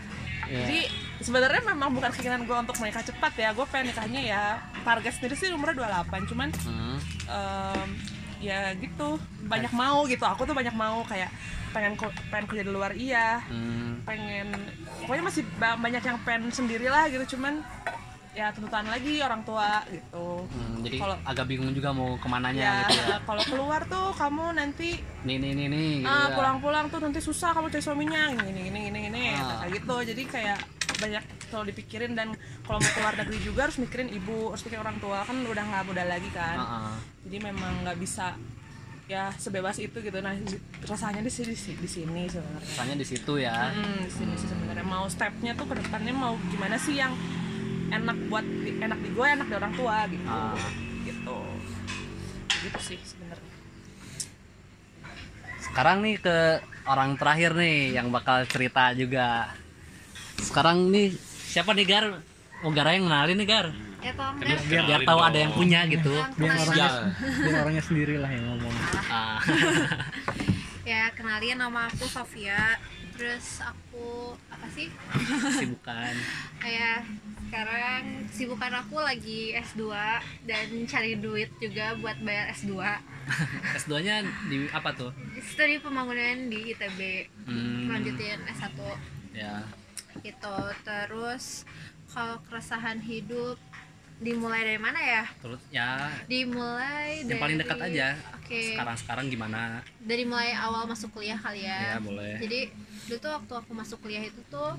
Iya. 0.46 0.62
jadi 0.62 0.80
sebenarnya 1.26 1.62
memang 1.66 1.90
bukan 1.90 2.14
keinginan 2.14 2.46
gue 2.46 2.54
untuk 2.54 2.78
menikah 2.78 3.02
cepat 3.02 3.34
ya. 3.36 3.50
Gue 3.52 3.66
pengen 3.66 3.90
nikahnya 3.90 4.22
ya 4.22 4.42
target 4.82 5.18
sendiri 5.18 5.34
sih 5.34 5.50
umurnya 5.50 5.82
28 6.06 6.30
cuman 6.30 6.50
Hmm. 6.62 6.98
em, 7.26 7.90
ya 8.38 8.72
gitu. 8.74 9.20
Banyak 9.44 9.72
mau 9.72 10.04
gitu. 10.06 10.24
Aku 10.24 10.44
tuh 10.44 10.52
banyak 10.52 10.72
mau 10.72 11.04
kayak 11.04 11.30
pengen 11.72 12.00
pengen 12.30 12.46
kerja 12.46 12.64
di 12.64 12.72
luar 12.72 12.92
iya. 12.92 13.44
Hmm, 13.46 14.00
pengen 14.02 14.48
pokoknya 15.02 15.24
masih 15.24 15.44
ba- 15.56 15.76
banyak 15.76 16.02
yang 16.02 16.18
pengen 16.22 16.48
sendirilah 16.48 17.08
gitu. 17.10 17.36
Cuman 17.36 17.60
ya 18.32 18.52
tuntutan 18.52 18.84
lagi 18.86 19.20
orang 19.20 19.42
tua 19.42 19.80
gitu. 19.88 20.44
Hmm, 20.46 20.84
jadi 20.84 21.00
Kalau- 21.00 21.20
agak 21.24 21.46
bingung 21.46 21.72
juga 21.72 21.90
mau 21.90 22.16
ke 22.16 22.28
mananya 22.28 22.60
ya 22.60 22.76
gitu 22.86 23.00
ya. 23.02 23.18
kalau 23.24 23.44
keluar 23.46 23.82
tuh 23.86 24.12
kamu 24.12 24.46
nanti 24.54 25.00
nih 25.24 25.40
nih 25.40 25.52
nih 25.56 25.68
nih 25.72 25.92
gitu 26.04 26.12
ya. 26.12 26.36
pulang-pulang 26.36 26.86
tuh 26.88 27.00
nanti 27.00 27.20
susah 27.20 27.52
kamu 27.52 27.72
cari 27.72 27.80
suaminya. 27.82 28.36
Gini 28.36 28.62
gini 28.68 28.80
gini 28.86 29.00
gini 29.08 29.24
Ah. 29.34 29.64
gitu. 29.66 29.96
Jadi 30.02 30.24
kayak 30.26 30.60
banyak 31.00 31.24
selalu 31.52 31.66
dipikirin 31.76 32.14
dan 32.16 32.34
kalau 32.64 32.80
mau 32.80 32.92
keluar 32.96 33.14
negeri 33.20 33.38
juga 33.44 33.68
harus 33.68 33.78
mikirin 33.78 34.10
ibu 34.12 34.52
harus 34.52 34.64
mikirin 34.66 34.84
orang 34.84 34.98
tua 35.04 35.24
kan 35.24 35.38
udah 35.40 35.64
nggak 35.64 35.84
muda 35.86 36.04
lagi 36.08 36.30
kan. 36.32 36.58
Ah, 36.58 36.74
ah. 36.92 36.96
jadi 37.28 37.38
memang 37.52 37.84
nggak 37.84 37.98
bisa 38.00 38.36
ya 39.06 39.30
sebebas 39.38 39.78
itu 39.78 39.98
gitu. 40.02 40.18
Nah 40.22 40.34
rasanya 40.86 41.22
di 41.22 41.30
sini 41.30 41.54
di 41.54 41.90
sini 41.90 42.22
sebenarnya. 42.26 42.66
Rasanya 42.74 42.96
di 42.98 43.06
situ 43.06 43.34
ya. 43.38 43.70
Hmm, 43.70 44.02
di 44.02 44.12
sini 44.12 44.34
sih 44.34 44.48
sebenarnya. 44.50 44.86
Mau 44.86 45.06
stepnya 45.06 45.54
tuh 45.54 45.70
ke 45.70 45.76
depannya 45.78 46.14
mau 46.14 46.34
gimana 46.50 46.76
sih 46.80 46.98
yang 46.98 47.14
enak 47.94 48.18
buat 48.34 48.44
di- 48.44 48.82
enak 48.82 48.98
di 48.98 49.10
gue 49.14 49.26
enak 49.26 49.48
di 49.48 49.56
orang 49.56 49.74
tua 49.78 49.98
gitu. 50.10 50.26
Ah. 50.26 50.58
gitu. 51.06 51.40
Gitu 52.66 52.80
sih 52.82 53.00
sebenarnya. 53.06 53.54
Sekarang 55.62 56.02
nih 56.02 56.18
ke 56.18 56.38
orang 56.90 57.18
terakhir 57.18 57.52
nih 57.58 57.98
yang 57.98 58.10
bakal 58.10 58.46
cerita 58.50 58.94
juga 58.98 59.54
sekarang 60.38 60.90
nih 60.90 61.14
siapa 61.46 61.72
nih 61.72 61.86
Gar 61.86 62.06
Oh 62.62 62.72
Gara 62.72 62.92
yang 62.92 63.06
kenalin 63.06 63.38
nih 63.38 63.48
Gar 63.48 63.68
Ya 64.00 64.14
Gar. 64.14 64.38
biar, 64.38 64.84
biar 64.86 65.02
tahu 65.04 65.20
ada 65.20 65.38
yang 65.38 65.52
punya 65.52 65.80
gitu 65.88 66.14
biar 66.36 66.52
orangnya 66.56 66.78
Ya. 66.78 66.92
biar 67.42 67.56
orangnya 67.60 67.84
sendiri 67.84 68.16
lah 68.18 68.30
yang 68.30 68.46
ngomong 68.48 68.76
Ah, 69.08 69.38
Ya 70.86 71.10
kenalin 71.12 71.58
nama 71.58 71.90
aku 71.90 72.06
Sofia. 72.06 72.78
Terus 73.16 73.58
aku 73.58 74.38
apa 74.52 74.68
sih? 74.70 74.92
sibukan 75.56 76.14
Kayak 76.60 77.02
sekarang 77.46 78.04
sibukan 78.28 78.74
aku 78.76 79.00
lagi 79.00 79.56
S2 79.56 79.88
dan 80.46 80.66
cari 80.86 81.16
duit 81.16 81.50
juga 81.58 81.96
buat 81.96 82.20
bayar 82.22 82.54
S2. 82.54 82.76
S2 83.74 83.94
nya 84.04 84.20
di 84.46 84.70
apa 84.70 84.94
tuh 84.94 85.10
Studi 85.42 85.80
pembangunan 85.80 86.46
di 86.46 86.70
ITB. 86.70 87.00
Hmm. 87.48 87.90
Lanjutin 87.90 88.46
S1 88.46 88.78
ya 89.34 89.66
gitu. 90.22 90.58
Terus 90.86 91.66
kalau 92.12 92.40
keresahan 92.48 93.02
hidup 93.02 93.60
dimulai 94.16 94.64
dari 94.64 94.80
mana 94.80 94.96
ya? 95.04 95.24
terus 95.44 95.60
ya 95.68 96.08
Dimulai 96.24 97.28
dari 97.28 97.36
yang 97.36 97.42
paling 97.44 97.58
dekat 97.60 97.80
aja 97.84 98.08
Oke. 98.40 98.72
sekarang 98.72 98.96
sekarang 98.96 99.26
gimana 99.28 99.84
Dari 100.00 100.24
mulai 100.24 100.56
awal 100.56 100.88
masuk 100.88 101.12
kuliah 101.12 101.36
kali 101.36 101.68
ya 101.68 102.00
ya. 102.00 102.00
boleh 102.00 102.40
Jadi 102.40 102.72
dulu 103.12 103.18
tuh 103.20 103.32
waktu 103.36 103.54
aku 103.60 103.72
masuk 103.76 103.98
kuliah 104.00 104.24
itu 104.24 104.40
tuh 104.48 104.72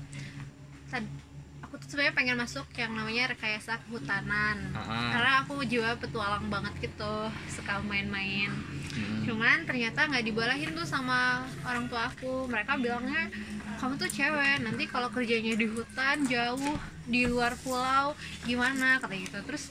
aku 1.77 1.85
tuh 1.85 1.93
sebenarnya 1.93 2.17
pengen 2.17 2.37
masuk 2.41 2.65
yang 2.73 2.89
namanya 2.97 3.29
rekayasa 3.37 3.77
kehutanan. 3.85 4.57
Ah, 4.73 5.13
Karena 5.13 5.31
aku 5.45 5.61
jiwa 5.61 5.93
petualang 6.01 6.49
banget 6.49 6.89
gitu, 6.89 7.29
suka 7.53 7.77
main-main. 7.85 8.49
Hmm. 8.97 9.21
Cuman 9.21 9.61
ternyata 9.69 10.09
nggak 10.09 10.25
dibolehin 10.25 10.73
tuh 10.73 10.89
sama 10.89 11.45
orang 11.61 11.85
tua 11.85 12.09
aku. 12.09 12.49
Mereka 12.49 12.81
bilangnya 12.81 13.29
kamu 13.77 13.93
tuh 14.01 14.09
cewek, 14.09 14.65
nanti 14.65 14.89
kalau 14.89 15.13
kerjanya 15.13 15.53
di 15.53 15.69
hutan 15.69 16.25
jauh 16.25 16.73
di 17.05 17.29
luar 17.29 17.53
pulau 17.61 18.17
gimana 18.49 18.97
kata 18.97 19.13
gitu. 19.13 19.37
Terus 19.45 19.69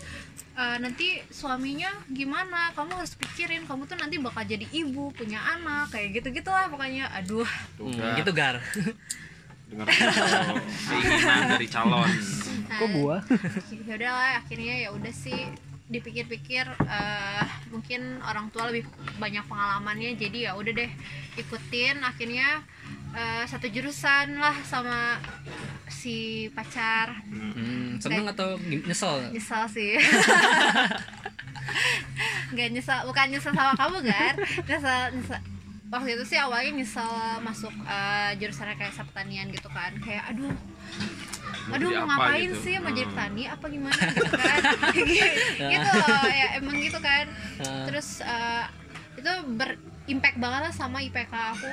eh, 0.54 0.78
nanti 0.78 1.18
suaminya 1.34 1.90
gimana? 2.07 2.70
Kamu 2.78 3.02
harus 3.02 3.18
pikirin 3.18 3.66
kamu 3.66 3.90
tuh 3.90 3.98
nanti 3.98 4.22
bakal 4.22 4.46
jadi 4.46 4.62
ibu, 4.70 5.11
punya 5.11 5.42
anak 5.59 5.90
kayak 5.90 6.22
gitu-gitu 6.22 6.54
lah 6.54 6.70
pokoknya. 6.70 7.11
Aduh. 7.18 7.50
Tuh, 7.74 7.90
Gar. 7.90 8.14
gitu 8.22 8.30
Gar 8.30 8.57
dengar 9.66 9.86
keinginan 9.90 11.42
dari 11.54 11.66
calon. 11.66 12.10
Nah, 12.66 12.78
kok 12.78 12.88
gua? 12.94 13.18
ya 13.86 13.94
udahlah 13.98 14.30
akhirnya 14.42 14.74
ya 14.86 14.88
udah 14.94 15.14
sih. 15.14 15.40
Dipikir-pikir 15.86 16.66
eh, 16.66 17.44
mungkin 17.70 18.18
orang 18.26 18.50
tua 18.50 18.74
lebih 18.74 18.90
banyak 19.22 19.46
pengalamannya 19.46 20.18
jadi 20.18 20.50
ya 20.50 20.52
udah 20.58 20.72
deh 20.74 20.90
ikutin. 21.38 22.02
Akhirnya 22.02 22.62
eh, 23.14 23.44
satu 23.46 23.70
jurusan 23.70 24.38
lah 24.38 24.54
sama 24.66 25.22
si 25.86 26.50
pacar. 26.50 27.22
Hmm, 27.30 28.02
seneng 28.02 28.26
atau 28.30 28.58
nyesel? 28.58 29.30
Nyesel 29.30 29.64
sih. 29.70 29.94
Nggak 32.54 32.68
nyesel 32.74 32.98
bukan 33.06 33.26
nyesel 33.30 33.52
sama 33.54 33.74
kamu 33.74 33.98
kan 34.06 34.34
nyesel, 34.66 35.02
nyesel 35.14 35.55
waktu 35.87 36.18
itu 36.18 36.24
sih 36.26 36.39
awalnya 36.39 36.82
nyesel 36.82 37.09
masuk 37.41 37.72
eh, 37.87 38.30
jurusan 38.37 38.74
kayak 38.74 38.95
pertanian 38.95 39.47
gitu 39.51 39.68
kan. 39.70 39.93
Kayak 40.01 40.34
aduh 40.34 40.53
aduh 41.66 41.91
mau 41.91 42.07
apa 42.07 42.34
ngapain 42.34 42.51
gitu? 42.51 42.62
sih 42.62 42.74
mau 42.78 42.91
jadi 42.91 43.07
Hmm. 43.07 43.14
petani? 43.14 43.43
Apa 43.47 43.64
gimana 43.66 44.01
gitu 44.12 44.34
kan? 44.34 44.61
Gitu 45.72 45.91
loh 45.95 46.26
ya 46.26 46.49
emang 46.59 46.76
gitu 46.78 46.99
kan. 46.99 47.24
Ah. 47.62 47.87
terus 47.87 48.09
eh, 48.20 48.64
itu 49.16 49.32
berimpact 49.57 50.37
banget 50.37 50.61
lah 50.68 50.74
sama 50.74 51.01
IPK 51.01 51.32
aku. 51.32 51.70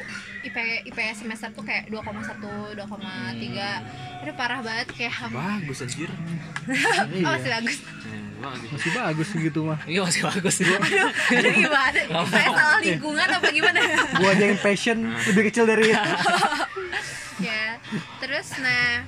IP 0.47 0.55
IPS 0.89 1.25
semester 1.25 1.49
tuh 1.51 1.61
kayak 1.61 1.91
2,1 1.91 2.39
2,3 2.73 4.23
itu 4.23 4.31
parah 4.39 4.59
banget 4.63 4.87
kayak 4.95 5.13
bagus 5.29 5.83
anjir. 5.83 6.09
Oh 6.63 7.05
iya. 7.11 7.27
masih 7.27 7.51
bagus. 7.51 7.77
Eh, 8.07 8.21
bagus 8.43 8.69
masih 8.69 8.91
bagus 8.93 9.29
gitu 9.31 9.59
mah 9.63 9.79
iya 9.85 10.01
masih 10.01 10.21
bagus 10.21 10.53
sih 10.53 10.67
Aduh 10.67 11.53
gimana? 11.53 11.99
Saya 12.27 12.49
salah 12.51 12.79
lingkungan 12.79 13.27
apa 13.29 13.47
gimana? 13.49 13.79
gua 14.13 14.29
aja 14.29 14.45
yang 14.45 14.59
passion 14.59 14.97
lebih 15.25 15.43
kecil 15.47 15.63
dari 15.63 15.89
itu 15.89 15.95
ya. 17.47 17.79
Terus 18.19 18.47
nah 18.59 19.07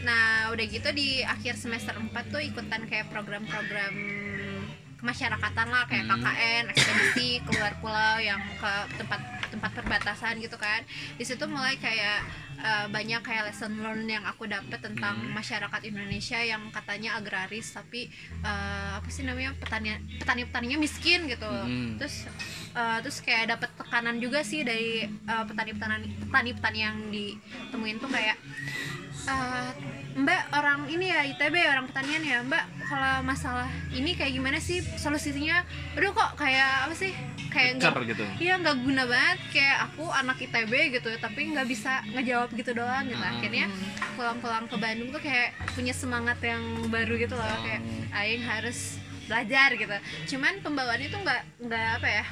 nah 0.00 0.24
udah 0.50 0.64
gitu 0.66 0.88
di 0.90 1.20
akhir 1.20 1.56
semester 1.56 1.92
4 1.92 2.08
tuh 2.28 2.40
ikutan 2.40 2.84
kayak 2.84 3.08
program-program 3.08 3.92
kemasyarakatan 4.96 5.66
lah 5.66 5.84
kayak 5.86 6.04
Hmm. 6.06 6.20
KKN, 6.20 6.64
ekspedisi 6.68 7.28
keluar 7.42 7.72
pulau 7.80 8.20
yang 8.20 8.36
ke 8.36 8.72
tempat 8.94 9.20
tempat 9.48 9.70
perbatasan 9.72 10.36
gitu 10.38 10.56
kan. 10.56 10.84
Di 11.16 11.24
situ 11.24 11.40
mulai 11.44 11.76
kayak 11.76 12.20
eh, 12.60 12.86
banyak 12.86 13.20
kayak 13.20 13.44
lesson 13.46 13.72
learn 13.76 14.04
yang 14.04 14.22
aku 14.22 14.44
dapet 14.44 14.78
tentang 14.78 15.16
Hmm. 15.16 15.32
masyarakat 15.32 15.80
Indonesia 15.82 16.36
yang 16.38 16.68
katanya 16.68 17.16
agraris 17.16 17.70
tapi 17.70 18.06
eh, 18.40 18.90
apa 18.94 19.08
sih 19.08 19.24
namanya 19.24 19.56
petani 19.56 19.90
petani 20.16 20.44
petaninya 20.44 20.76
miskin 20.76 21.24
gitu 21.24 21.48
Hmm. 21.48 21.96
terus 21.96 22.28
eh, 22.72 22.98
terus 23.00 23.18
kayak 23.18 23.50
dapat 23.50 23.70
tekanan 23.74 24.16
juga 24.16 24.40
sih 24.40 24.60
dari 24.60 25.02
eh, 25.04 25.44
petani-petani 25.46 26.06
petani-petani 26.22 26.78
yang 26.78 26.96
ditemuin 27.08 27.96
tuh 27.98 28.08
kayak 28.08 28.36
eh, 29.26 29.70
Mbak 30.10 30.42
orang 30.52 30.80
ini 30.86 31.06
ya 31.06 31.22
ITB 31.24 31.54
orang 31.64 31.86
pertanian 31.86 32.20
ya 32.20 32.38
Mbak 32.42 32.64
kalau 32.82 33.22
masalah 33.22 33.64
ini 33.90 34.12
kayak 34.12 34.32
gimana 34.32 34.58
sih 34.58 34.82
solusinya 34.96 35.62
aduh 35.94 36.10
kok 36.10 36.34
kayak 36.34 36.84
apa 36.84 36.94
sih 36.94 37.14
kayak 37.50 37.82
nggak 37.82 38.16
gitu. 38.16 38.24
Iya 38.38 38.54
nggak 38.62 38.76
guna 38.80 39.02
banget 39.04 39.40
kayak 39.50 39.76
aku 39.90 40.04
anak 40.08 40.38
ITB 40.38 40.72
gitu 40.96 41.10
tapi 41.18 41.40
nggak 41.52 41.66
bisa 41.66 42.00
ngejawab 42.14 42.50
gitu 42.54 42.72
doang 42.72 43.04
gitu. 43.10 43.20
Hmm. 43.20 43.34
akhirnya 43.36 43.66
pulang-pulang 44.14 44.64
ke 44.70 44.76
Bandung 44.78 45.10
tuh 45.10 45.22
kayak 45.22 45.58
punya 45.74 45.92
semangat 45.92 46.38
yang 46.40 46.62
baru 46.88 47.14
gitu 47.18 47.34
loh 47.34 47.58
kayak 47.66 47.82
Aing 48.14 48.42
harus 48.46 48.96
belajar 49.26 49.74
gitu. 49.78 49.96
Cuman 50.34 50.62
pembawaannya 50.62 51.08
tuh 51.10 51.20
nggak 51.22 51.42
nggak 51.66 51.88
apa 52.02 52.08
ya 52.08 52.24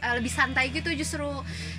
eh, 0.00 0.14
lebih 0.16 0.28
santai 0.28 0.68
gitu 0.68 0.90
justru. 0.92 1.28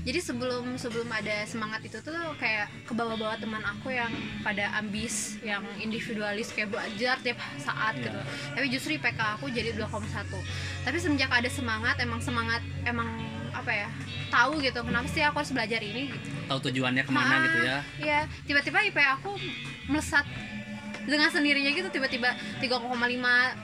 Jadi 0.01 0.17
sebelum 0.17 0.76
sebelum 0.76 1.07
ada 1.07 1.43
semangat 1.43 1.82
itu 1.82 1.99
tuh 1.99 2.13
kayak 2.38 2.69
ke 2.84 2.93
bawah-bawah 2.93 3.38
teman 3.38 3.61
aku 3.61 3.89
yang 3.89 4.09
pada 4.39 4.74
ambis 4.76 5.38
yang 5.41 5.61
individualis 5.78 6.49
kayak 6.49 6.69
belajar 6.69 7.17
tiap 7.19 7.38
saat 7.57 7.97
gitu. 7.97 8.22
Tapi 8.51 8.65
justru 8.67 8.95
IPK 8.95 9.19
aku 9.36 9.49
jadi 9.49 9.74
2,1 9.74 10.26
tapi 10.82 10.97
semenjak 10.97 11.30
ada 11.30 11.45
semangat 11.45 11.93
emang 11.97 12.17
semangat 12.17 12.57
emang 12.84 13.05
apa 13.51 13.69
ya 13.69 13.88
tahu 14.28 14.57
gitu 14.57 14.82
kenapa 14.82 15.05
sih 15.05 15.22
aku 15.22 15.38
harus 15.38 15.51
belajar 15.51 15.78
ini 15.78 16.09
gitu. 16.09 16.28
tahu 16.47 16.59
tujuannya 16.65 17.03
ke 17.03 17.11
mana 17.11 17.30
Ah, 17.30 17.39
gitu 17.43 17.59
ya? 17.61 17.78
Iya, 17.99 18.19
tiba-tiba 18.43 18.80
IP 18.82 18.97
aku 18.97 19.36
melesat 19.86 20.24
dengan 21.05 21.29
sendirinya 21.33 21.71
gitu 21.73 21.89
tiba-tiba 21.89 22.33
3,5 22.61 22.69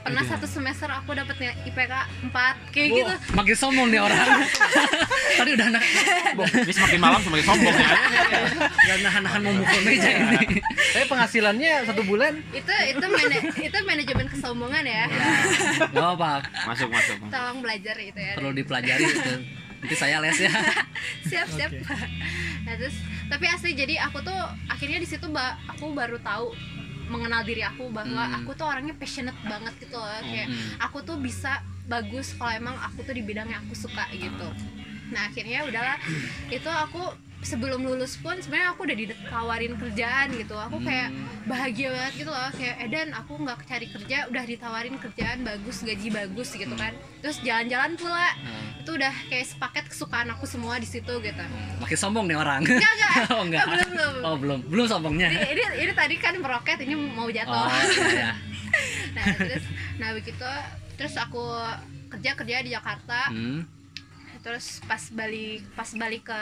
pernah 0.01 0.23
Aduh. 0.23 0.31
satu 0.33 0.47
semester 0.49 0.89
aku 0.89 1.13
dapetnya 1.13 1.53
IPK 1.65 1.93
4 2.33 2.73
kayak 2.73 2.88
Wah, 2.89 2.97
gitu. 2.97 3.13
makin 3.38 3.55
sombong 3.55 3.88
nih 3.93 4.01
orang. 4.01 4.17
Tadi 5.39 5.49
udah 5.53 5.67
anak 5.69 5.83
ini 6.65 6.73
semakin 6.73 6.99
malam 6.99 7.19
semakin 7.21 7.45
sombong 7.45 7.75
ya. 7.75 7.89
Udah 8.67 8.95
nahan-nahan 9.05 9.39
mau 9.45 9.53
mukul 9.53 9.81
meja 9.85 10.09
ini. 10.09 10.59
Tapi 10.65 11.05
penghasilannya 11.05 11.71
satu 11.85 12.01
bulan? 12.05 12.33
Itu 12.51 12.73
itu 12.89 13.05
mana- 13.05 13.45
itu 13.53 13.77
manajemen 13.85 14.25
kesombongan 14.33 14.83
ya. 14.85 15.05
Nggak 15.93 16.07
apa 16.17 16.31
masuk 16.65 16.89
masuk. 16.89 17.17
Tolong 17.29 17.59
belajar 17.61 17.95
itu 18.01 18.19
ya. 18.19 18.33
Perlu 18.33 18.51
dipelajari 18.57 19.03
itu. 19.05 19.33
Nanti 19.77 19.93
saya 19.93 20.17
les 20.25 20.38
ya. 20.41 20.49
Siap 21.29 21.47
siap. 21.53 21.69
Nah 22.65 22.73
terus 22.81 22.97
tapi 23.29 23.45
asli 23.45 23.75
jadi 23.77 24.01
aku 24.09 24.23
tuh 24.25 24.39
akhirnya 24.71 24.97
di 24.97 25.07
situ 25.07 25.27
aku 25.69 25.85
baru 25.93 26.17
tahu 26.23 26.55
mengenal 27.08 27.41
diri 27.41 27.62
aku 27.62 27.88
bahwa 27.89 28.20
Hmm. 28.22 28.38
aku 28.38 28.51
tuh 28.53 28.66
orangnya 28.66 28.93
passionate 28.93 29.38
banget 29.41 29.74
gitu 29.80 29.95
loh 29.95 30.08
kayak 30.22 30.47
Hmm. 30.47 30.78
aku 30.80 31.01
tuh 31.01 31.18
bisa 31.18 31.60
bagus 31.86 32.32
kalau 32.34 32.51
emang 32.51 32.76
aku 32.78 32.99
tuh 33.01 33.12
di 33.12 33.24
bidang 33.24 33.47
yang 33.47 33.64
aku 33.64 33.74
suka 33.74 34.03
gitu 34.12 34.47
nah 35.08 35.24
akhirnya 35.26 35.64
udahlah 35.64 35.95
itu 36.49 36.68
aku 36.68 36.99
sebelum 37.38 37.85
lulus 37.85 38.17
pun 38.17 38.33
sebenarnya 38.38 38.73
aku 38.73 38.81
udah 38.89 38.97
ditawarin 38.97 39.73
kerjaan 39.77 40.27
gitu. 40.33 40.55
Aku 40.57 40.81
kayak 40.81 41.13
bahagia 41.45 41.93
banget 41.93 42.13
gitu 42.25 42.31
loh. 42.33 42.49
Kayak 42.53 42.75
Edan 42.89 43.09
aku 43.13 43.38
nggak 43.38 43.57
cari 43.63 43.88
kerja 43.88 44.17
udah 44.27 44.43
ditawarin 44.43 44.95
kerjaan 44.97 45.45
bagus 45.45 45.85
gaji 45.85 46.07
bagus 46.09 46.49
gitu 46.53 46.75
kan. 46.75 46.93
Terus 47.21 47.38
jalan-jalan 47.45 47.93
pula. 47.95 48.29
Hmm. 48.38 48.65
itu 48.88 48.95
udah 48.95 49.11
kayak 49.27 49.43
sepaket 49.51 49.85
kesukaan 49.91 50.31
aku 50.31 50.47
semua 50.47 50.79
di 50.79 50.88
situ 50.88 51.11
gitu. 51.19 51.43
Makin 51.83 51.97
sombong 51.99 52.23
nih 52.31 52.39
orang. 52.39 52.63
Enggak, 52.63 52.88
enggak. 52.88 53.13
oh 53.35 53.41
enggak 53.43 53.65
Oh, 53.67 53.75
belum, 53.75 53.91
belum. 53.91 54.13
oh 54.23 54.35
belum. 54.39 54.59
Belum 54.71 54.85
sombongnya. 54.88 55.27
Ini, 55.27 55.43
ini, 55.51 55.63
ini 55.83 55.91
tadi 55.91 56.15
kan 56.15 56.31
meroket 56.39 56.79
ini 56.88 56.95
mau 56.95 57.27
jatuh. 57.27 57.51
Oh 57.51 57.67
iya 58.15 58.31
nah 59.15 59.25
terus 59.35 59.63
nah 59.99 60.09
begitu. 60.15 60.47
Terus 60.95 61.13
aku 61.19 61.43
kerja 62.07 62.31
kerja 62.33 62.63
di 62.63 62.71
Jakarta. 62.71 63.27
Hmm. 63.27 63.67
terus 64.38 64.79
pas 64.88 65.01
balik 65.11 65.59
pas 65.75 65.89
balik 65.91 66.23
ke 66.31 66.41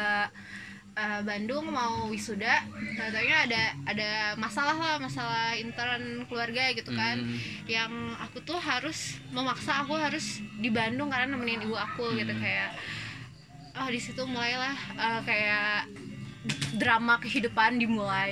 eh, 0.95 1.21
Bandung 1.21 1.67
mau 1.67 2.07
wisuda 2.07 2.63
katanya 2.95 3.35
ada 3.43 3.61
ada 3.85 4.09
masalah 4.35 4.73
lah 4.73 4.95
masalah 4.97 5.51
intern 5.53 6.23
keluarga 6.25 6.71
gitu 6.71 6.89
kan 6.89 7.19
Hmm. 7.19 7.35
yang 7.67 7.91
aku 8.15 8.39
tuh 8.41 8.55
harus 8.55 9.19
memaksa 9.29 9.83
aku 9.83 9.93
harus 9.93 10.39
di 10.55 10.69
Bandung 10.69 11.07
karena 11.07 11.29
nemenin 11.29 11.61
ibu 11.61 11.75
aku 11.75 12.15
gitu 12.15 12.31
Hmm. 12.31 12.39
kayak 12.39 12.69
oh 13.75 13.87
di 13.87 13.99
situ 13.99 14.23
mulailah 14.23 14.75
eh, 14.95 15.21
kayak 15.21 15.91
drama 16.75 17.17
kehidupan 17.17 17.75
dimulai 17.75 18.31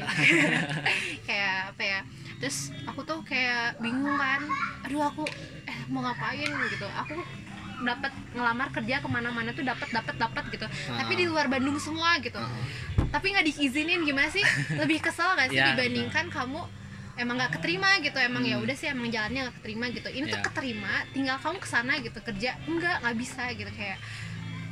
kayak 1.27 1.73
apa 1.73 1.83
ya 1.83 1.99
terus 2.37 2.69
aku 2.83 3.01
tuh 3.01 3.19
kayak 3.23 3.75
bingung 3.79 4.13
kan 4.13 4.43
aduh 4.83 5.03
aku 5.03 5.23
eh 5.63 5.79
mau 5.87 5.99
ngapain 5.99 6.47
gitu 6.69 6.87
aku 6.87 7.17
dapat 7.81 8.13
ngelamar 8.31 8.69
kerja 8.69 8.95
ke 8.97 9.07
mana-mana 9.07 9.49
tuh 9.51 9.61
dapat 9.61 9.89
dapat 9.89 10.15
dapat 10.15 10.43
gitu. 10.49 10.65
Tapi 10.87 11.13
di 11.13 11.25
luar 11.25 11.47
Bandung 11.47 11.75
semua 11.77 12.15
gitu. 12.19 12.37
Tapi 13.09 13.25
nggak 13.29 13.45
diizinin 13.45 14.01
gimana 14.01 14.29
sih? 14.29 14.45
Lebih 14.71 15.01
kesel 15.01 15.33
gak 15.33 15.49
sih 15.49 15.57
Ya, 15.61 15.73
dibandingkan 15.73 16.29
kamu 16.29 16.61
emang 17.13 17.35
nggak 17.37 17.57
keterima 17.57 17.97
gitu? 17.99 18.17
Emang 18.17 18.41
ya 18.41 18.57
udah 18.57 18.73
sih 18.73 18.87
emang 18.87 19.09
jalannya 19.09 19.49
nggak 19.49 19.57
keterima 19.59 19.85
gitu. 19.89 20.09
Ini 20.09 20.25
tuh 20.27 20.39
Ya. 20.39 20.45
keterima 20.45 20.93
tinggal 21.09 21.37
kamu 21.37 21.57
ke 21.57 21.67
sana 21.67 21.93
gitu 21.97 22.19
kerja. 22.19 22.57
Enggak 22.65 23.01
nggak 23.01 23.15
bisa 23.17 23.43
gitu. 23.51 23.69
Kayak 23.69 23.97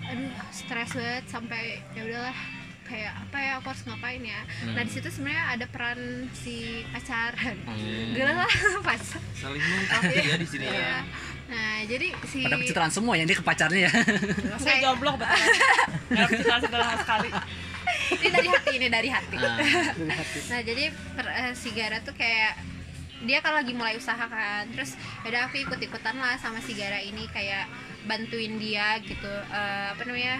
aduh 0.01 0.33
stres 0.49 0.91
banget 0.91 1.25
sampai 1.25 1.61
ya 1.91 2.01
udahlah. 2.03 2.37
Kayak 2.81 3.13
apa 3.23 3.37
ya 3.39 3.51
aku 3.55 3.71
harus 3.71 3.83
ngapain 3.87 4.19
ya? 4.19 4.41
Nah 4.67 4.83
di 4.83 4.91
situ 4.91 5.07
sebenarnya 5.07 5.55
ada 5.55 5.63
peran 5.63 5.99
si 6.35 6.83
pacaran. 6.91 7.55
Hmm. 7.63 8.11
gila 8.11 8.33
lah 8.35 8.51
pacar 8.83 9.21
saling 9.31 9.63
melengkapi 9.63 10.15
ya 10.19 10.35
di 10.35 10.43
sini 10.43 10.65
ya. 10.67 10.75
Iya. 10.75 10.97
Nah 11.51 11.83
jadi 11.83 12.07
si 12.31 12.47
pada 12.47 12.55
pencitraan 12.55 12.91
semua 12.95 13.19
yang 13.19 13.27
dia 13.27 13.35
ke 13.35 13.43
pacarnya 13.43 13.91
ya. 13.91 13.91
Saya 14.63 14.77
jomblo 14.79 15.19
betul 15.19 15.35
nggak 16.11 16.29
bisa 16.31 16.53
setelah 16.63 16.85
sama 16.91 16.99
sekali. 17.03 17.29
Ini 18.11 18.27
dari 18.27 18.47
hati 18.51 18.71
ini 18.75 18.87
dari 18.91 19.09
hati. 19.11 19.37
Ah. 19.39 19.57
nah 20.51 20.59
jadi 20.63 20.83
per, 20.91 21.25
eh, 21.27 21.53
si 21.55 21.69
Gara 21.71 21.99
tuh 22.03 22.15
kayak 22.15 22.59
dia 23.21 23.39
kan 23.39 23.53
lagi 23.55 23.71
mulai 23.71 23.95
usaha 23.95 24.19
kan. 24.19 24.67
Terus 24.75 24.95
udah 25.23 25.47
aku 25.47 25.63
ikut 25.63 25.79
ikutan 25.79 26.19
lah 26.19 26.35
sama 26.39 26.59
si 26.59 26.75
Gara 26.75 26.99
ini 26.99 27.27
kayak 27.31 27.67
bantuin 28.07 28.59
dia 28.59 28.99
gitu. 29.03 29.31
Eh, 29.31 29.87
apa 29.95 30.03
namanya 30.03 30.39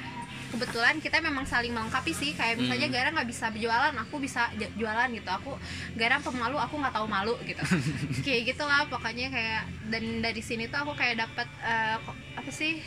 kebetulan 0.52 1.00
kita 1.00 1.18
memang 1.20 1.48
saling 1.48 1.72
melengkapi 1.72 2.12
sih. 2.12 2.36
Kayak 2.36 2.60
misalnya 2.60 2.88
Gara 2.92 3.10
nggak 3.10 3.30
bisa 3.30 3.48
berjualan 3.48 3.94
aku 3.96 4.16
bisa 4.20 4.52
jualan 4.76 5.10
gitu. 5.10 5.30
Aku 5.32 5.56
Gara 5.96 6.20
pemalu 6.20 6.60
aku 6.60 6.76
nggak 6.78 6.94
tahu 6.94 7.08
malu 7.08 7.34
gitu. 7.42 7.64
Kayak 8.26 8.54
gitulah 8.54 8.84
pokoknya 8.86 9.32
kayak 9.32 9.64
dan 9.88 10.04
dari 10.20 10.42
sini 10.44 10.68
tuh 10.68 10.84
aku 10.84 10.94
kayak 10.94 11.24
dapat 11.24 11.48
eh, 11.64 11.96
kok- 12.04 12.20
apa 12.36 12.52
sih 12.52 12.84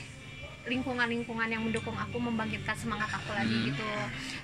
lingkungan-lingkungan 0.65 1.45
yang 1.45 1.61
mendukung 1.61 1.93
aku 1.93 2.17
membangkitkan 2.17 2.73
semangat 2.73 3.13
aku 3.13 3.37
lagi 3.37 3.69
gitu. 3.69 3.85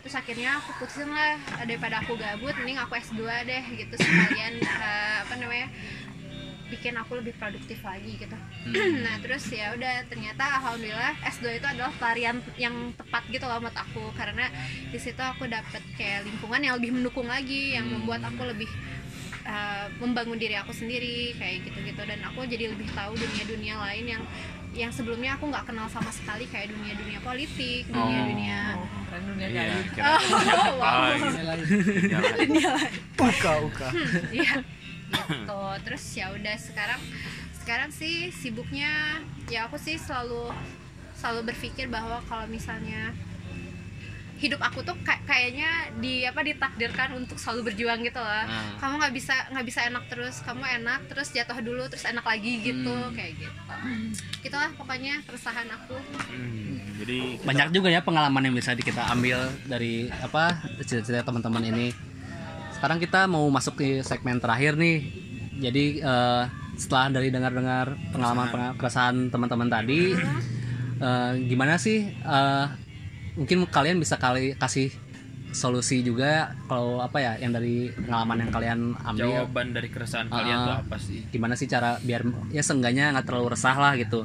Terus 0.04 0.14
akhirnya 0.16 0.60
aku 0.60 0.76
putusin 0.76 1.08
lah 1.08 1.40
daripada 1.64 2.04
aku 2.04 2.12
gabut 2.16 2.52
mending 2.60 2.76
aku 2.76 2.92
S2 2.96 3.20
deh 3.44 3.64
gitu. 3.76 3.94
Sekalian 3.96 4.60
eh, 4.60 5.16
apa 5.24 5.34
namanya 5.40 5.68
bikin 6.70 6.94
aku 6.96 7.18
lebih 7.18 7.34
produktif 7.36 7.82
lagi 7.82 8.16
gitu. 8.16 8.36
Nah 9.04 9.18
terus 9.18 9.44
ya 9.50 9.74
udah 9.74 10.06
ternyata 10.06 10.62
alhamdulillah 10.62 11.18
S2 11.26 11.58
itu 11.58 11.66
adalah 11.66 11.92
varian 11.98 12.38
yang 12.54 12.94
tepat 12.94 13.26
gitu 13.28 13.44
loh 13.44 13.58
buat 13.58 13.74
aku. 13.74 14.14
Karena 14.14 14.46
di 14.88 14.98
situ 15.02 15.20
aku 15.20 15.50
dapet 15.50 15.82
kayak 15.98 16.24
lingkungan 16.24 16.60
yang 16.62 16.74
lebih 16.78 16.94
mendukung 16.94 17.26
lagi 17.26 17.74
yang 17.74 17.90
membuat 17.90 18.22
aku 18.24 18.46
lebih 18.46 18.70
uh, 19.44 19.90
membangun 19.98 20.38
diri 20.38 20.54
aku 20.56 20.70
sendiri 20.70 21.34
kayak 21.36 21.66
gitu-gitu. 21.66 22.02
Dan 22.06 22.22
aku 22.22 22.46
jadi 22.46 22.70
lebih 22.70 22.86
tahu 22.94 23.18
dunia-dunia 23.18 23.74
lain 23.76 24.06
yang 24.16 24.22
yang 24.70 24.94
sebelumnya 24.94 25.34
aku 25.34 25.50
nggak 25.50 25.66
kenal 25.66 25.90
sama 25.90 26.14
sekali 26.14 26.46
kayak 26.46 26.70
dunia-dunia 26.70 27.18
politik 27.26 27.90
dunia-dunia 27.90 28.78
oh, 28.78 28.86
keren 29.10 29.24
dunia 29.26 29.46
iya 29.50 29.62
kayak 29.66 29.90
kira 29.90 30.04
Oh, 30.06 30.72
wow. 30.78 31.10
Jalan. 31.18 31.58
uka 33.18 33.52
uka. 33.66 33.88
Iya. 34.30 34.62
gitu 35.50 35.59
terus 35.78 36.02
ya 36.12 36.30
udah 36.30 36.56
sekarang 36.56 37.00
sekarang 37.54 37.90
sih 37.90 38.30
sibuknya 38.32 39.20
ya 39.46 39.66
aku 39.66 39.76
sih 39.76 39.94
selalu 39.94 40.50
selalu 41.12 41.40
berpikir 41.46 41.86
bahwa 41.86 42.18
kalau 42.24 42.46
misalnya 42.46 43.12
hidup 44.36 44.56
aku 44.58 44.80
tuh 44.80 44.96
kayak 44.98 45.20
kayaknya 45.22 45.68
di 46.00 46.24
apa 46.24 46.40
ditakdirkan 46.40 47.12
untuk 47.14 47.36
selalu 47.36 47.68
berjuang 47.68 48.00
gitu 48.00 48.16
loh. 48.16 48.24
Ah. 48.40 48.72
kamu 48.80 48.96
nggak 48.96 49.12
bisa 49.12 49.34
nggak 49.52 49.66
bisa 49.68 49.80
enak 49.84 50.08
terus 50.08 50.40
kamu 50.40 50.64
enak 50.80 51.00
terus 51.06 51.28
jatuh 51.28 51.60
dulu 51.60 51.84
terus 51.86 52.08
enak 52.08 52.24
lagi 52.24 52.56
gitu 52.58 52.88
Hmm. 52.88 53.12
kayak 53.12 53.36
gitu. 53.36 53.60
Gitulah 54.40 54.72
pokoknya 54.72 55.20
keresahan 55.22 55.68
aku. 55.68 55.92
Hmm, 56.24 56.72
jadi 56.96 57.36
kita- 57.36 57.44
banyak 57.44 57.68
juga 57.68 57.88
ya 57.90 58.00
pengalaman 58.00 58.42
yang 58.42 58.56
bisa 58.56 58.72
di- 58.72 58.80
kita 58.80 59.12
ambil 59.12 59.36
dari 59.66 60.08
apa 60.08 60.56
cerita-cerita 60.78 61.20
teman-teman 61.22 61.60
ini. 61.66 61.92
Sekarang 62.72 62.96
kita 62.96 63.28
mau 63.28 63.44
masuk 63.46 63.76
ke 63.76 64.00
segmen 64.00 64.40
terakhir 64.40 64.72
nih 64.72 65.04
jadi 65.60 65.84
eh, 65.98 66.44
setelah 66.74 67.12
dari 67.12 67.28
dengar-dengar 67.28 67.92
pengalaman 68.10 68.48
keresahan. 68.74 69.28
teman-teman 69.28 69.68
tadi 69.68 70.16
eh, 70.98 71.32
gimana 71.44 71.76
sih 71.76 72.02
eh, 72.08 72.66
mungkin 73.32 73.64
kalian 73.66 73.96
bisa 73.96 74.16
kali 74.16 74.52
kasih 74.54 74.88
solusi 75.50 76.00
juga 76.00 76.54
kalau 76.64 76.98
apa 76.98 77.18
ya 77.18 77.32
yang 77.36 77.50
dari 77.50 77.90
pengalaman 77.90 78.38
yang 78.38 78.50
kalian 78.50 78.80
ambil? 78.96 79.26
Jawaban 79.36 79.66
dari 79.72 79.88
keresahan 79.88 80.28
kalian 80.28 80.56
Ah. 80.56 80.64
tuh 80.64 80.74
apa 80.80 80.96
sih? 80.96 81.26
gimana 81.28 81.54
sih 81.54 81.66
cara 81.66 81.98
biar 81.98 82.22
ya 82.48 82.60
seenggaknya 82.60 83.10
nggak 83.12 83.26
terlalu 83.26 83.50
resah 83.50 83.74
lah 83.74 83.92
gitu. 83.94 84.22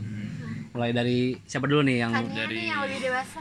Mulai 0.72 0.92
dari 0.92 1.20
siapa 1.42 1.66
dulu 1.66 1.82
nih 1.82 1.98
yang 2.00 2.12
Tanya 2.14 2.36
dari- 2.38 2.58
nih 2.58 2.68
yang 2.68 2.82
lebih 2.84 3.00
dewasa. 3.02 3.40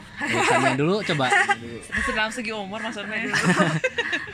Dulu 0.73 0.95
coba. 1.05 1.25
Masih 1.93 2.13
dalam 2.13 2.31
segi 2.31 2.51
umur 2.51 2.79
maksudnya 2.79 3.21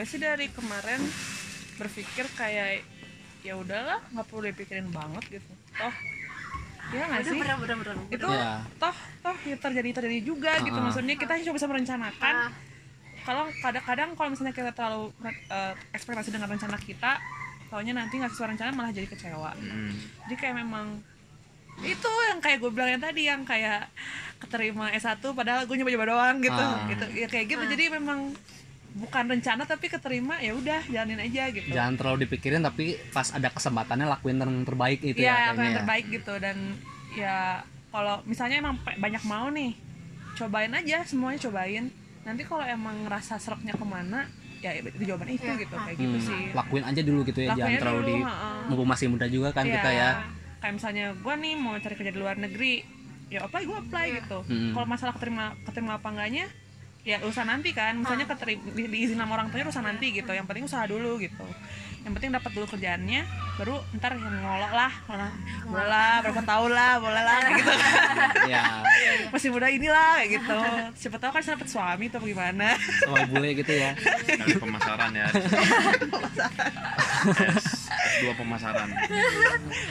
gue 0.00 0.08
sih 0.08 0.16
dari 0.16 0.48
kemarin 0.48 0.96
berpikir 1.76 2.24
kayak 2.32 2.80
ya 3.44 3.52
udahlah 3.52 4.00
nggak 4.08 4.24
perlu 4.24 4.48
dipikirin 4.48 4.88
banget 4.88 5.20
gitu 5.30 5.52
toh 5.76 5.92
ya 6.90 7.04
nggak 7.04 7.20
sih 7.22 7.36
itu 8.08 8.24
Iya. 8.26 8.64
toh 8.80 8.96
toh 9.20 9.36
ya 9.44 9.56
terjadi 9.60 9.90
terjadi 9.94 10.20
juga 10.24 10.56
gitu 10.58 10.72
Ah. 10.72 10.88
maksudnya 10.88 11.14
kita 11.14 11.36
cuma 11.42 11.52
bisa 11.52 11.68
merencanakan 11.68 12.34
Ah. 12.34 12.50
kalau 13.20 13.44
kadang-kadang 13.60 14.16
kalau 14.16 14.28
misalnya 14.32 14.56
kita 14.56 14.72
terlalu 14.72 15.12
eh, 15.20 15.72
ekspektasi 15.92 16.32
dengan 16.32 16.48
rencana 16.48 16.80
kita 16.80 17.20
taunya 17.68 17.92
nanti 17.92 18.16
nggak 18.16 18.32
sesuai 18.32 18.56
rencana 18.56 18.72
malah 18.72 18.96
jadi 18.96 19.04
kecewa 19.04 19.52
Hmm. 19.52 19.92
jadi 20.24 20.34
kayak 20.34 20.54
memang 20.58 20.96
itu 21.78 22.10
yang 22.26 22.40
kayak 22.40 22.56
gue 22.56 22.72
bilang 22.72 22.88
yang 22.90 23.04
tadi 23.04 23.22
yang 23.22 23.44
kayak 23.44 23.84
keterima 24.38 24.88
S1 24.90 25.20
padahal 25.20 25.68
gue 25.68 25.76
nyoba-nyoba 25.76 26.06
doang 26.08 26.36
gitu 26.40 26.56
Ah. 26.56 26.88
gitu 26.88 27.04
ya 27.14 27.28
kayak 27.28 27.46
gitu 27.50 27.64
jadi 27.66 27.92
memang 27.92 28.32
bukan 28.92 29.24
rencana 29.28 29.62
tapi 29.62 29.86
keterima 29.86 30.38
ya 30.38 30.52
udah 30.52 30.82
jalanin 30.84 31.20
aja 31.20 31.48
gitu. 31.48 31.70
Jangan 31.70 31.94
terlalu 31.94 32.26
dipikirin 32.26 32.58
tapi 32.60 32.94
pas 33.08 33.30
ada 33.30 33.46
kesempatannya 33.46 34.06
lakuin 34.08 34.36
yang 34.36 34.62
terbaik 34.62 34.98
itu 35.00 35.18
Iya, 35.18 35.30
ya 35.30 35.46
apa 35.52 35.60
yang 35.60 35.72
ya. 35.72 35.78
terbaik 35.78 36.06
gitu. 36.08 36.34
Dan 36.36 36.56
ya 37.12 37.36
kalau 37.88 38.22
misalnya 38.24 38.56
emang 38.58 38.76
banyak 38.82 39.22
mau 39.24 39.46
nih 39.48 39.78
cobain 40.34 40.72
aja 40.72 41.02
semuanya 41.02 41.38
cobain. 41.40 41.84
Nanti 42.20 42.42
kalau 42.42 42.62
emang 42.62 43.04
ngerasa 43.04 43.36
seraknya 43.36 43.72
ke 43.72 43.82
mana 43.82 44.26
ya 44.58 44.76
itu 44.76 44.92
jawaban 45.06 45.30
itu 45.30 45.40
Iya, 45.42 45.56
gitu 45.56 45.72
ah. 45.72 45.82
kayak 45.82 45.96
gitu 45.96 46.16
Hmm, 46.16 46.26
sih. 46.26 46.42
lakuin 46.52 46.84
aja 46.84 47.00
dulu 47.00 47.20
gitu 47.24 47.40
ya 47.40 47.48
Lakuin 47.48 47.60
jangan 47.64 47.80
terlalu 47.80 48.00
dulu, 48.02 48.10
di 48.10 48.16
mumpung 48.68 48.88
masih 48.88 49.06
muda 49.08 49.26
juga 49.26 49.48
kan 49.50 49.64
Iya, 49.64 49.74
kita 49.74 49.90
ya. 49.90 50.10
kayak 50.60 50.74
misalnya 50.76 51.04
gue 51.16 51.34
nih 51.34 51.54
mau 51.56 51.72
cari 51.74 51.94
kerja 51.96 52.12
di 52.12 52.20
luar 52.20 52.36
negeri 52.36 52.84
ya 53.26 53.40
apply 53.40 53.62
gue 53.62 53.78
apply 53.80 54.06
gitu. 54.18 54.38
Hmm. 54.44 54.74
kalau 54.74 54.84
masalah 54.84 55.14
keterima 55.14 55.56
keterima 55.64 55.96
apa 55.96 56.08
enggaknya 56.08 56.44
ya 57.06 57.16
usaha 57.24 57.46
nanti 57.48 57.72
kan. 57.72 57.96
Misalnya 57.96 58.28
keterima 58.28 58.64
di, 58.76 58.84
diizin 58.88 59.18
sama 59.18 59.40
orang 59.40 59.48
tuanya 59.48 59.68
usaha 59.68 59.84
nanti 59.84 60.12
gitu. 60.12 60.30
Yang 60.30 60.46
penting 60.48 60.64
usaha 60.68 60.84
dulu 60.84 61.16
gitu. 61.20 61.44
Yang 62.00 62.12
penting 62.16 62.30
dapat 62.32 62.50
dulu 62.56 62.64
kerjaannya 62.64 63.20
baru 63.60 63.76
ntar 64.00 64.16
yang 64.16 64.40
ngolok 64.40 64.72
lah. 64.72 64.92
Boleh 65.68 65.84
lah 65.84 66.24
berapa 66.24 66.40
tahun 66.48 66.70
lah 66.72 66.92
boleh 66.96 67.22
lah 67.24 67.40
gitu. 67.60 67.72
Ya 68.48 68.64
masih 69.28 69.52
muda 69.52 69.68
inilah 69.68 70.24
kayak 70.24 70.30
gitu. 70.40 70.58
Siapa 70.96 71.20
tahu 71.20 71.30
kan 71.36 71.44
dapet 71.44 71.68
suami 71.68 72.08
atau 72.08 72.24
gimana 72.24 72.72
sama 73.04 73.28
bule 73.28 73.52
gitu 73.52 73.72
ya. 73.76 73.92
Sekali 74.00 74.56
pemasaran 74.56 75.12
ya. 75.12 75.28
Dua 78.24 78.32
pemasaran. 78.32 78.88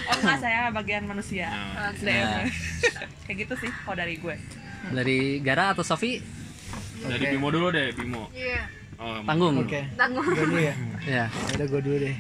Oh 0.10 0.16
enggak 0.18 0.40
saya 0.42 0.74
bagian 0.74 1.06
manusia. 1.06 1.54
Nah, 1.54 1.94
DM. 1.94 2.50
kayak 3.30 3.38
gitu 3.46 3.54
sih 3.62 3.72
kalau 3.86 3.98
dari 4.02 4.18
gue. 4.18 4.34
Dari 4.90 5.46
Gara 5.46 5.78
atau 5.78 5.86
Sofi? 5.86 6.39
Dari 7.06 7.24
Oke. 7.24 7.32
Bimo 7.36 7.48
dulu 7.54 7.68
deh 7.72 7.88
Bimo. 7.96 8.24
Iya, 8.36 8.62
oh, 9.00 9.24
Tanggung. 9.24 9.56
oke. 9.64 9.82
Tanggung. 9.96 10.26
gue 10.28 10.36
dulu 10.36 10.60
ya? 10.60 10.74
Ya. 11.08 11.26
Udah 11.56 11.66
gue 11.68 11.82
dulu 11.82 11.98
deh. 12.04 12.18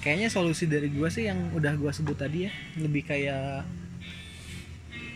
Kayaknya 0.00 0.28
solusi 0.32 0.64
dari 0.64 0.88
gue 0.88 1.08
sih 1.12 1.28
yang 1.28 1.52
udah 1.52 1.76
gue 1.76 1.90
sebut 1.92 2.16
tadi 2.16 2.48
ya. 2.48 2.52
Lebih 2.80 3.02
kayak 3.04 3.68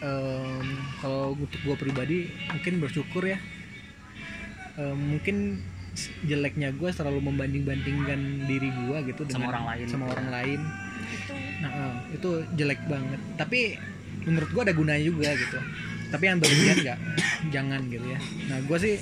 em, 0.04 0.66
kalau 1.00 1.32
untuk 1.34 1.60
gue 1.64 1.76
pribadi 1.80 2.18
mungkin 2.52 2.74
bersyukur 2.78 3.24
ya. 3.24 3.40
Em, 4.76 4.98
mungkin 5.16 5.64
jeleknya 6.26 6.74
gue 6.74 6.90
selalu 6.90 7.22
membanding-bandingkan 7.22 8.50
diri 8.50 8.66
gue 8.66 8.98
gitu 9.14 9.22
Sama 9.30 9.30
dengan 9.30 9.46
orang 9.50 9.64
lain. 9.72 9.86
sama 9.88 10.04
orang 10.10 10.28
lain. 10.30 10.60
Itu. 11.10 11.32
Nah 11.64 11.70
em, 11.72 11.94
itu 12.14 12.28
jelek 12.54 12.80
banget. 12.86 13.20
Tapi 13.40 13.60
menurut 14.28 14.50
gue 14.52 14.62
ada 14.62 14.74
gunanya 14.76 15.02
juga 15.04 15.32
gitu 15.34 15.58
tapi 16.14 16.30
yang 16.30 16.38
berlebihan 16.38 16.76
nggak? 16.86 16.98
Jangan 17.50 17.80
gitu 17.90 18.06
ya. 18.06 18.20
Nah 18.46 18.58
gue 18.62 18.78
sih 18.78 18.94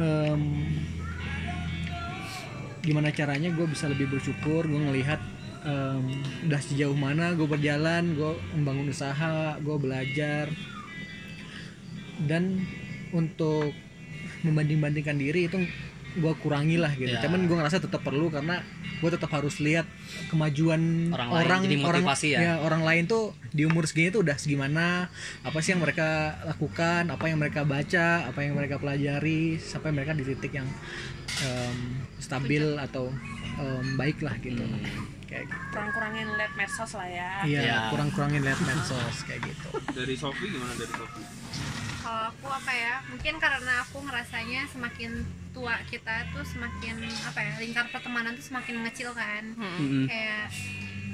em, 0.00 0.42
gimana 2.80 3.12
caranya 3.12 3.52
gue 3.52 3.66
bisa 3.68 3.92
lebih 3.92 4.08
bersyukur 4.08 4.64
gue 4.64 4.80
ngelihat 4.80 5.20
em, 5.68 6.24
udah 6.48 6.60
sejauh 6.64 6.96
mana 6.96 7.36
gue 7.36 7.44
berjalan 7.44 8.16
gue 8.16 8.32
membangun 8.56 8.88
usaha 8.88 9.60
gue 9.60 9.76
belajar. 9.76 10.48
Dan 12.16 12.64
untuk 13.12 13.76
membanding-bandingkan 14.40 15.20
diri 15.20 15.52
itu 15.52 15.60
gue 16.16 16.32
kurangi 16.40 16.80
lah 16.80 16.96
gitu. 16.96 17.12
Ya. 17.12 17.20
cuman 17.20 17.44
gue 17.44 17.56
ngerasa 17.60 17.76
tetap 17.84 18.00
perlu 18.00 18.32
karena 18.32 18.64
gue 18.96 19.10
tetap 19.10 19.28
harus 19.30 19.58
lihat 19.58 19.84
kemajuan 20.26 21.12
Orang 21.12 21.28
orang 21.30 21.44
lain, 21.58 21.64
jadi 21.64 21.76
orang 21.78 22.02
motivasi 22.02 22.28
ya? 22.32 22.56
orang 22.58 22.82
lain 22.82 23.02
tuh 23.04 23.24
di 23.50 23.62
umur 23.62 23.84
segini 23.84 24.08
tuh 24.08 24.24
udah 24.24 24.36
segimana 24.36 25.12
apa 25.42 25.58
sih 25.60 25.72
yang 25.72 25.80
mereka 25.80 26.08
lakukan 26.44 27.06
apa 27.06 27.24
yang 27.26 27.36
mereka 27.36 27.62
baca 27.62 28.24
apa 28.24 28.40
yang 28.40 28.54
mereka 28.54 28.76
pelajari 28.76 29.56
sampai 29.56 29.92
mereka 29.92 30.12
di 30.12 30.24
titik 30.24 30.52
yang 30.54 30.68
em, 31.40 31.76
stabil 32.16 32.64
atau 32.78 33.12
em, 33.56 33.84
baik 33.94 34.20
lah 34.20 34.32
gitu 34.38 34.64
kayak 35.26 35.44
gitu. 35.44 35.56
kurang-kurangin 35.70 36.26
liat 36.32 36.52
medsos 36.54 36.90
lah 36.94 37.08
ya 37.08 37.30
iya 37.44 37.60
Ya. 37.60 37.78
kurang-kurangin 37.90 38.40
lihat 38.40 38.60
medsos 38.62 39.16
kayak 39.24 39.42
gitu 39.42 39.68
dari 39.92 40.14
Sofi 40.14 40.46
gimana 40.48 40.72
dari 40.72 40.92
Sofi 40.92 41.22
Kalau 42.06 42.30
aku 42.30 42.46
apa 42.46 42.70
ya? 42.70 42.94
Mungkin 43.10 43.34
karena 43.42 43.82
aku 43.82 43.98
ngerasanya 43.98 44.70
semakin 44.70 45.26
tua 45.50 45.74
kita 45.90 46.30
tuh 46.30 46.46
semakin 46.46 47.02
apa 47.02 47.42
ya? 47.42 47.52
Lingkar 47.58 47.90
pertemanan 47.90 48.38
tuh 48.38 48.46
semakin 48.46 48.78
mengecil 48.78 49.10
kan. 49.10 49.42
Mm-mm. 49.58 50.06
Kayak 50.06 50.46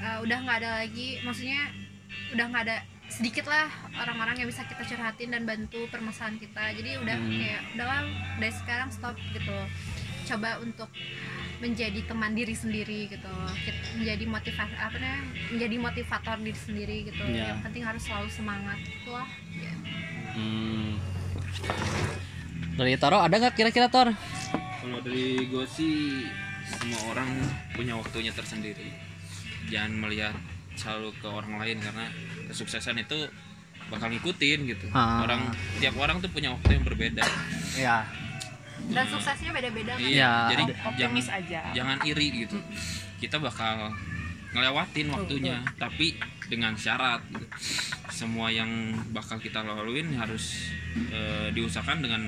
uh, 0.05 0.21
udah 0.21 0.37
nggak 0.37 0.59
ada 0.61 0.71
lagi, 0.85 1.17
maksudnya 1.25 1.73
udah 2.37 2.45
nggak 2.45 2.65
ada 2.69 2.77
sedikit 3.09 3.49
lah 3.49 3.73
orang-orang 3.97 4.45
yang 4.45 4.49
bisa 4.53 4.69
kita 4.69 4.85
curhatin 4.85 5.33
dan 5.33 5.49
bantu 5.49 5.89
permasalahan 5.89 6.37
kita. 6.37 6.77
Jadi 6.77 6.91
udah 7.01 7.17
Hmm. 7.17 7.41
kayak 7.41 7.63
udahlah 7.73 8.01
dari 8.37 8.53
sekarang 8.53 8.89
stop 8.93 9.17
gitu. 9.33 9.59
Coba 10.29 10.61
untuk 10.61 10.93
menjadi 11.57 12.03
teman 12.05 12.35
diri 12.35 12.59
sendiri 12.59 13.07
gitu 13.07 13.31
menjadi 13.95 14.27
motivasi 14.27 14.75
apa 14.75 14.99
namanya 14.99 15.23
menjadi 15.47 15.77
motivator 15.79 16.37
diri 16.43 16.59
sendiri 16.59 16.97
gitu 17.07 17.23
Iya. 17.23 17.55
yang 17.55 17.63
penting 17.63 17.87
harus 17.87 18.03
selalu 18.03 18.27
semangat 18.27 18.83
gitu 18.83 19.15
lah 19.15 19.31
Ya. 19.55 19.71
Hmm. 20.35 20.72
Dari 22.73 22.97
Toro 22.97 23.21
ada 23.21 23.33
nggak 23.33 23.55
kira-kira 23.55 23.87
Tor? 23.87 24.11
Kalau 24.81 24.99
dari 25.01 25.45
gue 25.45 25.65
sih 25.69 26.27
semua 26.65 27.13
orang 27.13 27.29
punya 27.73 27.95
waktunya 27.95 28.33
tersendiri. 28.33 28.91
Jangan 29.69 29.93
melihat 29.99 30.35
selalu 30.75 31.13
ke 31.15 31.29
orang 31.29 31.61
lain 31.61 31.79
karena 31.79 32.09
kesuksesan 32.49 32.97
itu 32.99 33.29
bakal 33.87 34.09
ngikutin 34.09 34.59
gitu. 34.67 34.87
Ah. 34.91 35.23
Orang 35.23 35.53
tiap 35.79 35.95
orang 35.97 36.19
tuh 36.19 36.29
punya 36.29 36.51
waktu 36.51 36.75
yang 36.75 36.85
berbeda. 36.85 37.25
Ya. 37.75 38.05
dan 38.83 39.07
suksesnya 39.07 39.55
beda-beda 39.55 39.95
kan 39.95 40.03
Iya, 40.03 40.11
Ya. 40.11 40.33
jadi 40.51 40.63
Op- 40.67 40.75
jangan 40.75 40.91
optimis 40.91 41.29
aja 41.31 41.61
jangan 41.71 41.99
iri 42.03 42.27
gitu. 42.35 42.59
Kita 43.17 43.39
bakal 43.39 43.95
ngelewatin 44.53 45.09
waktunya, 45.09 45.57
tapi 45.77 46.17
dengan 46.47 46.73
syarat 46.75 47.25
gitu. 47.27 47.47
Semua 48.09 48.49
yang 48.49 48.69
bakal 49.11 49.37
kita 49.37 49.61
laluin 49.61 50.13
harus 50.15 50.69
eh, 51.09 51.49
diusahakan 51.51 52.01
dengan 52.01 52.23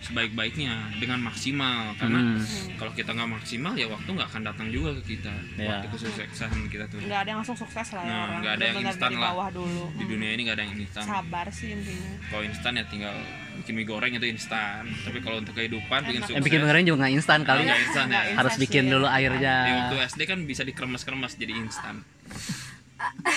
sebaik-baiknya, 0.00 0.96
dengan 0.96 1.20
maksimal 1.20 1.92
karena 1.94 2.32
Hmm. 2.32 2.40
kalau 2.74 2.88
kita 2.90 3.12
nggak 3.12 3.30
maksimal 3.30 3.76
ya 3.76 3.84
waktu 3.84 4.08
nggak 4.08 4.24
akan 4.26 4.42
datang 4.42 4.72
juga 4.72 4.96
ke 4.96 5.12
kita 5.12 5.28
Ya. 5.54 5.76
waktu 5.76 5.92
kesuksesan 5.92 6.48
kita 6.66 6.88
tuh 6.88 7.04
nggak 7.04 7.20
ada 7.20 7.28
yang 7.28 7.38
langsung 7.38 7.52
sukses 7.54 7.92
lah 7.92 8.00
ya 8.00 8.08
Nah, 8.08 8.16
orang 8.24 8.40
nggak 8.40 8.54
ada 8.56 8.64
yang 8.64 8.76
instan 8.80 9.10
lah. 9.12 9.52
dulu 9.52 9.84
di 9.92 10.04
dunia 10.06 10.30
ini 10.32 10.40
nggak 10.42 10.56
ada 10.56 10.64
yang 10.64 10.74
instan 10.74 11.04
sabar 11.04 11.46
sih 11.52 11.68
intinya 11.70 12.10
kalau 12.26 12.42
instan 12.42 12.72
ya 12.74 12.84
tinggal 12.88 13.12
bikin 13.60 13.74
mie 13.74 13.86
goreng 13.86 14.12
itu 14.14 14.26
instan. 14.30 14.86
Tapi 15.02 15.18
kalau 15.20 15.42
untuk 15.42 15.54
kehidupan 15.58 16.00
bikin 16.06 16.20
sukses. 16.22 16.36
Yang 16.38 16.46
bikin 16.46 16.60
goreng 16.62 16.84
juga 16.86 16.98
nggak 17.06 17.14
instan 17.18 17.38
kali. 17.42 17.62
nggak 17.66 17.80
instan 17.86 18.06
ya. 18.06 18.20
Nggak 18.22 18.36
Harus 18.38 18.54
bikin 18.56 18.84
dulu 18.86 19.06
airnya. 19.10 19.56
di 19.66 19.72
waktu 19.74 19.96
SD 20.10 20.20
kan 20.28 20.38
bisa 20.46 20.62
dikremes-kremes 20.62 21.32
jadi 21.36 21.52
instan. 21.58 22.04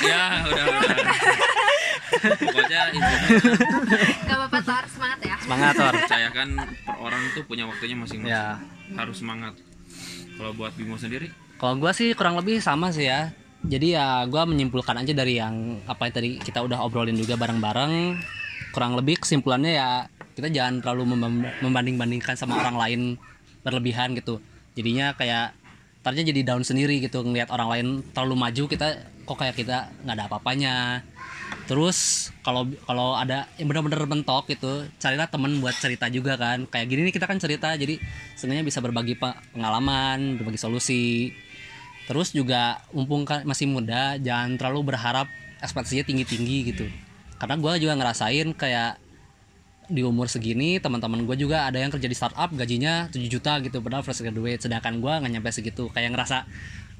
Ya 0.03 0.43
udah 0.43 0.64
udah. 0.70 0.97
Pokoknya 2.14 2.80
intinya 2.93 3.20
gak 4.28 4.38
apa-apa 4.38 4.74
harus 4.84 4.91
semangat 4.91 5.20
ya. 5.24 5.36
Semangat 5.41 5.74
Tor. 5.76 5.93
percayakan 5.97 6.47
per 6.86 6.95
orang 6.99 7.24
tuh 7.34 7.43
punya 7.47 7.64
waktunya 7.66 7.95
masing-masing. 7.97 8.30
Ya. 8.34 8.59
harus 8.93 9.18
semangat. 9.18 9.57
Kalau 10.38 10.51
buat 10.53 10.76
Bimo 10.76 10.99
sendiri? 10.99 11.32
Kalau 11.57 11.80
gua 11.80 11.95
sih 11.95 12.11
kurang 12.14 12.38
lebih 12.38 12.59
sama 12.59 12.91
sih 12.93 13.07
ya. 13.07 13.32
Jadi 13.64 13.95
ya 13.95 14.28
gua 14.28 14.43
menyimpulkan 14.43 14.99
aja 14.99 15.16
dari 15.16 15.39
yang 15.39 15.80
apa 15.88 16.11
yang 16.11 16.14
tadi 16.14 16.30
kita 16.43 16.59
udah 16.61 16.84
obrolin 16.84 17.16
juga 17.16 17.39
bareng-bareng. 17.39 18.20
Kurang 18.74 18.98
lebih 18.98 19.22
kesimpulannya 19.22 19.78
ya 19.78 19.90
kita 20.34 20.50
jangan 20.50 20.82
terlalu 20.82 21.14
membanding-bandingkan 21.62 22.34
sama 22.34 22.58
orang 22.58 22.76
lain 22.76 23.02
berlebihan 23.62 24.18
gitu. 24.18 24.42
Jadinya 24.74 25.14
kayak 25.14 25.54
tarnya 26.02 26.26
jadi 26.34 26.42
down 26.42 26.66
sendiri 26.66 27.00
gitu 27.00 27.22
ngelihat 27.22 27.54
orang 27.54 27.70
lain 27.70 27.88
terlalu 28.12 28.36
maju 28.36 28.64
kita 28.66 28.88
kok 29.24 29.38
kayak 29.40 29.56
kita 29.56 29.94
nggak 30.04 30.16
ada 30.18 30.26
apa-apanya. 30.26 30.76
Terus 31.70 32.28
kalau 32.44 32.68
kalau 32.84 33.16
ada 33.16 33.48
yang 33.56 33.70
benar-benar 33.72 34.04
mentok 34.10 34.50
gitu, 34.52 34.90
carilah 35.00 35.30
temen 35.30 35.62
buat 35.62 35.78
cerita 35.78 36.10
juga 36.10 36.36
kan. 36.36 36.66
Kayak 36.68 36.86
gini 36.92 37.02
nih 37.08 37.14
kita 37.14 37.30
kan 37.30 37.38
cerita, 37.40 37.78
jadi 37.78 38.02
sebenarnya 38.36 38.66
bisa 38.68 38.84
berbagi 38.84 39.16
pe- 39.16 39.38
pengalaman, 39.56 40.42
berbagi 40.42 40.60
solusi. 40.60 41.32
Terus 42.04 42.36
juga 42.36 42.84
mumpung 42.92 43.24
masih 43.48 43.70
muda, 43.72 44.20
jangan 44.20 44.60
terlalu 44.60 44.92
berharap 44.92 45.32
ekspektasinya 45.64 46.04
tinggi-tinggi 46.04 46.58
gitu. 46.76 46.86
Karena 47.44 47.60
gue 47.60 47.74
juga 47.84 48.00
ngerasain 48.00 48.56
kayak 48.56 49.04
di 49.91 50.00
umur 50.00 50.32
segini 50.32 50.80
teman-teman 50.80 51.28
gue 51.28 51.36
juga 51.36 51.68
ada 51.68 51.76
yang 51.76 51.91
kerja 51.91 52.08
di 52.08 52.16
startup 52.16 52.48
gajinya 52.56 53.12
7 53.12 53.20
juta 53.28 53.60
gitu 53.60 53.84
padahal 53.84 54.00
fresh 54.00 54.24
graduate. 54.24 54.64
Sedangkan 54.64 55.04
gue 55.04 55.12
nggak 55.12 55.28
nyampe 55.28 55.52
segitu. 55.52 55.91
Kayak 55.91 56.16
ngerasa 56.16 56.48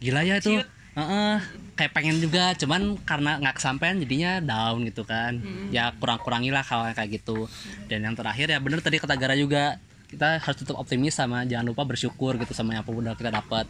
gila 0.04 0.20
ya 0.28 0.44
itu. 0.44 0.60
Heeh, 1.00 1.36
kayak 1.80 1.96
pengen 1.96 2.20
juga 2.20 2.52
cuman 2.60 3.00
karena 3.08 3.40
nggak 3.40 3.56
kesampaian 3.56 3.96
jadinya 4.04 4.44
down 4.44 4.84
gitu 4.84 5.08
kan. 5.08 5.40
Ya 5.72 5.96
kurang-kurangilah 5.96 6.60
hal 6.60 6.92
yang 6.92 6.96
kayak 7.00 7.24
gitu. 7.24 7.48
Dan 7.88 8.04
yang 8.04 8.20
terakhir 8.20 8.52
ya 8.52 8.60
bener 8.60 8.84
tadi 8.84 9.00
kata 9.00 9.16
Gara 9.16 9.40
juga 9.40 9.80
kita 10.12 10.44
harus 10.44 10.60
tetap 10.60 10.76
optimis 10.76 11.16
sama 11.16 11.48
jangan 11.48 11.72
lupa 11.72 11.88
bersyukur 11.88 12.36
gitu 12.36 12.52
sama 12.52 12.76
yang 12.76 12.84
udah 12.84 13.16
kita 13.16 13.32
dapat. 13.32 13.64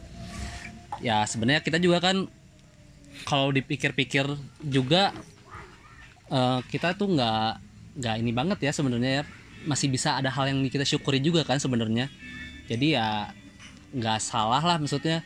Ya 1.06 1.22
sebenarnya 1.30 1.62
kita 1.62 1.78
juga 1.78 2.02
kan 2.02 2.26
kalau 3.30 3.54
dipikir-pikir 3.54 4.26
juga 4.66 5.14
eh, 6.34 6.60
kita 6.68 6.98
tuh 6.98 7.14
nggak 7.14 7.62
nggak 8.02 8.16
ini 8.18 8.32
banget 8.34 8.60
ya 8.66 8.72
sebenarnya 8.74 9.22
ya. 9.22 9.24
Masih 9.70 9.88
bisa 9.88 10.20
ada 10.20 10.28
hal 10.34 10.50
yang 10.50 10.60
kita 10.68 10.84
syukuri 10.84 11.22
juga 11.22 11.46
kan 11.46 11.62
sebenarnya. 11.62 12.10
Jadi 12.68 12.98
ya 12.98 13.30
nggak 13.94 14.20
salah 14.20 14.60
lah 14.60 14.82
maksudnya. 14.82 15.22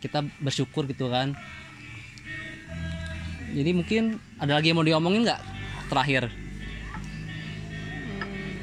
Kita 0.00 0.24
bersyukur 0.40 0.84
gitu 0.84 1.08
kan. 1.08 1.32
Jadi 3.50 3.70
mungkin 3.74 4.20
ada 4.38 4.60
lagi 4.60 4.70
yang 4.70 4.78
mau 4.78 4.86
diomongin 4.86 5.26
nggak? 5.26 5.40
Terakhir 5.90 6.49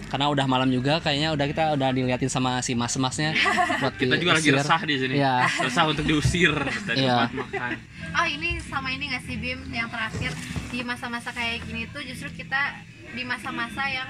karena 0.08 0.26
udah 0.28 0.46
malam 0.46 0.68
juga 0.68 0.98
kayaknya 0.98 1.30
udah 1.32 1.46
kita 1.46 1.64
udah 1.74 1.90
diliatin 1.90 2.28
sama 2.28 2.60
si 2.60 2.72
mas-masnya 2.74 3.36
buat 3.82 3.94
kita 3.94 4.16
juga 4.16 4.34
lagi 4.34 4.48
diusir. 4.48 4.56
resah 4.58 4.82
di 4.82 4.96
sini 4.96 5.16
Iya. 5.18 5.36
resah 5.62 5.84
untuk 5.86 6.04
diusir 6.04 6.54
dari 6.84 6.98
Iya. 7.02 7.28
tempat 7.28 7.32
makan 7.38 7.70
oh 8.14 8.26
ini 8.26 8.50
sama 8.62 8.88
ini 8.90 9.04
gak 9.10 9.24
sih 9.24 9.36
Bim 9.36 9.60
yang 9.70 9.88
terakhir 9.88 10.32
di 10.68 10.80
masa-masa 10.82 11.30
kayak 11.30 11.64
gini 11.64 11.86
tuh 11.88 12.02
justru 12.02 12.32
kita 12.34 12.72
di 13.10 13.24
masa-masa 13.24 13.84
yang 13.86 14.10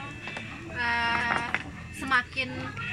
eh, 0.71 1.45
semakin 1.91 2.49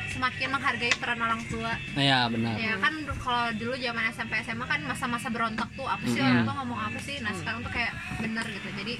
semakin 0.08 0.48
menghargai 0.48 0.94
peran 0.94 1.18
orang 1.18 1.44
tua 1.44 1.76
Iya 1.92 2.24
benar 2.26 2.56
ya 2.56 2.78
kan 2.78 2.94
kalau 3.14 3.52
dulu 3.52 3.76
zaman 3.76 4.08
SMP 4.08 4.40
SMA 4.40 4.64
kan 4.64 4.80
masa-masa 4.82 5.28
berontak 5.28 5.68
tuh 5.70 5.84
apa 5.84 6.00
sih 6.04 6.18
orang 6.18 6.40
tua 6.42 6.54
ngomong 6.56 6.80
apa 6.82 6.98
sih 6.98 7.20
nah 7.20 7.28
sekarang 7.30 7.60
tuh 7.60 7.68
kayak 7.68 7.92
bener 8.16 8.46
gitu 8.46 8.68
jadi 8.74 8.94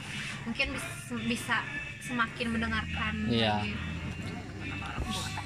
mungkin 0.44 0.66
bis- 0.70 0.92
bisa 1.26 1.57
semakin 1.98 2.46
mendengarkan 2.50 3.14
Iya. 3.26 3.64
lagi. 3.64 3.72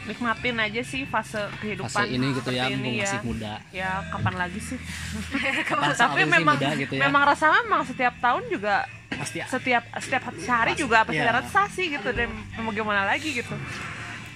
Nikmatin 0.09 0.57
aja 0.57 0.83
sih 0.83 1.05
fase 1.05 1.37
kehidupan 1.59 1.93
fase 1.93 2.09
ini 2.09 2.27
gitu 2.33 2.49
ya 2.49 2.65
mumpung 2.67 2.81
ini 2.89 3.05
masih 3.05 3.21
muda. 3.23 3.53
Ya 3.69 3.91
kapan 4.09 4.35
lagi 4.35 4.59
sih? 4.59 4.79
Kapan 5.69 5.93
tapi 5.93 6.21
memang 6.25 6.57
muda 6.57 6.71
gitu 6.75 6.93
ya. 6.93 7.01
memang 7.05 7.23
rasa 7.23 7.45
memang 7.61 7.85
setiap 7.85 8.15
tahun 8.19 8.43
juga 8.49 8.89
pasti 9.11 9.39
setiap 9.43 9.83
setiap 9.95 10.23
sehari 10.37 10.73
juga 10.73 11.03
pasti 11.03 11.19
Iya. 11.19 11.29
ada 11.29 11.35
rasa 11.39 11.61
sih 11.69 11.87
gitu. 11.91 12.09
Dan 12.11 12.33
mau 12.59 12.73
gimana 12.73 13.05
lagi 13.05 13.37
gitu. 13.37 13.53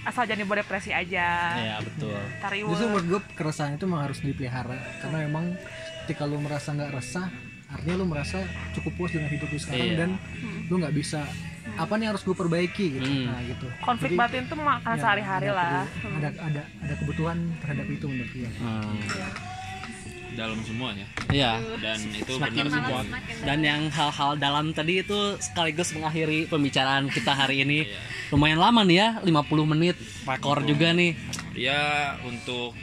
Asal 0.03 0.23
jangan 0.23 0.43
dibawa 0.43 0.59
depresi 0.59 0.91
aja. 0.91 1.27
Ya 1.55 1.75
betul. 1.79 2.13
Tariwet 2.37 2.69
justru 2.69 2.87
menurut 2.87 3.05
gue 3.07 3.21
keresahan 3.33 3.73
itu 3.73 3.83
memang 3.83 4.03
harus 4.05 4.19
dipelihara. 4.19 4.77
Karena 4.99 5.17
memang 5.23 5.55
ketika 6.03 6.23
lu 6.23 6.37
merasa 6.37 6.69
nggak 6.71 6.91
resah 6.93 7.27
artinya 7.65 7.95
lu 7.97 8.05
merasa 8.05 8.37
cukup 8.71 8.91
puas 8.93 9.09
dengan 9.09 9.31
hidup 9.31 9.47
lu 9.47 9.57
sekarang 9.57 9.87
Iya. 9.87 9.97
dan 9.97 10.09
lu 10.67 10.77
nggak 10.77 10.93
bisa 10.93 11.25
apa 11.73 11.93
nih 11.93 12.03
yang 12.03 12.11
harus 12.13 12.23
gue 12.23 12.35
perbaiki 12.35 12.85
gitu. 12.93 13.05
Hmm. 13.05 13.25
nah 13.27 13.41
gitu. 13.41 13.65
Konflik 13.79 14.11
Jadi, 14.11 14.19
batin 14.19 14.43
tuh 14.45 14.57
makan 14.57 14.93
ya, 14.93 14.99
sehari-hari 14.99 15.47
ada 15.47 15.53
lah. 15.53 15.83
ada 16.13 16.29
ada 16.39 16.61
ada 16.79 16.93
kebutuhan 16.95 17.37
terhadap 17.59 17.85
itu 17.87 18.05
menurut 18.05 18.31
gue 18.31 18.49
Hmm. 18.53 18.93
dalam 20.33 20.57
semua 20.61 20.89
ya 20.91 21.05
iya. 21.29 21.51
Dan 21.77 21.99
itu 22.09 22.33
Semakin 22.33 22.65
benar 22.65 23.05
semakin 23.05 23.35
dan 23.41 23.59
yang 23.61 23.81
hal-hal 23.87 24.31
dalam 24.35 24.65
tadi 24.71 24.99
itu 24.99 25.19
sekaligus 25.37 25.93
mengakhiri 25.93 26.45
pembicaraan 26.45 27.05
kita 27.07 27.31
hari 27.31 27.61
ini. 27.61 27.85
Iya. 27.85 28.01
lumayan 28.29 28.57
lama 28.57 28.81
nih 28.81 28.97
ya 28.97 29.09
50 29.21 29.29
menit. 29.67 29.93
Rekor 30.25 30.65
juga 30.65 30.89
nih. 30.89 31.13
Ya 31.53 32.17
untuk 32.23 32.73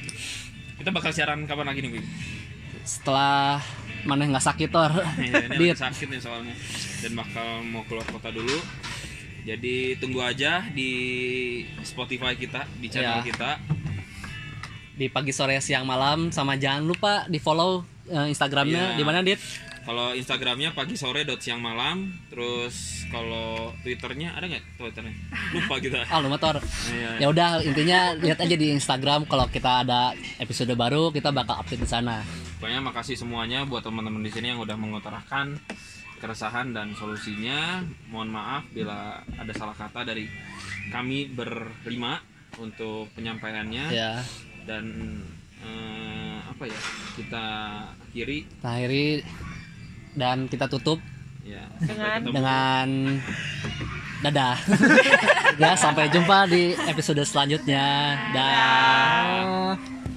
kita 0.78 0.90
bakal 0.90 1.10
siaran 1.10 1.42
kapan 1.44 1.66
lagi 1.66 1.82
nih 1.82 1.92
Bim? 1.94 2.06
setelah 2.80 3.58
mana 4.02 4.24
nggak 4.26 4.42
sakit 4.42 4.68
tor? 4.68 4.90
Iya, 5.16 5.46
ini 5.52 5.74
sakit 5.76 6.06
nih 6.08 6.18
soalnya 6.18 6.54
dan 7.00 7.12
bakal 7.14 7.46
mau 7.64 7.82
keluar 7.84 8.04
kota 8.06 8.28
dulu. 8.28 8.56
Jadi 9.40 9.96
tunggu 9.96 10.20
aja 10.20 10.60
di 10.68 10.90
Spotify 11.80 12.36
kita 12.36 12.68
di 12.76 12.86
channel 12.86 13.18
Iya. 13.18 13.26
kita. 13.26 13.50
Di 14.92 15.08
pagi 15.08 15.32
sore 15.32 15.56
siang 15.58 15.84
malam 15.84 16.28
sama 16.28 16.54
jangan 16.54 16.84
lupa 16.84 17.24
di 17.26 17.40
follow 17.40 17.80
eh, 18.06 18.28
Instagramnya. 18.28 18.94
Iya. 18.94 18.98
di 18.98 19.04
mana 19.04 19.22
dit? 19.22 19.40
Kalau 19.80 20.12
Instagramnya 20.12 20.70
pagi 20.70 20.92
sore 20.92 21.24
dot 21.24 21.40
siang 21.40 21.56
malam 21.58 22.12
terus 22.28 23.00
kalau 23.08 23.72
Twitternya 23.80 24.36
ada 24.36 24.44
nggak 24.44 24.76
Twitternya? 24.76 25.14
Lupa 25.56 25.80
kita. 25.80 26.04
Ah 26.12 26.20
lu 26.20 26.28
motor 26.28 26.60
Iya. 26.92 27.16
ya 27.16 27.26
udah 27.26 27.64
intinya 27.64 28.12
lihat 28.14 28.38
aja 28.38 28.54
di 28.54 28.68
Instagram 28.70 29.24
kalau 29.24 29.48
kita 29.48 29.80
ada 29.80 30.12
episode 30.36 30.68
baru 30.74 31.08
kita 31.08 31.32
bakal 31.32 31.64
update 31.64 31.80
di 31.80 31.88
sana. 31.88 32.20
Pokoknya 32.60 32.84
makasih 32.84 33.16
semuanya 33.16 33.64
buat 33.64 33.80
teman-teman 33.80 34.20
di 34.20 34.28
sini 34.28 34.52
yang 34.52 34.60
udah 34.60 34.76
mengutarakan 34.76 35.56
keresahan 36.20 36.70
dan 36.70 36.92
solusinya. 36.94 37.80
Mohon 38.06 38.30
maaf 38.30 38.62
bila 38.70 39.18
ada 39.34 39.52
salah 39.52 39.72
kata 39.72 40.04
dari 40.04 40.28
kami 40.88 41.32
berlima 41.32 42.20
untuk 42.56 43.08
penyampaiannya. 43.12 43.84
Ya. 43.90 44.20
Dan 44.62 44.84
eh, 45.60 46.36
apa 46.44 46.64
ya 46.64 46.80
kita 47.16 47.44
akhiri. 48.06 48.38
Kita 48.46 48.68
akhiri 48.70 49.06
dan 50.14 50.44
kita 50.46 50.66
tutup 50.66 51.00
ya 51.40 51.64
Dengan- 51.80 52.22
dengan 52.28 52.88
dadah. 54.20 54.56
Ya 55.60 55.76
sampai 55.76 56.08
jumpa 56.08 56.48
di 56.48 56.72
episode 56.88 57.20
selanjutnya. 57.20 58.16
Dah 58.32 58.48
Ah. 58.48 59.99